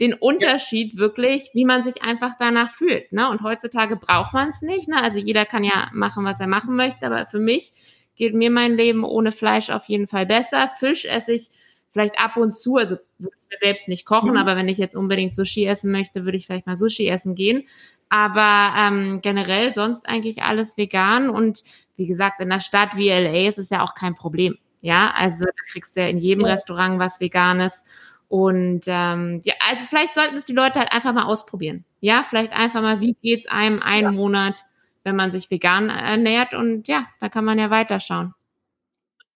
den 0.00 0.14
Unterschied 0.14 0.96
wirklich, 0.96 1.50
wie 1.54 1.64
man 1.64 1.82
sich 1.82 2.02
einfach 2.02 2.34
danach 2.38 2.72
fühlt. 2.72 3.12
Ne? 3.12 3.28
Und 3.28 3.42
heutzutage 3.42 3.96
braucht 3.96 4.32
man 4.32 4.50
es 4.50 4.62
nicht. 4.62 4.88
Ne? 4.88 5.02
Also 5.02 5.18
jeder 5.18 5.44
kann 5.44 5.64
ja 5.64 5.90
machen, 5.92 6.24
was 6.24 6.40
er 6.40 6.46
machen 6.46 6.76
möchte, 6.76 7.06
aber 7.06 7.26
für 7.26 7.40
mich 7.40 7.72
geht 8.16 8.34
mir 8.34 8.50
mein 8.50 8.74
Leben 8.74 9.04
ohne 9.04 9.32
Fleisch 9.32 9.70
auf 9.70 9.86
jeden 9.86 10.06
Fall 10.06 10.26
besser. 10.26 10.70
Fisch 10.78 11.04
esse 11.04 11.32
ich 11.32 11.50
vielleicht 11.92 12.18
ab 12.18 12.36
und 12.36 12.52
zu, 12.52 12.76
also 12.76 12.96
würde 13.18 13.36
ich 13.50 13.58
selbst 13.60 13.88
nicht 13.88 14.04
kochen, 14.04 14.32
mhm. 14.32 14.36
aber 14.36 14.56
wenn 14.56 14.68
ich 14.68 14.78
jetzt 14.78 14.94
unbedingt 14.94 15.34
Sushi 15.34 15.66
essen 15.66 15.90
möchte, 15.90 16.24
würde 16.24 16.38
ich 16.38 16.46
vielleicht 16.46 16.66
mal 16.66 16.76
Sushi 16.76 17.08
essen 17.08 17.34
gehen. 17.34 17.66
Aber 18.08 18.74
ähm, 18.78 19.20
generell 19.20 19.74
sonst 19.74 20.08
eigentlich 20.08 20.42
alles 20.42 20.76
vegan 20.76 21.28
und 21.28 21.62
wie 21.96 22.06
gesagt, 22.06 22.40
in 22.40 22.50
einer 22.50 22.60
Stadt 22.60 22.90
wie 22.94 23.08
LA 23.08 23.48
ist 23.48 23.58
es 23.58 23.70
ja 23.70 23.82
auch 23.82 23.94
kein 23.94 24.14
Problem. 24.14 24.56
Ja, 24.80 25.12
also 25.16 25.44
da 25.44 25.50
kriegst 25.70 25.96
du 25.96 26.00
ja 26.00 26.06
in 26.06 26.18
jedem 26.18 26.46
ja. 26.46 26.52
Restaurant 26.52 26.98
was 26.98 27.20
Veganes. 27.20 27.84
Und 28.28 28.82
ähm, 28.86 29.40
ja, 29.42 29.54
also 29.68 29.82
vielleicht 29.88 30.14
sollten 30.14 30.36
es 30.36 30.44
die 30.44 30.52
Leute 30.52 30.78
halt 30.78 30.92
einfach 30.92 31.14
mal 31.14 31.24
ausprobieren. 31.24 31.84
Ja, 32.00 32.26
vielleicht 32.28 32.52
einfach 32.52 32.82
mal, 32.82 33.00
wie 33.00 33.16
geht's 33.22 33.46
einem 33.46 33.82
einen 33.82 34.02
ja. 34.02 34.12
Monat, 34.12 34.64
wenn 35.02 35.16
man 35.16 35.30
sich 35.30 35.50
vegan 35.50 35.88
ernährt 35.88 36.52
und 36.52 36.88
ja, 36.88 37.06
da 37.20 37.28
kann 37.30 37.44
man 37.44 37.58
ja 37.58 37.70
weiterschauen. 37.70 38.34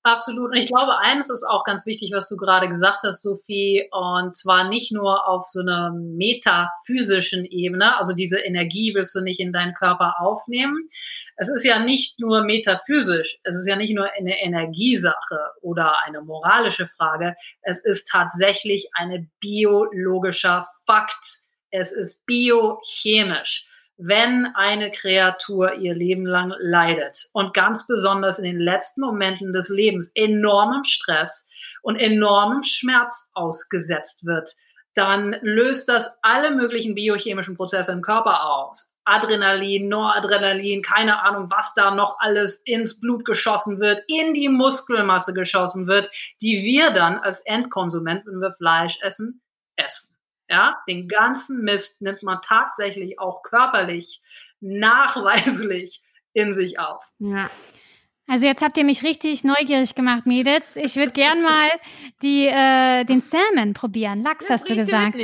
Absolut. 0.05 0.51
Und 0.51 0.57
ich 0.57 0.67
glaube, 0.67 0.99
eines 0.99 1.31
ist 1.31 1.45
auch 1.49 1.63
ganz 1.63 1.87
wichtig, 1.87 2.11
was 2.13 2.29
du 2.29 2.37
gerade 2.37 2.69
gesagt 2.69 3.05
hast, 3.05 3.23
Sophie, 3.23 3.89
und 3.93 4.35
zwar 4.35 4.69
nicht 4.69 4.91
nur 4.91 5.29
auf 5.29 5.47
so 5.47 5.61
einer 5.61 5.93
metaphysischen 5.93 7.45
Ebene, 7.45 7.97
also 7.97 8.13
diese 8.13 8.41
Energie 8.41 8.95
willst 8.95 9.15
du 9.15 9.21
nicht 9.21 9.39
in 9.39 9.53
deinen 9.53 9.75
Körper 9.75 10.17
aufnehmen. 10.19 10.89
Es 11.37 11.49
ist 11.49 11.65
ja 11.65 11.79
nicht 11.79 12.19
nur 12.19 12.43
metaphysisch, 12.43 13.39
es 13.45 13.57
ist 13.57 13.69
ja 13.69 13.77
nicht 13.77 13.95
nur 13.95 14.11
eine 14.13 14.43
Energiesache 14.43 15.39
oder 15.61 15.95
eine 16.05 16.21
moralische 16.21 16.89
Frage, 16.97 17.37
es 17.63 17.79
ist 17.85 18.09
tatsächlich 18.11 18.89
eine 18.95 19.29
biologischer 19.39 20.67
Fakt. 20.85 21.43
Es 21.71 21.93
ist 21.93 22.27
biochemisch 22.27 23.67
wenn 23.97 24.47
eine 24.55 24.91
Kreatur 24.91 25.75
ihr 25.75 25.95
Leben 25.95 26.27
lang 26.27 26.53
leidet 26.59 27.29
und 27.33 27.55
ganz 27.55 27.87
besonders 27.87 28.39
in 28.39 28.45
den 28.45 28.59
letzten 28.59 29.01
Momenten 29.01 29.53
des 29.53 29.69
Lebens 29.69 30.11
enormem 30.15 30.85
Stress 30.85 31.47
und 31.83 31.97
enormem 31.97 32.63
Schmerz 32.63 33.29
ausgesetzt 33.35 34.25
wird, 34.25 34.57
dann 34.95 35.37
löst 35.41 35.89
das 35.89 36.19
alle 36.23 36.51
möglichen 36.51 36.95
biochemischen 36.95 37.57
Prozesse 37.57 37.93
im 37.93 38.03
Körper 38.03 38.45
aus. 38.45 38.93
Adrenalin, 39.05 39.89
Noradrenalin, 39.89 40.83
keine 40.83 41.23
Ahnung, 41.23 41.51
was 41.51 41.75
da 41.75 41.93
noch 41.93 42.17
alles 42.21 42.57
ins 42.65 43.01
Blut 43.01 43.25
geschossen 43.25 43.81
wird, 43.81 44.03
in 44.07 44.33
die 44.35 44.49
Muskelmasse 44.49 45.33
geschossen 45.33 45.89
wird, 45.89 46.11
die 46.41 46.63
wir 46.63 46.91
dann 46.91 47.19
als 47.19 47.41
Endkonsument, 47.41 48.27
wenn 48.27 48.41
wir 48.41 48.53
Fleisch 48.53 48.99
essen, 49.03 49.43
essen. 49.77 50.12
Ja, 50.53 50.83
den 50.87 51.09
ganzen 51.09 51.65
Mist 51.65 52.03
nimmt 52.03 52.23
man 52.23 52.43
tatsächlich 52.43 53.19
auch 53.19 53.41
körperlich 53.43 54.21
nachweislich 54.61 56.03
in 56.35 56.55
sich 56.55 56.79
auf. 56.79 57.03
Ja. 57.19 57.51
Also 58.27 58.45
jetzt 58.45 58.63
habt 58.63 58.77
ihr 58.77 58.85
mich 58.85 59.03
richtig 59.03 59.45
neugierig 59.45 59.95
gemacht, 59.95 60.27
Mädels. 60.27 60.77
Ich 60.77 60.97
würde 60.97 61.13
gern 61.13 61.41
mal 61.41 61.71
die, 62.21 62.49
äh, 62.49 63.05
den 63.05 63.23
Salmon 63.23 63.73
probieren. 63.73 64.23
Lachs 64.23 64.47
das 64.47 64.61
hast 64.61 64.69
du 64.69 64.77
gesagt. 64.77 65.17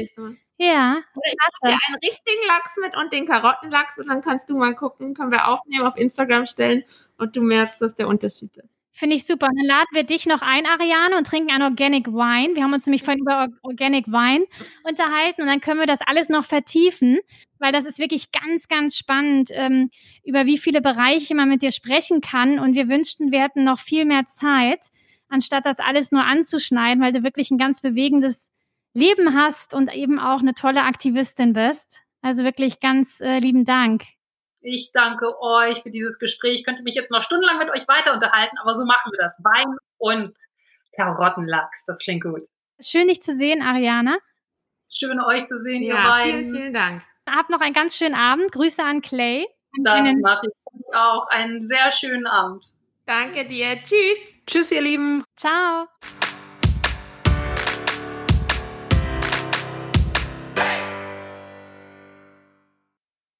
Ja. 0.56 0.96
Oder 1.14 1.26
ich 1.26 1.36
mache 1.38 1.72
dir 1.72 1.78
einen 1.86 1.98
richtigen 2.02 2.46
Lachs 2.46 2.72
mit 2.80 2.96
und 2.96 3.12
den 3.12 3.26
Karottenlachs 3.26 3.98
und 3.98 4.08
dann 4.08 4.22
kannst 4.22 4.48
du 4.48 4.56
mal 4.56 4.74
gucken, 4.74 5.12
können 5.12 5.30
wir 5.30 5.46
aufnehmen, 5.46 5.86
auf 5.86 5.96
Instagram 5.98 6.46
stellen 6.46 6.84
und 7.18 7.36
du 7.36 7.42
merkst, 7.42 7.82
dass 7.82 7.94
der 7.96 8.08
Unterschied 8.08 8.56
ist. 8.56 8.77
Finde 8.92 9.14
ich 9.14 9.26
super. 9.26 9.46
Und 9.46 9.56
dann 9.56 9.66
laden 9.66 9.88
wir 9.92 10.02
dich 10.02 10.26
noch 10.26 10.42
ein, 10.42 10.66
Ariane, 10.66 11.16
und 11.16 11.26
trinken 11.26 11.52
einen 11.52 11.62
Organic 11.62 12.08
Wine. 12.08 12.56
Wir 12.56 12.64
haben 12.64 12.72
uns 12.72 12.84
nämlich 12.84 13.04
vorhin 13.04 13.20
über 13.20 13.46
Organic 13.62 14.08
Wine 14.08 14.44
unterhalten 14.82 15.42
und 15.42 15.46
dann 15.46 15.60
können 15.60 15.78
wir 15.78 15.86
das 15.86 16.00
alles 16.04 16.28
noch 16.28 16.44
vertiefen, 16.44 17.18
weil 17.60 17.70
das 17.70 17.86
ist 17.86 18.00
wirklich 18.00 18.32
ganz, 18.32 18.66
ganz 18.66 18.96
spannend, 18.96 19.50
ähm, 19.52 19.90
über 20.24 20.46
wie 20.46 20.58
viele 20.58 20.80
Bereiche 20.80 21.34
man 21.36 21.48
mit 21.48 21.62
dir 21.62 21.70
sprechen 21.70 22.20
kann. 22.20 22.58
Und 22.58 22.74
wir 22.74 22.88
wünschten, 22.88 23.30
wir 23.30 23.42
hätten 23.42 23.62
noch 23.62 23.78
viel 23.78 24.04
mehr 24.04 24.26
Zeit, 24.26 24.80
anstatt 25.28 25.64
das 25.64 25.78
alles 25.78 26.10
nur 26.10 26.24
anzuschneiden, 26.24 27.02
weil 27.02 27.12
du 27.12 27.22
wirklich 27.22 27.52
ein 27.52 27.58
ganz 27.58 27.80
bewegendes 27.80 28.50
Leben 28.94 29.34
hast 29.34 29.74
und 29.74 29.94
eben 29.94 30.18
auch 30.18 30.40
eine 30.40 30.54
tolle 30.54 30.82
Aktivistin 30.82 31.52
bist. 31.52 32.00
Also 32.20 32.42
wirklich 32.42 32.80
ganz 32.80 33.20
äh, 33.20 33.38
lieben 33.38 33.64
Dank. 33.64 34.17
Ich 34.60 34.90
danke 34.92 35.40
euch 35.40 35.82
für 35.82 35.90
dieses 35.90 36.18
Gespräch. 36.18 36.60
Ich 36.60 36.64
könnte 36.64 36.82
mich 36.82 36.94
jetzt 36.94 37.10
noch 37.10 37.22
stundenlang 37.22 37.58
mit 37.58 37.70
euch 37.70 37.86
weiter 37.86 38.12
unterhalten, 38.12 38.56
aber 38.62 38.74
so 38.74 38.84
machen 38.84 39.12
wir 39.12 39.18
das. 39.18 39.38
Wein 39.44 39.76
und 39.98 40.36
Karottenlachs. 40.96 41.84
Das 41.86 41.98
klingt 41.98 42.24
gut. 42.24 42.42
Schön, 42.80 43.08
dich 43.08 43.22
zu 43.22 43.36
sehen, 43.36 43.62
Ariana. 43.62 44.18
Schön, 44.90 45.20
euch 45.20 45.44
zu 45.46 45.58
sehen, 45.60 45.82
ja, 45.82 45.96
ihr 45.96 46.08
beiden. 46.08 46.40
Vielen, 46.40 46.54
vielen 46.54 46.74
Dank. 46.74 47.02
Habt 47.28 47.50
noch 47.50 47.60
einen 47.60 47.74
ganz 47.74 47.96
schönen 47.96 48.14
Abend. 48.14 48.52
Grüße 48.52 48.82
an 48.82 49.02
Clay. 49.02 49.46
Das 49.82 50.14
mache 50.22 50.46
ich 50.46 50.94
auch. 50.94 51.26
Einen 51.28 51.60
sehr 51.60 51.92
schönen 51.92 52.26
Abend. 52.26 52.64
Danke 53.06 53.46
dir. 53.46 53.80
Tschüss. 53.80 54.18
Tschüss, 54.46 54.72
ihr 54.72 54.82
Lieben. 54.82 55.24
Ciao. 55.36 55.86